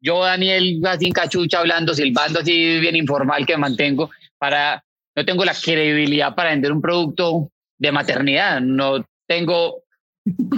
yo, 0.00 0.24
Daniel, 0.24 0.80
así 0.86 1.06
en 1.06 1.12
cachucha, 1.12 1.58
hablando, 1.58 1.92
silbando, 1.92 2.40
así 2.40 2.80
bien 2.80 2.96
informal 2.96 3.44
que 3.44 3.58
mantengo, 3.58 4.10
para, 4.38 4.82
no 5.14 5.24
tengo 5.26 5.44
la 5.44 5.52
credibilidad 5.52 6.34
para 6.34 6.50
vender 6.50 6.72
un 6.72 6.80
producto 6.80 7.50
de 7.78 7.92
maternidad, 7.92 8.62
no 8.62 9.04
tengo 9.28 9.82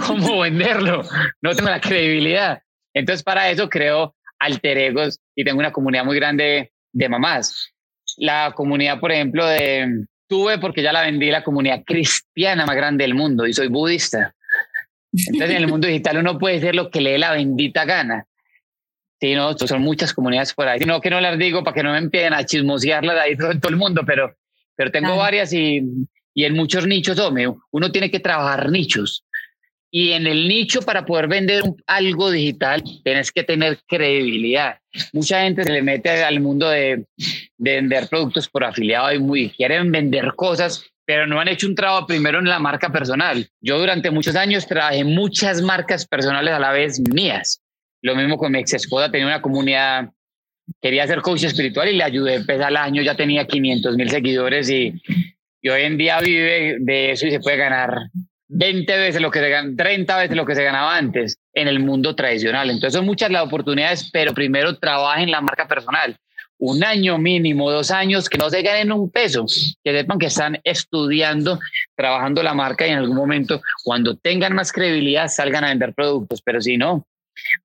cómo 0.07 0.39
venderlo, 0.41 1.03
no 1.41 1.53
tengo 1.53 1.69
la 1.69 1.81
credibilidad. 1.81 2.61
Entonces, 2.93 3.23
para 3.23 3.49
eso 3.49 3.69
creo 3.69 4.15
alter 4.45 4.77
egos 4.77 5.19
y 5.35 5.43
tengo 5.43 5.59
una 5.59 5.71
comunidad 5.71 6.05
muy 6.05 6.15
grande 6.15 6.71
de 6.91 7.09
mamás. 7.09 7.71
La 8.17 8.53
comunidad, 8.55 8.99
por 8.99 9.11
ejemplo, 9.11 9.45
de 9.45 10.05
tuve 10.27 10.57
porque 10.57 10.81
ya 10.81 10.91
la 10.91 11.01
vendí 11.01 11.29
la 11.29 11.43
comunidad 11.43 11.83
cristiana 11.85 12.65
más 12.65 12.75
grande 12.75 13.03
del 13.03 13.13
mundo 13.13 13.45
y 13.45 13.53
soy 13.53 13.67
budista. 13.67 14.33
Entonces 15.11 15.51
en 15.51 15.63
el 15.63 15.67
mundo 15.67 15.87
digital 15.87 16.17
uno 16.17 16.37
puede 16.37 16.59
ser 16.59 16.75
lo 16.75 16.89
que 16.89 17.01
le 17.01 17.11
dé 17.11 17.17
la 17.17 17.31
bendita 17.31 17.85
gana. 17.85 18.25
Sí, 19.19 19.33
no, 19.33 19.57
son 19.57 19.81
muchas 19.81 20.13
comunidades 20.13 20.53
por 20.53 20.67
ahí. 20.67 20.79
No 20.81 20.99
que 20.99 21.09
no 21.09 21.21
las 21.21 21.37
digo 21.37 21.63
para 21.63 21.73
que 21.73 21.83
no 21.83 21.91
me 21.93 21.99
empiecen 21.99 22.33
a 22.33 22.45
chismosearlas 22.45 23.17
ahí 23.17 23.37
todo, 23.37 23.57
todo 23.59 23.69
el 23.69 23.77
mundo, 23.77 24.03
pero, 24.05 24.35
pero 24.75 24.91
tengo 24.91 25.15
varias 25.15 25.53
y, 25.53 25.83
y 26.33 26.43
en 26.43 26.53
muchos 26.53 26.85
nichos, 26.85 27.17
hombre, 27.19 27.51
uno 27.71 27.91
tiene 27.91 28.11
que 28.11 28.19
trabajar 28.19 28.69
nichos. 28.69 29.24
Y 29.97 30.11
en 30.11 30.27
el 30.27 30.49
nicho 30.49 30.81
para 30.81 31.05
poder 31.05 31.29
vender 31.29 31.63
algo 31.87 32.29
digital 32.29 32.83
tienes 33.01 33.31
que 33.31 33.43
tener 33.43 33.79
credibilidad. 33.87 34.77
Mucha 35.13 35.43
gente 35.43 35.63
se 35.63 35.71
le 35.71 35.81
mete 35.81 36.21
al 36.21 36.41
mundo 36.41 36.67
de, 36.67 37.05
vender 37.57 38.09
productos 38.09 38.49
por 38.49 38.65
afiliado 38.65 39.13
y 39.13 39.19
muy, 39.19 39.51
quieren 39.51 39.93
vender 39.93 40.33
cosas, 40.35 40.83
pero 41.05 41.25
no 41.25 41.39
han 41.39 41.47
hecho 41.47 41.65
un 41.65 41.75
trabajo 41.75 42.07
primero 42.07 42.39
en 42.39 42.49
la 42.49 42.59
marca 42.59 42.91
personal. 42.91 43.47
Yo 43.61 43.79
durante 43.79 44.11
muchos 44.11 44.35
años 44.35 44.67
trabajé 44.67 45.05
muchas 45.05 45.61
marcas 45.61 46.05
personales 46.05 46.53
a 46.53 46.59
la 46.59 46.73
vez 46.73 46.99
mías. 46.99 47.61
Lo 48.01 48.17
mismo 48.17 48.37
con 48.37 48.51
mi 48.51 48.59
ex 48.59 48.73
esposa, 48.73 49.09
tenía 49.09 49.27
una 49.27 49.41
comunidad, 49.41 50.09
quería 50.81 51.07
ser 51.07 51.21
coach 51.21 51.45
espiritual 51.45 51.87
y 51.87 51.95
le 51.95 52.03
ayudé. 52.03 52.43
Pues 52.43 52.59
al 52.59 52.75
año 52.75 53.01
ya 53.01 53.15
tenía 53.15 53.47
500 53.47 53.95
mil 53.95 54.09
seguidores 54.09 54.69
y, 54.69 55.01
y 55.61 55.69
hoy 55.69 55.83
en 55.83 55.97
día 55.97 56.19
vive 56.19 56.79
de 56.81 57.11
eso 57.11 57.27
y 57.27 57.31
se 57.31 57.39
puede 57.39 57.55
ganar 57.55 58.09
20 58.47 58.97
veces 58.97 59.21
lo 59.21 59.31
que 59.31 59.39
se 59.39 59.49
gana, 59.49 59.73
30 59.75 60.17
veces 60.17 60.35
lo 60.35 60.45
que 60.45 60.55
se 60.55 60.63
ganaba 60.63 60.95
antes 60.95 61.39
en 61.53 61.67
el 61.67 61.79
mundo 61.79 62.15
tradicional. 62.15 62.69
Entonces 62.69 62.93
son 62.93 63.05
muchas 63.05 63.31
las 63.31 63.43
oportunidades, 63.43 64.09
pero 64.11 64.33
primero 64.33 64.77
trabajen 64.77 65.31
la 65.31 65.41
marca 65.41 65.67
personal. 65.67 66.15
Un 66.57 66.83
año 66.83 67.17
mínimo, 67.17 67.69
dos 67.69 67.91
años, 67.91 68.29
que 68.29 68.37
no 68.37 68.49
se 68.49 68.61
ganen 68.61 68.91
un 68.93 69.09
peso, 69.11 69.45
que 69.83 69.91
sepan 69.91 70.17
que 70.17 70.27
están 70.27 70.59
estudiando 70.63 71.59
trabajando 71.95 72.41
la 72.43 72.53
marca 72.53 72.87
y 72.87 72.91
en 72.91 72.99
algún 72.99 73.17
momento, 73.17 73.61
cuando 73.83 74.15
tengan 74.15 74.53
más 74.53 74.71
credibilidad, 74.71 75.27
salgan 75.27 75.65
a 75.65 75.69
vender 75.69 75.93
productos, 75.93 76.41
pero 76.41 76.61
si 76.61 76.77
no, 76.77 77.05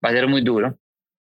va 0.04 0.10
a 0.10 0.12
ser 0.12 0.26
muy 0.26 0.42
duro. 0.42 0.76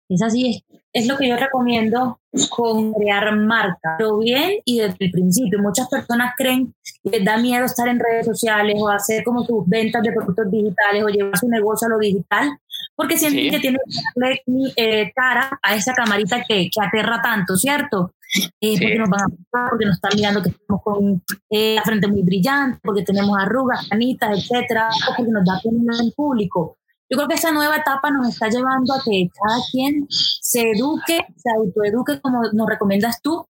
Es 0.10 0.22
así, 0.22 0.64
es, 0.94 1.08
lo 1.08 1.18
que 1.18 1.28
yo 1.28 1.36
recomiendo 1.36 2.20
con 2.50 2.94
crear 2.94 3.36
marca, 3.36 3.96
pero 3.98 4.20
bien 4.20 4.60
y 4.64 4.80
desde 4.80 4.96
el 5.00 5.12
principio. 5.12 5.60
Muchas 5.60 5.90
personas 5.90 6.34
creen 6.38 6.74
que 7.04 7.10
les 7.10 7.26
da 7.26 7.38
miedo 7.38 7.66
estar 7.66 7.88
en 7.90 8.00
redes 8.00 8.26
sociales 8.26 8.76
o 8.80 8.88
hacer 8.88 9.24
como 9.24 9.44
sus 9.44 9.68
ventas 9.68 10.02
de 10.04 10.14
productos 10.14 10.50
digitales 10.50 11.04
o 11.04 11.10
llevar 11.10 11.38
su 11.38 11.50
negocio 11.50 11.88
a 11.88 11.92
lo 11.92 12.00
digital, 12.00 12.58
porque 12.96 13.18
sienten 13.18 13.52
que 13.52 13.60
tienen 13.60 13.80
que 13.86 14.00
darle 14.16 14.74
eh, 14.78 15.12
cara 15.14 15.60
a 15.62 15.76
esa 15.76 15.94
camarita 15.94 16.44
que, 16.48 16.70
que 16.74 16.82
aterra 16.82 17.22
tanto, 17.22 17.58
¿cierto? 17.58 18.14
Eh, 18.62 18.76
porque 18.80 18.98
nos 18.98 19.10
van 19.10 19.22
a 19.22 19.70
porque 19.70 19.86
nos 19.86 19.96
están 19.96 20.12
mirando 20.16 20.44
que 20.44 20.50
estamos 20.50 20.82
con 20.84 21.24
eh, 21.50 21.76
la 21.76 21.84
frente 21.84 22.08
muy 22.08 22.24
brillante, 22.24 22.80
porque 22.84 23.04
tenemos 23.04 23.38
arrugas, 23.38 23.88
canitas, 23.88 24.38
etcétera, 24.38 24.90
porque 25.16 25.32
nos 25.32 25.46
da 25.46 25.60
pena 25.62 25.94
en 26.02 26.12
público. 26.12 26.78
Yo 27.10 27.18
creo 27.18 27.28
que 27.28 27.36
esa 27.36 27.52
nueva 27.52 27.78
etapa 27.78 28.12
nos 28.12 28.28
está 28.28 28.50
llevando 28.50 28.94
a 28.94 29.02
que 29.04 29.30
cada 29.34 29.60
quien 29.72 30.06
se 30.10 30.72
eduque, 30.72 31.26
se 31.36 31.50
autoeduque 31.56 32.20
como 32.20 32.42
nos 32.52 32.68
recomiendas 32.68 33.22
tú 33.22 33.46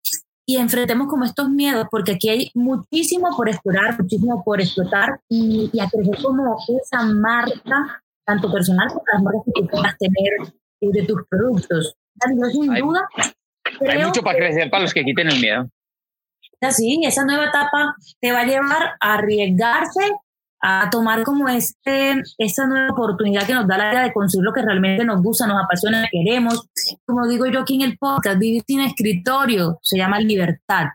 y 0.45 0.57
enfrentemos 0.57 1.07
como 1.07 1.25
estos 1.25 1.49
miedos, 1.49 1.87
porque 1.91 2.13
aquí 2.13 2.29
hay 2.29 2.51
muchísimo 2.53 3.35
por 3.35 3.49
explorar, 3.49 3.99
muchísimo 3.99 4.43
por 4.45 4.61
explotar 4.61 5.19
y, 5.27 5.69
y 5.73 5.79
a 5.79 5.89
crecer 5.89 6.23
como 6.23 6.57
esa 6.81 7.03
marca, 7.03 8.03
tanto 8.25 8.51
personal 8.51 8.87
como 8.87 9.03
las 9.11 9.23
marcas 9.23 9.41
que 9.45 9.61
tú 9.61 9.67
puedas 9.67 9.97
tener 9.97 10.53
de 10.79 11.03
tus 11.03 11.21
productos. 11.27 11.95
sin 12.51 12.73
duda, 12.75 13.07
hay 13.87 14.05
mucho 14.05 14.21
para 14.21 14.37
crecer 14.37 14.69
para 14.69 14.83
los 14.83 14.93
que 14.93 15.03
quiten 15.03 15.27
el 15.29 15.39
miedo. 15.39 15.69
Así, 16.61 17.01
esa 17.03 17.23
nueva 17.23 17.45
etapa 17.45 17.95
te 18.19 18.31
va 18.31 18.41
a 18.41 18.45
llevar 18.45 18.95
a 18.99 19.13
arriesgarse, 19.15 20.11
a 20.61 20.89
tomar 20.89 21.23
como 21.23 21.47
este, 21.47 22.15
esta 22.37 22.65
nueva 22.65 22.91
oportunidad 22.91 23.45
que 23.45 23.53
nos 23.53 23.67
da 23.67 23.77
la 23.77 23.91
idea 23.91 24.03
de 24.03 24.13
construir 24.13 24.45
lo 24.45 24.53
que 24.53 24.61
realmente 24.61 25.05
nos 25.05 25.21
gusta, 25.21 25.47
nos 25.47 25.63
apasiona, 25.63 26.07
queremos. 26.11 26.67
Como 27.05 27.27
digo 27.27 27.45
yo 27.45 27.61
aquí 27.61 27.75
en 27.75 27.81
el 27.81 27.97
podcast, 27.97 28.39
vivir 28.39 28.63
sin 28.65 28.81
escritorio 28.81 29.79
se 29.81 29.97
llama 29.97 30.19
libertad. 30.19 30.87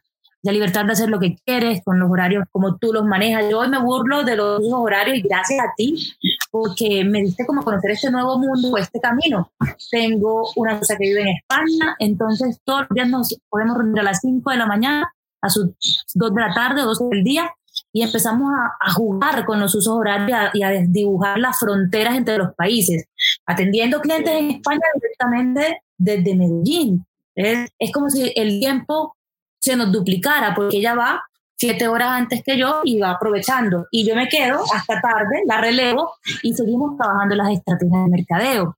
La 0.44 0.50
libertad 0.50 0.84
de 0.84 0.92
hacer 0.92 1.08
lo 1.08 1.20
que 1.20 1.36
quieres 1.46 1.82
con 1.84 2.00
los 2.00 2.10
horarios 2.10 2.44
como 2.50 2.76
tú 2.76 2.92
los 2.92 3.04
manejas. 3.04 3.44
Yo 3.48 3.60
hoy 3.60 3.68
me 3.68 3.78
burlo 3.78 4.24
de 4.24 4.34
los 4.34 4.60
horarios 4.72 5.18
y 5.18 5.22
gracias 5.22 5.60
a 5.60 5.72
ti, 5.76 6.12
porque 6.50 7.04
me 7.04 7.20
diste 7.20 7.46
como 7.46 7.62
conocer 7.62 7.92
este 7.92 8.10
nuevo 8.10 8.38
mundo, 8.38 8.76
este 8.76 9.00
camino. 9.00 9.52
Tengo 9.92 10.50
una 10.56 10.80
cosa 10.80 10.96
que 10.98 11.04
vive 11.04 11.22
en 11.22 11.28
España, 11.28 11.94
entonces 12.00 12.60
todos 12.64 12.80
los 12.80 12.88
días 12.90 13.08
nos 13.08 13.38
podemos 13.48 13.78
reunir 13.78 14.00
a 14.00 14.02
las 14.02 14.18
5 14.20 14.50
de 14.50 14.56
la 14.56 14.66
mañana, 14.66 15.14
a 15.40 15.48
sus 15.48 15.68
2 16.14 16.34
de 16.34 16.40
la 16.40 16.52
tarde, 16.52 16.82
12 16.82 17.04
del 17.04 17.22
día, 17.22 17.48
y 17.92 18.02
empezamos 18.02 18.52
a, 18.80 18.92
jugar 18.92 19.44
con 19.44 19.60
los 19.60 19.74
usos 19.74 19.94
horarios 19.94 20.50
y 20.54 20.62
a, 20.62 20.70
dibujar 20.88 21.38
las 21.38 21.58
fronteras 21.58 22.16
entre 22.16 22.38
los 22.38 22.54
países, 22.54 23.06
atendiendo 23.46 24.00
clientes 24.00 24.32
en 24.32 24.50
España 24.52 24.80
directamente 24.94 25.82
desde 25.98 26.34
Medellín. 26.34 27.04
Es, 27.34 27.70
es 27.78 27.92
como 27.92 28.08
si 28.10 28.32
el 28.34 28.58
tiempo 28.58 29.16
se 29.58 29.76
nos 29.76 29.92
duplicara, 29.92 30.54
porque 30.54 30.78
ella 30.78 30.94
va 30.94 31.22
siete 31.56 31.86
horas 31.86 32.10
antes 32.10 32.42
que 32.42 32.58
yo 32.58 32.80
y 32.82 32.98
va 32.98 33.12
aprovechando. 33.12 33.86
Y 33.92 34.04
yo 34.04 34.16
me 34.16 34.28
quedo 34.28 34.64
hasta 34.74 35.00
tarde, 35.00 35.42
la 35.46 35.60
relevo 35.60 36.14
y 36.42 36.54
seguimos 36.54 36.96
trabajando 36.96 37.36
las 37.36 37.52
estrategias 37.52 38.04
de 38.04 38.10
mercadeo. 38.10 38.76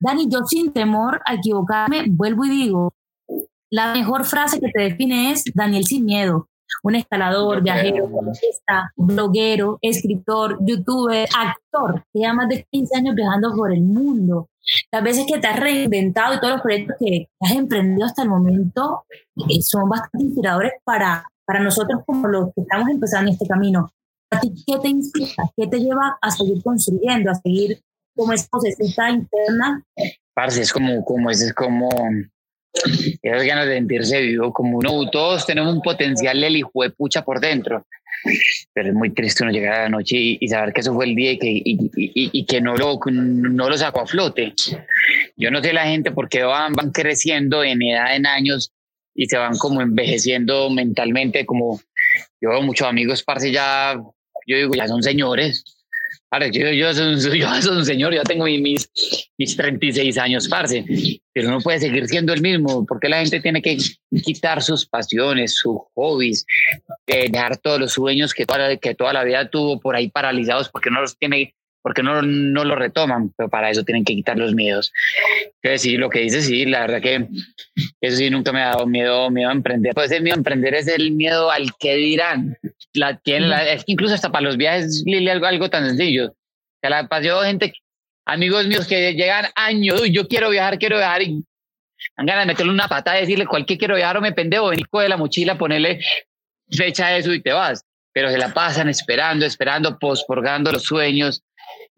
Dani, 0.00 0.28
yo 0.28 0.40
sin 0.44 0.72
temor 0.72 1.22
a 1.24 1.34
equivocarme, 1.34 2.04
vuelvo 2.08 2.44
y 2.44 2.50
digo, 2.50 2.94
la 3.70 3.94
mejor 3.94 4.24
frase 4.24 4.60
que 4.60 4.70
te 4.72 4.82
define 4.82 5.30
es 5.30 5.44
Daniel 5.54 5.84
sin 5.84 6.04
miedo. 6.04 6.48
Un 6.82 6.94
escalador, 6.96 7.62
viajero, 7.62 8.08
bloguero, 8.96 9.78
escritor, 9.82 10.58
youtuber, 10.60 11.28
actor, 11.36 12.04
que 12.12 12.20
lleva 12.20 12.34
más 12.34 12.48
de 12.48 12.66
15 12.70 12.96
años 12.96 13.14
viajando 13.14 13.54
por 13.54 13.72
el 13.72 13.82
mundo 13.82 14.48
las 14.90 15.02
veces 15.02 15.26
que 15.26 15.38
te 15.38 15.46
has 15.46 15.58
reinventado 15.58 16.34
y 16.34 16.40
todos 16.40 16.54
los 16.54 16.62
proyectos 16.62 16.96
que 16.98 17.28
has 17.40 17.52
emprendido 17.52 18.06
hasta 18.06 18.22
el 18.22 18.28
momento 18.28 19.04
eh, 19.48 19.62
son 19.62 19.88
bastante 19.88 20.24
inspiradores 20.24 20.72
para, 20.84 21.24
para 21.44 21.60
nosotros 21.60 22.02
como 22.04 22.26
los 22.28 22.46
que 22.54 22.62
estamos 22.62 22.88
empezando 22.88 23.30
este 23.30 23.46
camino. 23.46 23.90
¿A 24.30 24.40
ti 24.40 24.52
qué 24.66 24.78
te 24.78 24.88
inspira? 24.88 25.44
¿Qué 25.56 25.66
te 25.68 25.78
lleva 25.78 26.18
a 26.20 26.30
seguir 26.30 26.62
construyendo, 26.62 27.30
a 27.30 27.34
seguir 27.36 27.80
como 28.16 28.32
esa 28.32 29.10
interna? 29.10 29.84
Parce, 30.34 30.62
es 30.62 30.72
como, 30.72 31.04
como, 31.04 31.30
es 31.30 31.52
como 31.54 31.88
esas 33.22 33.42
ganas 33.44 33.66
de 33.66 33.74
sentirse 33.74 34.20
vivo, 34.20 34.52
como 34.52 34.78
uno, 34.78 35.10
todos 35.10 35.46
tenemos 35.46 35.74
un 35.74 35.82
potencial 35.82 36.40
del 36.40 36.56
hijo 36.56 36.82
de 36.82 36.90
pucha 36.90 37.24
por 37.24 37.40
dentro 37.40 37.86
pero 38.72 38.88
es 38.88 38.94
muy 38.94 39.10
triste 39.10 39.42
uno 39.42 39.52
llegar 39.52 39.74
a 39.74 39.82
la 39.84 39.88
noche 39.88 40.16
y, 40.16 40.48
saber 40.48 40.72
que 40.72 40.80
eso 40.80 40.94
fue 40.94 41.06
el 41.06 41.14
día 41.14 41.32
y 41.32 41.38
que, 41.38 41.48
y, 41.48 41.90
y, 42.04 42.46
que 42.46 42.60
no, 42.60 42.76
lo, 42.76 42.98
no 43.10 43.68
lo 43.68 43.78
sacó 43.78 44.02
a 44.02 44.06
flote. 44.06 44.54
Yo 45.36 45.50
no 45.50 45.62
sé 45.62 45.72
la 45.72 45.86
gente 45.86 46.10
porque 46.10 46.42
van, 46.42 46.72
van 46.72 46.90
creciendo 46.90 47.62
en 47.62 47.82
edad, 47.82 48.14
en 48.14 48.26
años 48.26 48.72
y 49.14 49.26
se 49.26 49.38
van 49.38 49.56
como 49.56 49.80
envejeciendo 49.80 50.70
mentalmente, 50.70 51.46
como 51.46 51.80
yo 52.40 52.50
veo 52.50 52.62
muchos 52.62 52.86
amigos, 52.86 53.22
parce, 53.22 53.50
ya, 53.50 53.98
yo 54.46 54.56
digo, 54.56 54.74
ya 54.74 54.88
son 54.88 55.02
señores, 55.02 55.64
yo, 56.52 56.70
yo, 56.72 56.94
soy, 56.94 57.40
yo 57.40 57.62
soy 57.62 57.76
un 57.76 57.84
señor, 57.84 58.14
ya 58.14 58.22
tengo 58.22 58.44
mis, 58.44 58.90
mis 59.38 59.56
36 59.56 60.18
años, 60.18 60.48
parce, 60.48 60.84
pero 61.32 61.50
no 61.50 61.60
puede 61.60 61.80
seguir 61.80 62.06
siendo 62.08 62.32
el 62.32 62.40
mismo, 62.40 62.84
porque 62.86 63.08
la 63.08 63.18
gente 63.18 63.40
tiene 63.40 63.62
que 63.62 63.78
quitar 64.24 64.62
sus 64.62 64.86
pasiones, 64.86 65.56
sus 65.56 65.78
hobbies, 65.94 66.44
eh, 67.06 67.30
dejar 67.30 67.56
todos 67.58 67.80
los 67.80 67.92
sueños 67.92 68.34
que 68.34 68.46
toda, 68.46 68.76
que 68.76 68.94
toda 68.94 69.12
la 69.12 69.24
vida 69.24 69.48
tuvo 69.48 69.80
por 69.80 69.96
ahí 69.96 70.08
paralizados 70.08 70.68
porque 70.68 70.90
no 70.90 71.00
los 71.00 71.16
tiene 71.16 71.54
porque 71.86 72.02
no, 72.02 72.20
no 72.20 72.64
lo 72.64 72.74
retoman, 72.74 73.32
pero 73.36 73.48
para 73.48 73.70
eso 73.70 73.84
tienen 73.84 74.04
que 74.04 74.16
quitar 74.16 74.36
los 74.36 74.56
miedos. 74.56 74.92
Que 75.62 75.78
sí, 75.78 75.96
lo 75.96 76.10
que 76.10 76.18
dices, 76.18 76.46
sí, 76.46 76.66
la 76.66 76.80
verdad 76.80 77.00
que 77.00 77.28
eso 78.00 78.16
sí 78.16 78.28
nunca 78.28 78.50
me 78.50 78.60
ha 78.60 78.70
dado 78.70 78.88
miedo, 78.88 79.30
miedo 79.30 79.50
a 79.50 79.52
emprender. 79.52 79.94
Pues 79.94 80.10
el 80.10 80.24
miedo 80.24 80.34
a 80.34 80.38
emprender 80.38 80.74
es 80.74 80.88
el 80.88 81.12
miedo 81.12 81.48
al 81.48 81.76
que 81.78 81.94
dirán. 81.94 82.58
La, 82.92 83.18
tiene 83.18 83.46
la, 83.46 83.70
es 83.70 83.84
que 83.84 83.92
incluso 83.92 84.14
hasta 84.14 84.32
para 84.32 84.46
los 84.46 84.56
viajes, 84.56 85.04
Lili, 85.06 85.30
algo, 85.30 85.46
algo 85.46 85.70
tan 85.70 85.86
sencillo. 85.86 86.34
Que 86.82 86.90
la 86.90 87.06
pasó 87.06 87.42
gente, 87.42 87.72
amigos 88.24 88.66
míos 88.66 88.88
que 88.88 89.12
llegan 89.12 89.44
años, 89.54 90.02
yo 90.10 90.26
quiero 90.26 90.50
viajar, 90.50 90.80
quiero 90.80 90.96
viajar 90.96 91.22
y 91.22 91.44
dan 92.16 92.26
ganas 92.26 92.46
de 92.46 92.52
meterle 92.52 92.72
una 92.72 92.88
patada 92.88 93.18
y 93.18 93.20
decirle 93.20 93.46
cualquier 93.46 93.78
quiero 93.78 93.94
viajar 93.94 94.16
o 94.16 94.20
me 94.20 94.32
pendejo, 94.32 94.70
venir 94.70 94.86
de 94.90 95.08
la 95.08 95.16
mochila, 95.16 95.56
ponerle 95.56 96.00
fecha 96.68 97.06
a 97.06 97.16
eso 97.16 97.32
y 97.32 97.40
te 97.40 97.52
vas. 97.52 97.84
Pero 98.12 98.28
se 98.28 98.38
la 98.38 98.52
pasan 98.52 98.88
esperando, 98.88 99.46
esperando, 99.46 100.00
posporgando 100.00 100.72
los 100.72 100.82
sueños 100.82 101.44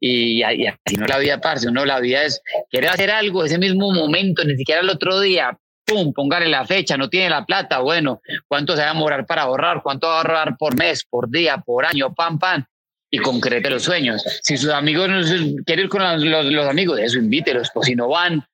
y, 0.00 0.42
así 0.42 0.96
no 0.96 1.06
la 1.06 1.18
vida, 1.18 1.40
parce, 1.40 1.68
uno 1.68 1.84
la 1.84 2.00
vida 2.00 2.24
es 2.24 2.40
querer 2.70 2.90
hacer 2.90 3.10
algo 3.10 3.44
ese 3.44 3.58
mismo 3.58 3.92
momento, 3.92 4.44
ni 4.44 4.56
siquiera 4.56 4.80
el 4.80 4.90
otro 4.90 5.20
día, 5.20 5.58
pum, 5.84 6.12
póngale 6.12 6.48
la 6.48 6.64
fecha, 6.66 6.96
no 6.96 7.08
tiene 7.08 7.30
la 7.30 7.44
plata, 7.44 7.80
bueno, 7.80 8.20
cuánto 8.46 8.76
se 8.76 8.82
va 8.82 8.90
a 8.90 8.94
demorar 8.94 9.26
para 9.26 9.42
ahorrar, 9.42 9.82
cuánto 9.82 10.06
va 10.06 10.14
a 10.14 10.16
ahorrar 10.18 10.56
por 10.56 10.76
mes, 10.76 11.04
por 11.04 11.30
día, 11.30 11.58
por 11.58 11.84
año, 11.84 12.14
pam, 12.14 12.38
pam, 12.38 12.64
y 13.10 13.18
concrete 13.18 13.70
los 13.70 13.82
sueños. 13.84 14.22
Si 14.42 14.56
sus 14.56 14.70
amigos 14.70 15.08
no 15.08 15.22
quieren 15.64 15.86
ir 15.86 15.88
con 15.88 16.02
los, 16.02 16.68
amigos, 16.68 17.00
eso 17.00 17.18
invítelos, 17.18 17.70
pues 17.72 17.86
si 17.86 17.94
no 17.94 18.08
van, 18.08 18.44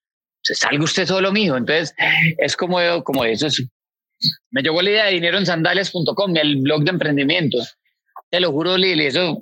pues 0.46 0.58
salga 0.58 0.84
usted 0.84 1.06
solo, 1.06 1.32
mijo. 1.32 1.56
Entonces, 1.56 1.94
es 2.38 2.56
como, 2.56 2.78
como 3.02 3.24
eso. 3.24 3.48
Es, 3.48 3.66
me 4.50 4.62
llegó 4.62 4.80
la 4.80 4.90
idea 4.90 5.04
de 5.06 5.12
dinero 5.12 5.38
en 5.38 5.46
sandalias.com, 5.46 6.36
el 6.36 6.56
blog 6.62 6.84
de 6.84 6.90
emprendimiento. 6.90 7.58
Te 8.30 8.40
lo 8.40 8.52
juro, 8.52 8.76
Lili, 8.76 9.06
eso 9.06 9.40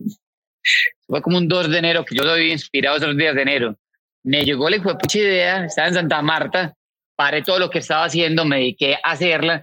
fue 1.13 1.21
como 1.21 1.37
un 1.37 1.47
2 1.47 1.69
de 1.69 1.77
enero, 1.77 2.07
que 2.07 2.15
yo 2.17 2.23
soy 2.23 2.53
inspirado 2.53 2.97
esos 2.97 3.15
días 3.19 3.35
de 3.35 3.43
enero. 3.43 3.77
Me 4.25 4.47
llegó 4.47 4.71
la 4.71 4.83
pucha 4.83 5.19
idea, 5.19 5.67
estaba 5.67 5.89
en 5.89 5.93
Santa 5.93 6.23
Marta, 6.23 6.75
paré 7.15 7.43
todo 7.43 7.59
lo 7.59 7.69
que 7.69 7.81
estaba 7.81 8.07
haciendo, 8.07 8.47
me 8.47 8.57
dediqué 8.57 8.95
a 8.95 9.11
hacerla 9.11 9.63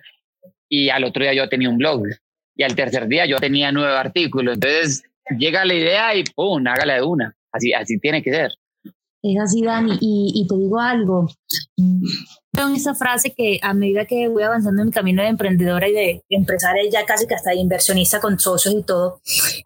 y 0.69 0.89
al 0.89 1.05
otro 1.05 1.23
día 1.23 1.33
yo 1.33 1.49
tenía 1.49 1.71
un 1.71 1.79
blog. 1.79 2.03
Y 2.55 2.61
al 2.61 2.75
tercer 2.75 3.07
día 3.07 3.25
yo 3.25 3.37
tenía 3.37 3.71
nueve 3.71 3.97
artículos. 3.97 4.53
Entonces 4.53 5.01
llega 5.39 5.65
la 5.65 5.73
idea 5.73 6.13
y 6.13 6.23
¡pum! 6.23 6.67
Hágala 6.67 6.93
de 6.93 7.01
una. 7.01 7.35
Así, 7.51 7.73
así 7.73 7.97
tiene 7.97 8.21
que 8.21 8.31
ser. 8.31 8.51
Es 9.21 9.39
así, 9.41 9.61
Dani. 9.63 9.97
Y, 9.99 10.31
y 10.35 10.47
te 10.47 10.55
digo 10.55 10.79
algo. 10.79 11.27
Con 12.55 12.75
esa 12.75 12.95
frase 12.95 13.33
que 13.33 13.59
a 13.61 13.73
medida 13.73 14.05
que 14.05 14.27
voy 14.27 14.43
avanzando 14.43 14.81
en 14.81 14.87
mi 14.87 14.93
camino 14.93 15.21
de 15.21 15.29
emprendedora 15.29 15.87
y 15.87 15.93
de 15.93 16.23
empresaria, 16.29 16.83
ya 16.91 17.05
casi 17.05 17.27
que 17.27 17.35
hasta 17.35 17.53
inversionista 17.53 18.19
con 18.19 18.39
socios 18.39 18.73
y 18.73 18.83
todo, 18.83 19.21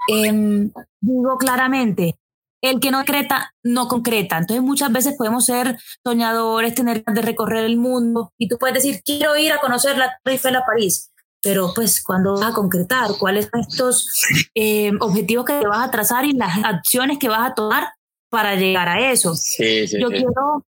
em, 0.09 0.71
digo 1.01 1.37
claramente, 1.37 2.15
el 2.61 2.79
que 2.79 2.91
no 2.91 2.99
concreta, 2.99 3.53
no 3.63 3.87
concreta. 3.87 4.37
Entonces 4.37 4.63
muchas 4.63 4.91
veces 4.91 5.15
podemos 5.17 5.45
ser 5.45 5.77
soñadores, 6.03 6.73
tener 6.73 7.03
de 7.03 7.21
recorrer 7.21 7.65
el 7.65 7.77
mundo 7.77 8.31
y 8.37 8.47
tú 8.47 8.57
puedes 8.57 8.75
decir, 8.75 9.01
quiero 9.03 9.35
ir 9.35 9.51
a 9.51 9.59
conocer 9.59 9.97
la 9.97 10.17
Eiffel 10.25 10.55
a 10.55 10.65
París, 10.65 11.11
pero 11.41 11.73
pues 11.75 12.01
cuando 12.01 12.35
vas 12.35 12.51
a 12.51 12.53
concretar, 12.53 13.11
cuáles 13.19 13.49
son 13.51 13.59
estos 13.59 14.07
em, 14.55 14.97
objetivos 15.01 15.45
que 15.45 15.59
te 15.59 15.67
vas 15.67 15.87
a 15.87 15.91
trazar 15.91 16.25
y 16.25 16.31
las 16.31 16.63
acciones 16.63 17.17
que 17.19 17.27
vas 17.27 17.51
a 17.51 17.53
tomar 17.53 17.89
para 18.33 18.55
llegar 18.55 18.89
a 18.89 19.11
eso. 19.11 19.35
Sí, 19.35 19.87
sí, 19.87 20.01
Yo 20.01 20.09
quiero 20.09 20.65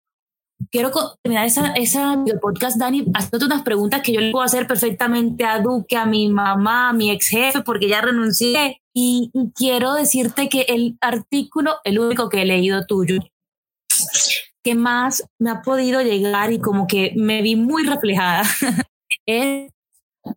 quiero 0.69 0.91
terminar 1.21 1.45
esa, 1.45 1.71
esa 1.75 2.21
podcast, 2.41 2.77
Dani, 2.77 3.05
haciendo 3.13 3.45
unas 3.45 3.63
preguntas 3.63 4.01
que 4.01 4.11
yo 4.11 4.19
le 4.19 4.31
puedo 4.31 4.43
hacer 4.43 4.67
perfectamente 4.67 5.45
a 5.45 5.59
Duque, 5.59 5.95
a 5.95 6.05
mi 6.05 6.27
mamá, 6.27 6.89
a 6.89 6.93
mi 6.93 7.09
ex 7.09 7.29
jefe, 7.29 7.61
porque 7.61 7.87
ya 7.87 8.01
renuncié. 8.01 8.81
Y, 8.93 9.31
y 9.33 9.51
quiero 9.55 9.93
decirte 9.93 10.49
que 10.49 10.65
el 10.67 10.97
artículo, 10.99 11.75
el 11.85 11.99
único 11.99 12.27
que 12.27 12.41
he 12.41 12.45
leído 12.45 12.85
tuyo, 12.85 13.21
que 14.61 14.75
más 14.75 15.23
me 15.39 15.51
ha 15.51 15.61
podido 15.61 16.01
llegar 16.01 16.51
y 16.51 16.59
como 16.59 16.85
que 16.85 17.13
me 17.15 17.41
vi 17.41 17.55
muy 17.55 17.85
reflejada 17.85 18.43
es 19.25 19.71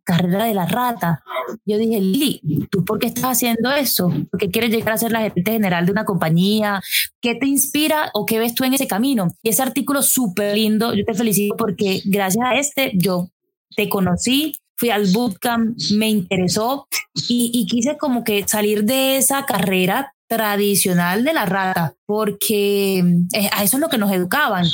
carrera 0.05 0.45
de 0.45 0.55
la 0.55 0.67
rata. 0.67 1.23
Yo 1.65 1.79
dije, 1.79 2.01
Lili, 2.01 2.69
¿tú 2.71 2.85
por 2.85 2.99
qué 2.99 3.07
estás 3.07 3.25
haciendo 3.25 3.71
eso? 3.71 4.09
¿Por 4.31 4.41
qué 4.41 4.51
quieres 4.51 4.71
llegar 4.71 4.95
a 4.95 4.99
ser 4.99 5.13
la 5.13 5.21
gerente 5.21 5.53
general 5.53 5.87
de 5.87 5.93
una 5.93 6.05
compañía? 6.05 6.83
¿Qué 7.21 7.35
te 7.35 7.47
inspira 7.47 8.11
o 8.15 8.27
qué 8.27 8.39
ves 8.39 8.55
tú 8.55 8.65
en 8.65 8.75
ese 8.75 8.87
camino? 8.87 9.29
Y 9.43 9.51
ese 9.51 9.63
artículo 9.63 10.03
súper 10.03 10.55
lindo, 10.55 10.95
yo 10.95 11.05
te 11.05 11.15
felicito 11.15 11.57
porque 11.57 12.03
gracias 12.05 12.45
a 12.45 12.55
este 12.57 12.93
yo 12.95 13.31
te 13.77 13.89
conocí, 13.89 14.55
fui 14.77 14.91
al 14.91 15.07
bootcamp, 15.07 15.77
me 15.93 16.09
interesó 16.09 16.89
y, 17.29 17.51
y 17.55 17.67
quise 17.67 17.97
como 17.97 18.25
que 18.25 18.47
salir 18.47 18.85
de 18.85 19.19
esa 19.19 19.45
carrera 19.47 20.15
tradicional 20.29 21.25
de 21.25 21.33
la 21.33 21.47
rata, 21.47 21.95
porque 22.05 22.99
eh, 23.33 23.49
a 23.53 23.63
eso 23.63 23.77
es 23.77 23.81
lo 23.81 23.89
que 23.89 23.99
nos 23.99 24.13
educaban 24.13 24.67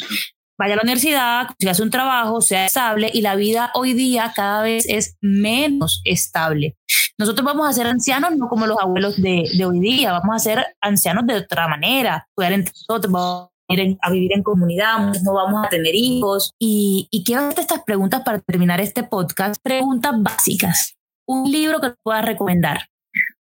vaya 0.63 0.75
a 0.75 0.77
la 0.77 0.83
universidad, 0.85 1.49
hace 1.69 1.83
un 1.83 1.91
trabajo, 1.91 2.41
sea 2.41 2.67
estable 2.67 3.11
y 3.13 3.21
la 3.21 3.35
vida 3.35 3.73
hoy 3.75 3.95
día 3.95 4.33
cada 4.37 4.63
vez 4.63 4.87
es 4.89 5.17
menos 5.21 6.01
estable. 6.05 6.77
Nosotros 7.19 7.45
vamos 7.45 7.69
a 7.69 7.73
ser 7.73 7.89
ancianos 7.89 8.37
no 8.37 8.47
como 8.47 8.69
los 8.69 8.79
abuelos 8.81 9.21
de, 9.21 9.51
de 9.57 9.65
hoy 9.65 9.81
día, 9.81 10.13
vamos 10.13 10.37
a 10.37 10.39
ser 10.39 10.65
ancianos 10.81 11.27
de 11.27 11.35
otra 11.35 11.67
manera, 11.67 12.29
poder 12.37 12.53
entre 12.53 12.73
nosotros, 12.89 13.13
vamos 13.13 13.51
a 14.03 14.11
vivir 14.13 14.33
en 14.35 14.45
comunidad, 14.45 15.13
no 15.25 15.35
vamos 15.35 15.67
a 15.67 15.69
tener 15.69 15.97
hijos. 15.97 16.53
Y, 16.61 17.09
y 17.11 17.25
quiero 17.25 17.43
hacerte 17.43 17.63
estas 17.63 17.83
preguntas 17.83 18.23
para 18.23 18.39
terminar 18.39 18.81
este 18.81 19.03
podcast, 19.03 19.61
preguntas 19.61 20.13
básicas. 20.17 20.95
Un 21.27 21.51
libro 21.51 21.81
que 21.81 21.93
puedas 22.05 22.25
recomendar. 22.25 22.87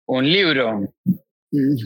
Un 0.07 0.31
libro. 0.31 0.89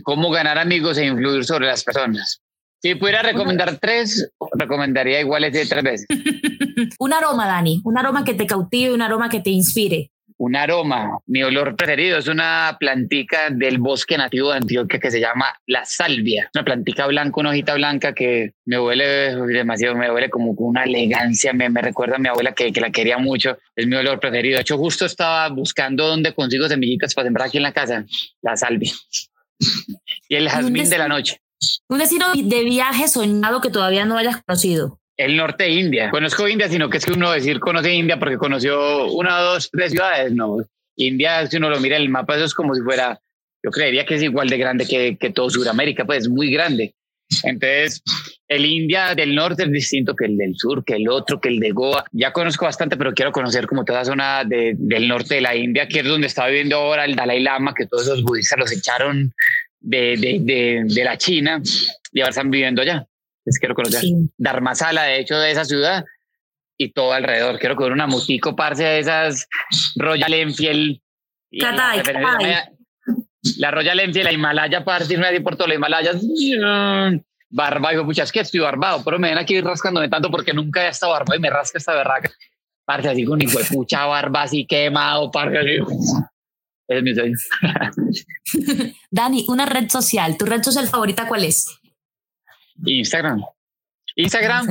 ¿Cómo 0.03 0.30
ganar 0.30 0.59
amigos 0.59 0.99
e 0.99 1.07
influir 1.07 1.43
sobre 1.47 1.68
las 1.68 1.85
personas? 1.85 2.43
Si 2.83 2.97
pudiera 2.97 3.22
recomendar 3.22 3.78
tres, 3.78 4.33
recomendaría 4.59 5.20
iguales 5.20 5.53
de 5.53 5.66
tres 5.66 5.85
veces. 5.85 6.07
un 6.99 7.12
aroma, 7.12 7.47
Dani, 7.47 7.80
un 7.85 7.97
aroma 7.97 8.24
que 8.24 8.35
te 8.35 8.45
cautive, 8.45 8.93
un 8.93 9.03
aroma 9.03 9.28
que 9.28 9.39
te 9.39 9.51
inspire. 9.51 10.11
Un 10.37 10.57
aroma, 10.57 11.20
mi 11.26 11.45
olor 11.45 11.76
preferido 11.76 12.18
es 12.18 12.26
una 12.26 12.76
plantica 12.80 13.51
del 13.51 13.78
bosque 13.78 14.18
nativo 14.18 14.51
de 14.51 14.57
Antioquia 14.57 14.99
que 14.99 15.12
se 15.12 15.20
llama 15.20 15.55
la 15.68 15.85
salvia. 15.85 16.51
Una 16.53 16.64
plantica 16.64 17.07
blanca, 17.07 17.39
una 17.39 17.51
hojita 17.51 17.74
blanca 17.74 18.12
que 18.12 18.55
me 18.64 18.80
huele 18.80 19.37
demasiado, 19.37 19.95
me 19.95 20.11
huele 20.11 20.28
como 20.28 20.57
con 20.57 20.70
una 20.70 20.83
elegancia, 20.83 21.53
me, 21.53 21.70
me 21.70 21.83
recuerda 21.83 22.16
a 22.16 22.18
mi 22.18 22.28
abuela 22.28 22.53
que, 22.53 22.72
que, 22.72 22.80
la 22.80 22.91
quería 22.91 23.18
mucho. 23.18 23.57
Es 23.76 23.87
mi 23.87 23.95
olor 23.95 24.18
preferido. 24.18 24.57
De 24.57 24.62
hecho, 24.62 24.76
justo 24.76 25.07
estaba 25.07 25.49
buscando 25.51 26.09
dónde 26.09 26.35
consigo 26.35 26.66
semillitas 26.68 27.14
para 27.14 27.26
sembrar 27.26 27.47
aquí 27.47 27.59
en 27.59 27.62
la 27.62 27.72
casa. 27.72 28.05
La 28.41 28.57
salvia. 28.57 28.91
Y 30.28 30.35
el 30.35 30.49
jazmín 30.49 30.89
de 30.89 30.99
la 30.99 31.09
noche. 31.09 31.43
Un 31.89 31.99
destino 31.99 32.27
de 32.35 32.65
viaje 32.65 33.09
soñado 33.09 33.61
que 33.61 33.71
todavía 33.71 34.05
no 34.05 34.17
hayas 34.17 34.43
conocido. 34.43 34.99
El 35.17 35.37
norte 35.37 35.65
de 35.65 35.71
India. 35.71 36.11
Conozco 36.11 36.49
India, 36.49 36.69
sino 36.69 36.89
que 36.89 36.99
es 36.99 37.05
que 37.05 37.13
uno 37.13 37.31
decir 37.31 37.61
conoce 37.61 37.93
India 37.93 38.19
porque 38.19 38.39
conoció 38.39 39.13
una, 39.13 39.39
dos, 39.41 39.71
tres 39.71 39.93
ciudades. 39.93 40.33
No, 40.33 40.57
India, 40.97 41.47
si 41.47 41.57
uno 41.59 41.71
lo 41.71 41.81
mira 41.81 41.97
en 41.97 42.03
el 42.03 42.09
mapa, 42.09 42.37
eso 42.37 42.47
es 42.47 42.55
como 42.55 42.75
si 42.75 42.83
fuera, 42.83 43.21
yo 43.63 43.71
creería 43.71 44.07
que 44.07 44.15
es 44.15 44.23
igual 44.23 44.49
de 44.49 44.59
grande 44.59 44.87
que, 44.87 45.17
que 45.19 45.31
todo 45.31 45.51
Sudamérica, 45.51 46.05
pues 46.05 46.23
es 46.23 46.29
muy 46.29 46.51
grande. 46.51 46.95
Entonces, 47.45 48.03
el 48.49 48.67
India 48.67 49.15
del 49.15 49.35
norte 49.35 49.65
es 49.65 49.73
distinto 49.73 50.15
que 50.15 50.27
el 50.27 50.37
del 50.37 50.55
sur, 50.57 50.85
que 50.85 50.95
el 50.95 51.09
otro, 51.09 51.41
que 51.41 51.49
el 51.49 51.61
de 51.61 51.71
Goa. 51.71 52.05
Ya 52.13 52.33
conozco 52.33 52.67
bastante, 52.67 52.97
pero 52.97 53.15
quiero 53.15 53.33
conocer 53.33 53.67
como 53.67 53.85
toda 53.85 54.05
zona 54.05 54.45
de, 54.45 54.75
del 54.77 55.09
norte 55.09 55.37
de 55.37 55.41
la 55.41 55.57
India, 55.57 55.89
que 55.89 56.01
es 56.01 56.05
donde 56.05 56.27
está 56.27 56.47
viviendo 56.47 56.77
ahora 56.77 57.05
el 57.05 57.17
Dalai 57.17 57.41
Lama, 57.41 57.75
que 57.75 57.87
todos 57.87 58.05
esos 58.05 58.23
budistas 58.23 58.59
los 58.59 58.73
echaron 58.73 59.33
de, 59.83 60.16
de, 60.16 60.85
de, 60.87 61.05
la 61.05 61.18
China 61.18 61.61
y 62.12 62.20
ahora 62.20 62.30
están 62.30 62.51
viviendo 62.51 62.83
allá. 62.83 63.07
Es 63.45 63.59
quiero 63.59 63.74
conocer 63.74 64.01
sí. 64.01 64.14
Dharmasala, 64.39 65.05
de 65.05 65.20
hecho, 65.20 65.37
de 65.37 65.51
esa 65.51 65.64
ciudad 65.64 66.05
y 66.78 66.93
todo 66.93 67.12
alrededor. 67.12 67.59
Quiero 67.59 67.76
coger 67.76 67.93
una 67.93 68.07
mutico 68.07 68.55
parce 68.55 68.85
de 68.85 68.99
esas 69.01 69.49
Royal 69.97 70.33
Enfield. 70.33 71.01
La, 71.51 72.03
la 73.59 73.70
Royal 73.70 74.01
Enfield, 74.01 74.24
la 74.24 74.33
Himalaya, 74.33 74.85
parce, 74.85 75.12
irme 75.12 75.41
por 75.41 75.57
todo 75.57 75.68
los 75.68 75.76
Himalayas. 75.76 76.24
Barba, 77.51 77.91
digo, 77.91 78.05
pucha, 78.07 78.22
es 78.22 78.33
que 78.33 78.41
estoy 78.41 78.61
barbado, 78.61 79.03
pero 79.05 79.18
me 79.18 79.28
ven 79.28 79.37
aquí 79.37 79.61
rascándome 79.61 80.09
tanto 80.09 80.30
porque 80.30 80.55
nunca 80.55 80.87
he 80.87 80.89
estado 80.89 81.12
barbado 81.12 81.37
y 81.37 81.41
me 81.41 81.51
rasca 81.51 81.76
esta 81.76 81.95
berraca. 81.95 82.30
Parce, 82.85 83.11
así 83.11 83.24
con 83.24 83.43
hijo 83.43 83.59
de 83.59 83.64
pucha 83.64 84.07
barba 84.07 84.43
así 84.43 84.64
quemado, 84.64 85.30
parce, 85.30 85.59
así 85.59 85.78
es 86.89 87.03
mi 87.03 87.14
sueño. 87.14 87.37
Dani, 89.11 89.45
una 89.49 89.66
red 89.66 89.89
social, 89.89 90.37
¿tu 90.37 90.45
red 90.45 90.62
social 90.62 90.89
favorita 90.89 91.26
cuál 91.26 91.45
es? 91.45 91.66
Instagram. 92.85 93.43
Instagram. 94.16 94.68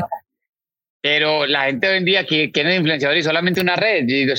Pero 1.01 1.47
la 1.47 1.65
gente 1.65 1.89
hoy 1.89 1.97
en 1.97 2.05
día 2.05 2.25
que 2.25 2.51
quiere 2.51 2.75
influenciador 2.75 3.17
y 3.17 3.23
solamente 3.23 3.61
una 3.61 3.75
red, 3.75 4.05
digo, 4.05 4.33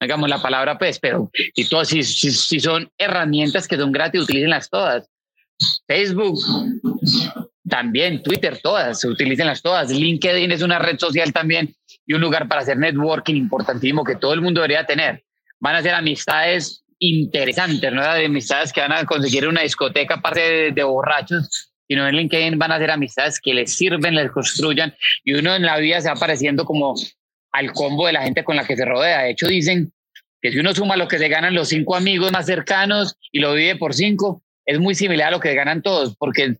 digamos 0.00 0.28
la 0.28 0.42
palabra 0.42 0.78
pues, 0.78 0.98
pero 0.98 1.30
si, 1.54 1.68
todo, 1.68 1.84
si, 1.84 2.02
si, 2.02 2.30
si 2.30 2.60
son 2.60 2.90
herramientas 2.98 3.68
que 3.68 3.76
son 3.76 3.92
gratis, 3.92 4.22
utilícenlas 4.22 4.68
todas. 4.68 5.08
Facebook, 5.86 6.40
también 7.68 8.22
Twitter, 8.22 8.58
todas, 8.60 9.04
utilícenlas 9.04 9.62
todas. 9.62 9.90
LinkedIn 9.90 10.50
es 10.50 10.62
una 10.62 10.78
red 10.78 10.98
social 10.98 11.32
también 11.32 11.74
y 12.06 12.14
un 12.14 12.20
lugar 12.20 12.48
para 12.48 12.62
hacer 12.62 12.76
networking 12.76 13.34
importantísimo 13.34 14.04
que 14.04 14.16
todo 14.16 14.34
el 14.34 14.40
mundo 14.40 14.60
debería 14.60 14.84
tener 14.84 15.24
van 15.60 15.76
a 15.76 15.82
ser 15.82 15.94
amistades 15.94 16.84
interesantes, 16.98 17.92
no 17.92 18.02
de 18.02 18.26
amistades 18.26 18.72
que 18.72 18.80
van 18.80 18.92
a 18.92 19.04
conseguir 19.04 19.46
una 19.46 19.62
discoteca 19.62 20.14
aparte 20.14 20.40
de, 20.40 20.72
de 20.72 20.84
borrachos, 20.84 21.72
sino 21.86 22.06
en 22.08 22.16
LinkedIn 22.16 22.58
van 22.58 22.72
a 22.72 22.78
ser 22.78 22.90
amistades 22.90 23.40
que 23.40 23.54
les 23.54 23.74
sirven, 23.76 24.14
les 24.14 24.30
construyan 24.30 24.94
y 25.22 25.34
uno 25.34 25.54
en 25.54 25.62
la 25.62 25.78
vida 25.78 26.00
se 26.00 26.08
va 26.08 26.14
pareciendo 26.14 26.64
como 26.64 26.94
al 27.52 27.72
combo 27.72 28.06
de 28.06 28.14
la 28.14 28.22
gente 28.22 28.42
con 28.42 28.56
la 28.56 28.66
que 28.66 28.76
se 28.76 28.84
rodea. 28.84 29.22
De 29.22 29.30
hecho, 29.30 29.46
dicen 29.46 29.92
que 30.40 30.50
si 30.50 30.58
uno 30.58 30.74
suma 30.74 30.96
lo 30.96 31.08
que 31.08 31.18
se 31.18 31.28
ganan 31.28 31.54
los 31.54 31.68
cinco 31.68 31.94
amigos 31.96 32.32
más 32.32 32.46
cercanos 32.46 33.16
y 33.30 33.38
lo 33.38 33.54
divide 33.54 33.76
por 33.76 33.94
cinco, 33.94 34.42
es 34.66 34.78
muy 34.78 34.94
similar 34.94 35.28
a 35.28 35.30
lo 35.32 35.40
que 35.40 35.54
ganan 35.54 35.82
todos, 35.82 36.16
porque 36.16 36.56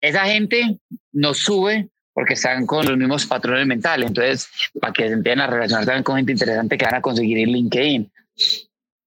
esa 0.00 0.24
gente 0.26 0.78
nos 1.12 1.38
sube 1.38 1.88
porque 2.12 2.34
están 2.34 2.66
con 2.66 2.86
los 2.86 2.96
mismos 2.96 3.26
patrones 3.26 3.66
mentales. 3.66 4.08
Entonces, 4.08 4.48
para 4.80 4.92
que 4.92 5.08
se 5.08 5.14
empiecen 5.14 5.40
a 5.40 5.46
relacionar 5.46 5.86
también 5.86 6.04
con 6.04 6.16
gente 6.16 6.32
interesante 6.32 6.76
que 6.76 6.84
van 6.84 6.96
a 6.96 7.02
conseguir 7.02 7.38
en 7.38 7.52
LinkedIn. 7.52 8.12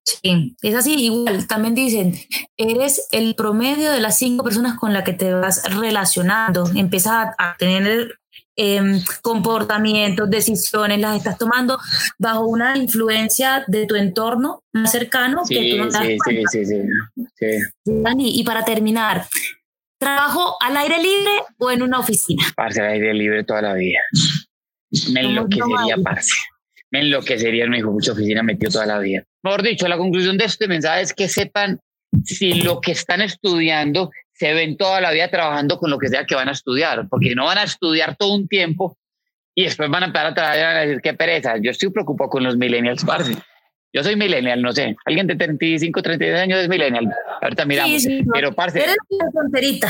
Sí, 0.04 0.56
es 0.62 0.74
así, 0.74 0.94
igual. 1.06 1.46
También 1.46 1.74
dicen, 1.74 2.14
eres 2.56 3.08
el 3.10 3.34
promedio 3.34 3.90
de 3.90 4.00
las 4.00 4.18
cinco 4.18 4.44
personas 4.44 4.78
con 4.78 4.92
las 4.92 5.02
que 5.04 5.14
te 5.14 5.32
vas 5.32 5.62
relacionando. 5.74 6.68
Empiezas 6.74 7.28
a, 7.38 7.56
tener 7.58 8.18
eh, 8.56 9.00
comportamientos, 9.22 10.28
decisiones, 10.28 11.00
las 11.00 11.16
estás 11.16 11.38
tomando 11.38 11.78
bajo 12.18 12.46
una 12.46 12.76
influencia 12.76 13.64
de 13.66 13.86
tu 13.86 13.94
entorno 13.94 14.62
más 14.72 14.92
cercano. 14.92 15.44
Sí, 15.46 15.54
que 15.54 15.70
tú 15.70 15.84
no 15.84 15.90
sí, 15.90 16.18
sí, 16.26 16.42
sí, 16.50 16.64
sí, 16.66 16.82
sí. 17.34 17.58
Dani, 17.84 18.38
y 18.38 18.44
para 18.44 18.62
terminar, 18.62 19.26
¿Trabajo 20.04 20.56
al 20.60 20.76
aire 20.76 20.98
libre 20.98 21.32
o 21.56 21.70
en 21.70 21.80
una 21.80 21.98
oficina? 21.98 22.44
Parce, 22.54 22.78
al 22.78 22.88
aire 22.88 23.14
libre 23.14 23.42
toda 23.42 23.62
la 23.62 23.72
vida. 23.72 24.00
Me 25.12 25.20
enloquecería, 25.20 25.96
parce. 26.04 26.34
Me 26.90 27.00
enloquecería, 27.00 27.66
me 27.68 27.78
dijo 27.78 27.90
mucha 27.90 28.12
oficina 28.12 28.42
metió 28.42 28.68
toda 28.68 28.84
la 28.84 28.98
vida. 28.98 29.24
Mejor 29.42 29.62
dicho, 29.62 29.88
la 29.88 29.96
conclusión 29.96 30.36
de 30.36 30.44
este 30.44 30.68
mensaje 30.68 31.00
es 31.00 31.14
que 31.14 31.26
sepan 31.26 31.80
si 32.22 32.52
lo 32.60 32.82
que 32.82 32.92
están 32.92 33.22
estudiando 33.22 34.10
se 34.34 34.52
ven 34.52 34.76
toda 34.76 35.00
la 35.00 35.10
vida 35.10 35.30
trabajando 35.30 35.78
con 35.78 35.90
lo 35.90 35.98
que 35.98 36.08
sea 36.08 36.26
que 36.26 36.34
van 36.34 36.48
a 36.50 36.52
estudiar, 36.52 37.08
porque 37.08 37.34
no 37.34 37.46
van 37.46 37.56
a 37.56 37.62
estudiar 37.62 38.14
todo 38.16 38.34
un 38.34 38.46
tiempo 38.46 38.98
y 39.54 39.64
después 39.64 39.88
van 39.88 40.02
a 40.02 40.06
empezar 40.06 40.26
a 40.26 40.34
trabajar 40.34 40.58
y 40.58 40.62
van 40.62 40.76
a 40.76 40.80
decir 40.80 41.00
qué 41.00 41.14
pereza. 41.14 41.54
Yo 41.62 41.70
estoy 41.70 41.88
preocupado 41.88 42.28
con 42.28 42.44
los 42.44 42.58
millennials, 42.58 43.06
parce. 43.06 43.32
Yo 43.94 44.02
soy 44.02 44.16
millennial, 44.16 44.60
no 44.60 44.72
sé. 44.72 44.96
Alguien 45.04 45.28
de 45.28 45.36
35, 45.36 46.02
32 46.02 46.40
años 46.40 46.58
es 46.58 46.68
millennial. 46.68 47.14
Ahorita 47.40 47.64
miramos. 47.64 48.02
Sí, 48.02 48.18
sí, 48.18 48.24
Pero, 48.32 48.52
parce, 48.52 48.80
Eres 48.82 48.96
una 49.08 49.30
tonterita. 49.30 49.88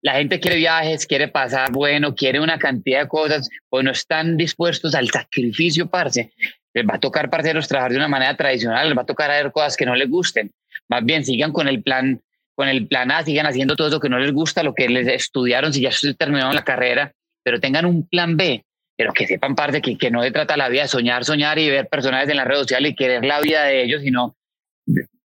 la 0.00 0.14
gente 0.14 0.40
quiere 0.40 0.56
viajes, 0.56 1.06
quiere 1.06 1.28
pasar 1.28 1.70
bueno, 1.72 2.14
quiere 2.14 2.40
una 2.40 2.58
cantidad 2.58 3.02
de 3.02 3.08
cosas, 3.08 3.50
o 3.68 3.82
no 3.82 3.90
están 3.90 4.38
dispuestos 4.38 4.94
al 4.94 5.10
sacrificio, 5.10 5.90
parce. 5.90 6.32
Les 6.72 6.86
va 6.86 6.94
a 6.94 7.00
tocar, 7.00 7.28
parceros, 7.28 7.68
trabajar 7.68 7.92
de 7.92 7.98
una 7.98 8.08
manera 8.08 8.34
tradicional, 8.34 8.88
les 8.88 8.96
va 8.96 9.02
a 9.02 9.06
tocar 9.06 9.30
hacer 9.30 9.52
cosas 9.52 9.76
que 9.76 9.84
no 9.84 9.94
les 9.94 10.08
gusten. 10.08 10.50
Más 10.88 11.04
bien, 11.04 11.22
sigan 11.22 11.52
con 11.52 11.68
el 11.68 11.82
plan, 11.82 12.22
con 12.54 12.66
el 12.66 12.86
plan 12.86 13.10
A, 13.10 13.22
sigan 13.22 13.44
haciendo 13.44 13.76
todo 13.76 13.90
lo 13.90 14.00
que 14.00 14.08
no 14.08 14.18
les 14.18 14.32
gusta, 14.32 14.62
lo 14.62 14.74
que 14.74 14.88
les 14.88 15.06
estudiaron, 15.06 15.70
si 15.70 15.82
ya 15.82 15.90
terminaron 16.16 16.54
la 16.54 16.64
carrera, 16.64 17.12
pero 17.42 17.60
tengan 17.60 17.84
un 17.84 18.08
plan 18.08 18.38
B 18.38 18.64
pero 18.96 19.12
que 19.12 19.26
sepan 19.26 19.54
parte 19.54 19.80
que, 19.80 19.96
que 19.96 20.10
no 20.10 20.22
se 20.22 20.30
trata 20.30 20.56
la 20.56 20.68
vida 20.68 20.82
de 20.82 20.88
soñar, 20.88 21.24
soñar 21.24 21.58
y 21.58 21.70
ver 21.70 21.88
personajes 21.88 22.28
en 22.28 22.36
las 22.36 22.46
redes 22.46 22.60
sociales 22.60 22.92
y 22.92 22.94
querer 22.94 23.24
la 23.24 23.40
vida 23.40 23.64
de 23.64 23.82
ellos, 23.82 24.02
sino 24.02 24.36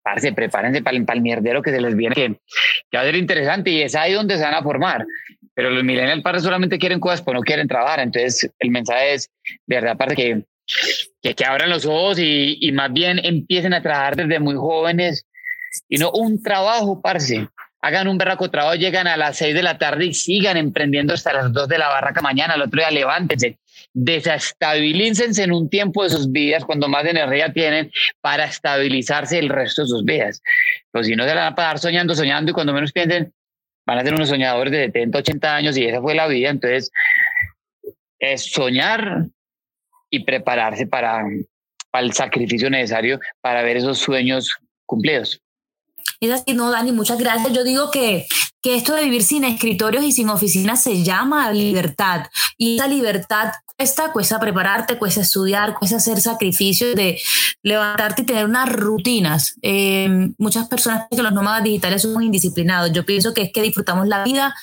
parce, 0.02 0.32
prepárense 0.32 0.82
para 0.82 0.96
el, 0.96 1.04
para 1.04 1.16
el 1.16 1.22
mierdero 1.22 1.62
que 1.62 1.70
se 1.70 1.80
les 1.80 1.94
viene, 1.94 2.14
que, 2.14 2.28
que 2.90 2.96
va 2.96 3.02
a 3.02 3.06
ser 3.06 3.16
interesante 3.16 3.70
y 3.70 3.82
es 3.82 3.94
ahí 3.94 4.12
donde 4.12 4.36
se 4.36 4.42
van 4.42 4.54
a 4.54 4.62
formar. 4.62 5.04
pero 5.54 5.70
los 5.70 5.84
millennials 5.84 6.22
para 6.22 6.40
solamente 6.40 6.78
quieren 6.78 7.00
cosas, 7.00 7.22
pero 7.22 7.38
no 7.38 7.42
quieren 7.42 7.68
trabajar. 7.68 8.00
Entonces, 8.00 8.50
el 8.58 8.70
mensaje 8.70 9.14
es, 9.14 9.30
de 9.66 9.76
verdad, 9.76 9.92
aparte 9.92 10.14
que, 10.14 10.44
que, 11.20 11.34
que 11.34 11.44
abran 11.44 11.68
los 11.68 11.84
ojos 11.84 12.18
y, 12.18 12.58
y, 12.60 12.72
más 12.72 12.92
bien 12.92 13.18
empiecen 13.22 13.74
a 13.74 13.82
trabajar 13.82 14.16
desde 14.16 14.38
muy 14.38 14.54
jóvenes 14.54 15.26
y 15.88 15.98
no 15.98 16.10
un 16.12 16.42
trabajo, 16.42 17.00
parce. 17.02 17.48
Hagan 17.80 18.08
un 18.08 18.18
berraco 18.18 18.50
trabajo, 18.50 18.74
llegan 18.74 19.06
a 19.06 19.16
las 19.16 19.36
seis 19.36 19.54
de 19.54 19.62
la 19.62 19.78
tarde 19.78 20.06
y 20.06 20.14
sigan 20.14 20.56
emprendiendo 20.56 21.14
hasta 21.14 21.32
las 21.32 21.52
dos 21.52 21.68
de 21.68 21.78
la 21.78 21.88
barraca 21.88 22.20
mañana. 22.20 22.54
El 22.54 22.62
otro 22.62 22.80
día 22.80 22.90
levántense, 22.90 23.58
desestabilícense 23.94 25.44
en 25.44 25.52
un 25.52 25.70
tiempo 25.70 26.02
de 26.02 26.10
sus 26.10 26.30
vidas 26.32 26.64
cuando 26.64 26.88
más 26.88 27.04
energía 27.04 27.52
tienen 27.52 27.90
para 28.20 28.46
estabilizarse 28.46 29.38
el 29.38 29.48
resto 29.48 29.82
de 29.82 29.88
sus 29.88 30.04
vidas. 30.04 30.42
Pues 30.90 31.06
si 31.06 31.14
no 31.14 31.24
se 31.24 31.34
la 31.34 31.42
van 31.42 31.52
a 31.52 31.54
pasar 31.54 31.78
soñando, 31.78 32.14
soñando 32.14 32.50
y 32.50 32.54
cuando 32.54 32.72
menos 32.72 32.92
piensen, 32.92 33.32
van 33.86 33.98
a 33.98 34.02
ser 34.02 34.14
unos 34.14 34.28
soñadores 34.28 34.72
de 34.72 34.86
70, 34.86 35.18
80 35.18 35.56
años 35.56 35.76
y 35.76 35.84
esa 35.84 36.00
fue 36.00 36.14
la 36.14 36.26
vida. 36.26 36.50
Entonces, 36.50 36.90
es 38.18 38.50
soñar 38.50 39.26
y 40.10 40.24
prepararse 40.24 40.86
para, 40.86 41.22
para 41.90 42.04
el 42.04 42.12
sacrificio 42.12 42.70
necesario 42.70 43.20
para 43.40 43.62
ver 43.62 43.76
esos 43.76 43.98
sueños 43.98 44.58
cumplidos. 44.84 45.40
Es 46.20 46.30
así, 46.32 46.54
no, 46.54 46.70
Dani, 46.70 46.92
muchas 46.92 47.18
gracias. 47.18 47.52
Yo 47.52 47.62
digo 47.64 47.90
que, 47.90 48.26
que 48.60 48.74
esto 48.74 48.94
de 48.94 49.04
vivir 49.04 49.22
sin 49.22 49.44
escritorios 49.44 50.04
y 50.04 50.12
sin 50.12 50.28
oficinas 50.28 50.82
se 50.82 51.02
llama 51.02 51.52
libertad. 51.52 52.26
Y 52.56 52.76
esa 52.76 52.88
libertad 52.88 53.52
cuesta, 53.76 54.12
cuesta 54.12 54.40
prepararte, 54.40 54.98
cuesta 54.98 55.20
estudiar, 55.20 55.78
cuesta 55.78 55.98
hacer 55.98 56.20
sacrificios 56.20 56.96
de 56.96 57.20
levantarte 57.62 58.22
y 58.22 58.26
tener 58.26 58.46
unas 58.46 58.68
rutinas. 58.68 59.54
Eh, 59.62 60.32
muchas 60.38 60.66
personas 60.66 61.06
que 61.08 61.22
los 61.22 61.32
nómadas 61.32 61.62
digitales 61.62 62.02
somos 62.02 62.22
indisciplinados. 62.24 62.92
Yo 62.92 63.06
pienso 63.06 63.32
que 63.32 63.42
es 63.42 63.52
que 63.52 63.62
disfrutamos 63.62 64.08
la 64.08 64.24
vida 64.24 64.56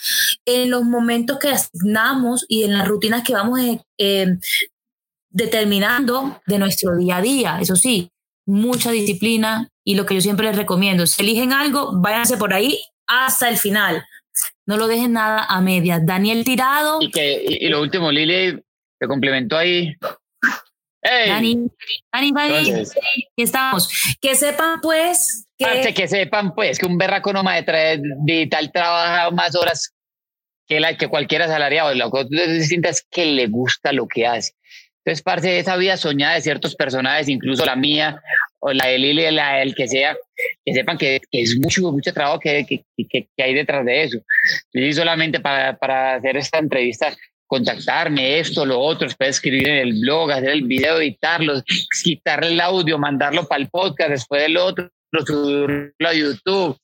en 0.45 0.69
los 0.69 0.83
momentos 0.83 1.39
que 1.39 1.49
asignamos 1.49 2.45
y 2.49 2.63
en 2.63 2.73
las 2.73 2.87
rutinas 2.87 3.23
que 3.23 3.33
vamos 3.33 3.61
eh, 3.97 4.37
determinando 5.29 6.41
de 6.45 6.59
nuestro 6.59 6.97
día 6.97 7.17
a 7.17 7.21
día. 7.21 7.59
Eso 7.61 7.77
sí, 7.77 8.11
mucha 8.45 8.91
disciplina 8.91 9.69
y 9.83 9.95
lo 9.95 10.05
que 10.05 10.15
yo 10.15 10.21
siempre 10.21 10.47
les 10.47 10.55
recomiendo, 10.55 11.05
si 11.05 11.21
eligen 11.21 11.53
algo, 11.53 11.91
váyanse 11.93 12.37
por 12.37 12.53
ahí 12.53 12.79
hasta 13.07 13.49
el 13.49 13.57
final. 13.57 14.05
No 14.65 14.77
lo 14.77 14.87
dejen 14.87 15.13
nada 15.13 15.45
a 15.47 15.61
medias. 15.61 16.05
Daniel 16.05 16.43
Tirado. 16.43 16.97
Y, 17.01 17.11
que, 17.11 17.45
y, 17.47 17.67
lo 17.69 17.81
último, 17.81 18.11
Lili, 18.11 18.59
te 18.99 19.07
complementó 19.07 19.57
ahí. 19.57 19.95
Hey. 21.01 21.29
Dani, 21.29 21.67
Dani, 22.11 22.31
Dani, 22.31 22.83
estamos. 23.37 24.17
Que 24.19 24.35
sepan, 24.35 24.81
pues. 24.81 25.47
Que... 25.55 25.93
que 25.93 26.07
sepan, 26.07 26.55
pues, 26.55 26.79
que 26.79 26.87
un 26.87 26.97
berraco 26.97 27.31
nómada 27.31 27.61
de 27.61 28.01
digital 28.25 28.71
trabaja 28.71 29.29
más 29.29 29.55
horas 29.55 29.93
que, 30.67 30.79
la, 30.79 30.97
que 30.97 31.07
cualquier 31.07 31.43
asalariado. 31.43 31.93
Lo 31.93 32.11
que 32.11 32.25
distinta 32.47 32.89
es 32.89 33.05
que 33.09 33.25
le 33.27 33.47
gusta 33.47 33.93
lo 33.93 34.07
que 34.07 34.25
hace. 34.25 34.53
Entonces, 35.05 35.21
parte 35.21 35.47
de 35.49 35.59
esa 35.59 35.77
vida 35.77 35.97
soñada 35.97 36.33
de 36.33 36.41
ciertos 36.41 36.75
personajes, 36.75 37.29
incluso 37.29 37.63
la 37.63 37.75
mía, 37.75 38.23
o 38.57 38.73
la 38.73 38.87
de 38.87 38.97
Lili, 38.97 39.29
la 39.29 39.57
del 39.57 39.75
que 39.75 39.87
sea, 39.87 40.17
que 40.65 40.73
sepan 40.73 40.97
que, 40.97 41.21
es 41.31 41.59
mucho, 41.61 41.91
mucho 41.91 42.11
trabajo 42.11 42.39
que, 42.39 42.65
que, 42.65 42.83
que, 43.07 43.43
hay 43.43 43.53
detrás 43.53 43.85
de 43.85 44.03
eso. 44.03 44.17
Y 44.73 44.91
solamente 44.93 45.39
para, 45.39 45.77
para 45.77 46.15
hacer 46.15 46.37
esta 46.37 46.57
entrevista, 46.57 47.15
contactarme, 47.45 48.39
esto, 48.39 48.65
lo 48.65 48.79
otro, 48.79 49.07
después 49.07 49.29
escribir 49.29 49.67
en 49.67 49.87
el 49.87 49.99
blog, 50.01 50.31
hacer 50.31 50.49
el 50.49 50.63
video, 50.63 50.99
editarlo, 50.99 51.61
quitarle 52.03 52.53
el 52.53 52.59
audio, 52.59 52.97
mandarlo 52.97 53.47
para 53.47 53.61
el 53.61 53.69
podcast, 53.69 54.09
después 54.09 54.41
del 54.41 54.57
otro, 54.57 54.89
subirlo 55.23 56.09
a 56.09 56.13
YouTube, 56.15 56.79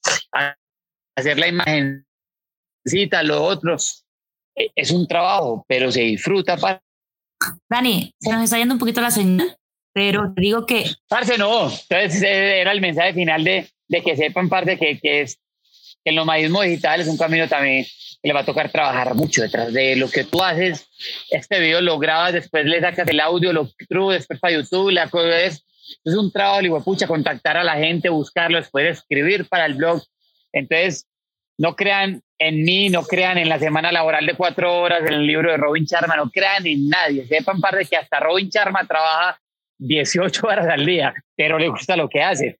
hacer 1.17 1.39
la 1.39 1.47
imagen, 1.47 2.05
lo 3.23 3.43
otro. 3.43 3.77
E, 4.55 4.69
es 4.75 4.91
un 4.91 5.07
trabajo, 5.07 5.65
pero 5.67 5.91
se 5.91 6.01
disfruta 6.01 6.55
para 6.57 6.83
Dani, 7.69 8.13
se 8.19 8.31
nos 8.31 8.43
está 8.43 8.57
yendo 8.57 8.75
un 8.75 8.79
poquito 8.79 9.01
la 9.01 9.11
señal, 9.11 9.57
pero 9.93 10.33
te 10.33 10.41
digo 10.41 10.65
que... 10.65 10.85
Parce, 11.07 11.37
no. 11.37 11.69
Entonces 11.69 12.21
eh, 12.21 12.61
era 12.61 12.71
el 12.71 12.81
mensaje 12.81 13.13
final 13.13 13.43
de, 13.43 13.69
de 13.87 14.03
que 14.03 14.15
sepan, 14.15 14.49
parte 14.49 14.77
que, 14.77 14.99
que, 14.99 15.21
es, 15.21 15.39
que 16.03 16.09
el 16.11 16.15
nomadismo 16.15 16.61
digital 16.61 17.01
es 17.01 17.07
un 17.07 17.17
camino 17.17 17.47
también 17.47 17.85
que 18.21 18.27
le 18.27 18.33
va 18.33 18.41
a 18.41 18.45
tocar 18.45 18.71
trabajar 18.71 19.15
mucho 19.15 19.41
detrás 19.41 19.73
de 19.73 19.95
lo 19.95 20.09
que 20.09 20.23
tú 20.23 20.41
haces. 20.43 20.87
Este 21.29 21.59
video 21.59 21.81
lo 21.81 21.97
grabas, 21.97 22.33
después 22.33 22.65
le 22.65 22.79
sacas 22.79 23.07
el 23.07 23.19
audio, 23.19 23.51
lo 23.51 23.69
subes 23.89 24.19
después 24.19 24.39
para 24.39 24.53
YouTube, 24.53 24.91
la 24.91 25.09
es, 25.43 25.65
es 26.03 26.15
un 26.15 26.31
trabajo, 26.31 26.83
pucha, 26.83 27.07
contactar 27.07 27.57
a 27.57 27.63
la 27.63 27.75
gente, 27.75 28.09
buscarlo, 28.09 28.57
después 28.57 28.99
escribir 28.99 29.47
para 29.49 29.65
el 29.65 29.73
blog. 29.73 30.03
Entonces, 30.53 31.07
no 31.61 31.75
crean 31.75 32.23
en 32.39 32.63
mí, 32.63 32.89
no 32.89 33.03
crean 33.03 33.37
en 33.37 33.47
la 33.47 33.59
semana 33.59 33.91
laboral 33.91 34.25
de 34.25 34.33
cuatro 34.33 34.81
horas, 34.81 35.01
en 35.01 35.13
el 35.13 35.27
libro 35.27 35.51
de 35.51 35.57
Robin 35.57 35.85
Sharma, 35.85 36.15
no 36.15 36.31
crean 36.31 36.65
en 36.65 36.89
nadie. 36.89 37.27
Sepan 37.27 37.61
par 37.61 37.75
de 37.75 37.85
que 37.85 37.95
hasta 37.95 38.19
Robin 38.19 38.49
Sharma 38.49 38.87
trabaja 38.87 39.39
18 39.77 40.47
horas 40.47 40.67
al 40.67 40.83
día, 40.83 41.13
pero 41.37 41.59
le 41.59 41.69
gusta 41.69 41.95
lo 41.95 42.09
que 42.09 42.23
hace. 42.23 42.59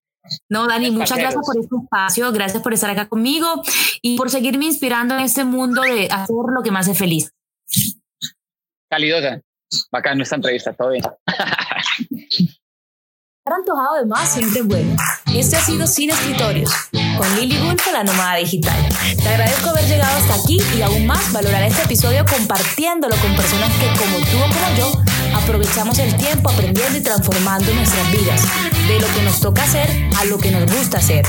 No, 0.50 0.68
Dani, 0.68 0.92
muchas 0.92 1.18
gracias 1.18 1.44
por 1.44 1.58
este 1.60 1.76
espacio, 1.84 2.32
gracias 2.32 2.62
por 2.62 2.74
estar 2.74 2.92
acá 2.92 3.10
conmigo 3.10 3.64
y 4.04 4.18
por 4.18 4.30
seguirme 4.30 4.66
inspirando 4.66 5.16
en 5.16 5.22
este 5.22 5.46
mundo 5.46 5.82
de 5.82 6.08
hacer 6.12 6.36
lo 6.56 6.62
que 6.62 6.70
me 6.70 6.78
hace 6.78 6.94
feliz. 6.94 7.34
Calidosa, 8.88 9.42
bacán 9.92 10.18
nuestra 10.18 10.36
entrevista, 10.36 10.74
todo 10.74 10.92
bien. 10.92 11.04
Estar 13.52 13.60
antojado 13.60 13.96
de 13.96 14.06
más 14.06 14.30
siempre 14.30 14.62
es 14.62 14.66
bueno. 14.66 14.96
Este 15.36 15.58
ha 15.58 15.62
sido 15.62 15.86
Sin 15.86 16.10
Escritorios, 16.10 16.72
con 17.18 17.36
Lili 17.36 17.58
Gulfe, 17.58 17.92
la 17.92 18.02
nómada 18.02 18.38
digital. 18.38 18.78
Te 19.22 19.28
agradezco 19.28 19.72
haber 19.72 19.86
llegado 19.90 20.18
hasta 20.20 20.36
aquí 20.36 20.62
y 20.78 20.82
aún 20.82 21.06
más 21.06 21.34
valorar 21.34 21.62
este 21.64 21.82
episodio 21.82 22.24
compartiéndolo 22.24 23.14
con 23.18 23.36
personas 23.36 23.70
que, 23.74 23.88
como 24.00 24.20
tú 24.20 24.38
o 24.38 24.48
como 24.48 24.78
yo, 24.78 25.38
aprovechamos 25.38 26.00
el 26.00 26.16
tiempo 26.16 26.50
aprendiendo 26.50 26.98
y 26.98 27.02
transformando 27.02 27.74
nuestras 27.74 28.10
vidas, 28.14 28.42
de 28.88 29.00
lo 29.02 29.08
que 29.14 29.22
nos 29.24 29.42
toca 29.42 29.64
hacer 29.64 29.90
a 30.18 30.24
lo 30.26 30.38
que 30.38 30.52
nos 30.52 30.72
gusta 30.72 31.00
hacer. 31.00 31.26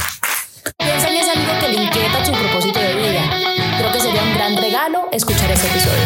Piensa 0.79 1.09
en 1.09 1.29
amigo 1.29 1.53
que 1.59 1.69
le 1.71 1.83
inquieta 1.83 2.25
su 2.25 2.31
propósito 2.31 2.79
de 2.79 2.95
vida. 2.95 3.31
Creo 3.79 3.91
que 3.91 4.01
sería 4.01 4.23
un 4.23 4.35
gran 4.35 4.57
regalo 4.57 5.09
escuchar 5.11 5.51
este 5.51 5.67
episodio. 5.67 6.05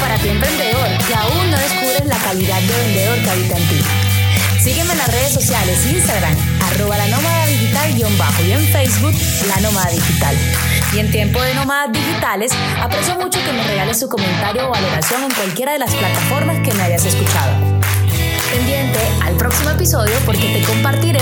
Para 0.00 0.16
ti, 0.18 0.28
emprendedor, 0.28 0.88
que 1.08 1.14
aún 1.14 1.50
no 1.50 1.58
descubres 1.58 2.06
la 2.06 2.18
calidad 2.18 2.60
de 2.60 2.72
vendedor 2.72 3.18
que 3.24 3.30
habita 3.30 3.56
en 3.56 3.68
ti. 3.68 4.05
Sígueme 4.66 4.94
en 4.94 4.98
las 4.98 5.12
redes 5.12 5.32
sociales, 5.32 5.86
Instagram, 5.86 6.34
arroba 6.60 6.98
la 6.98 7.06
nómada 7.06 7.46
digital 7.46 7.94
guion 7.94 8.18
bajo 8.18 8.42
y 8.42 8.50
en 8.50 8.66
Facebook, 8.66 9.14
la 9.46 9.60
nómada 9.60 9.92
digital. 9.92 10.34
Y 10.92 10.98
en 10.98 11.12
tiempo 11.12 11.40
de 11.40 11.54
nómadas 11.54 11.92
digitales, 11.92 12.50
aprecio 12.82 13.14
mucho 13.14 13.38
que 13.44 13.52
me 13.52 13.62
regales 13.62 14.00
tu 14.00 14.08
comentario 14.08 14.66
o 14.66 14.70
valoración 14.70 15.22
en 15.22 15.30
cualquiera 15.30 15.70
de 15.70 15.78
las 15.78 15.94
plataformas 15.94 16.66
que 16.66 16.74
me 16.74 16.82
hayas 16.82 17.04
escuchado. 17.04 17.54
Pendiente 18.50 18.98
al 19.22 19.36
próximo 19.36 19.70
episodio 19.70 20.16
porque 20.26 20.48
te 20.48 20.62
compartiré 20.62 21.20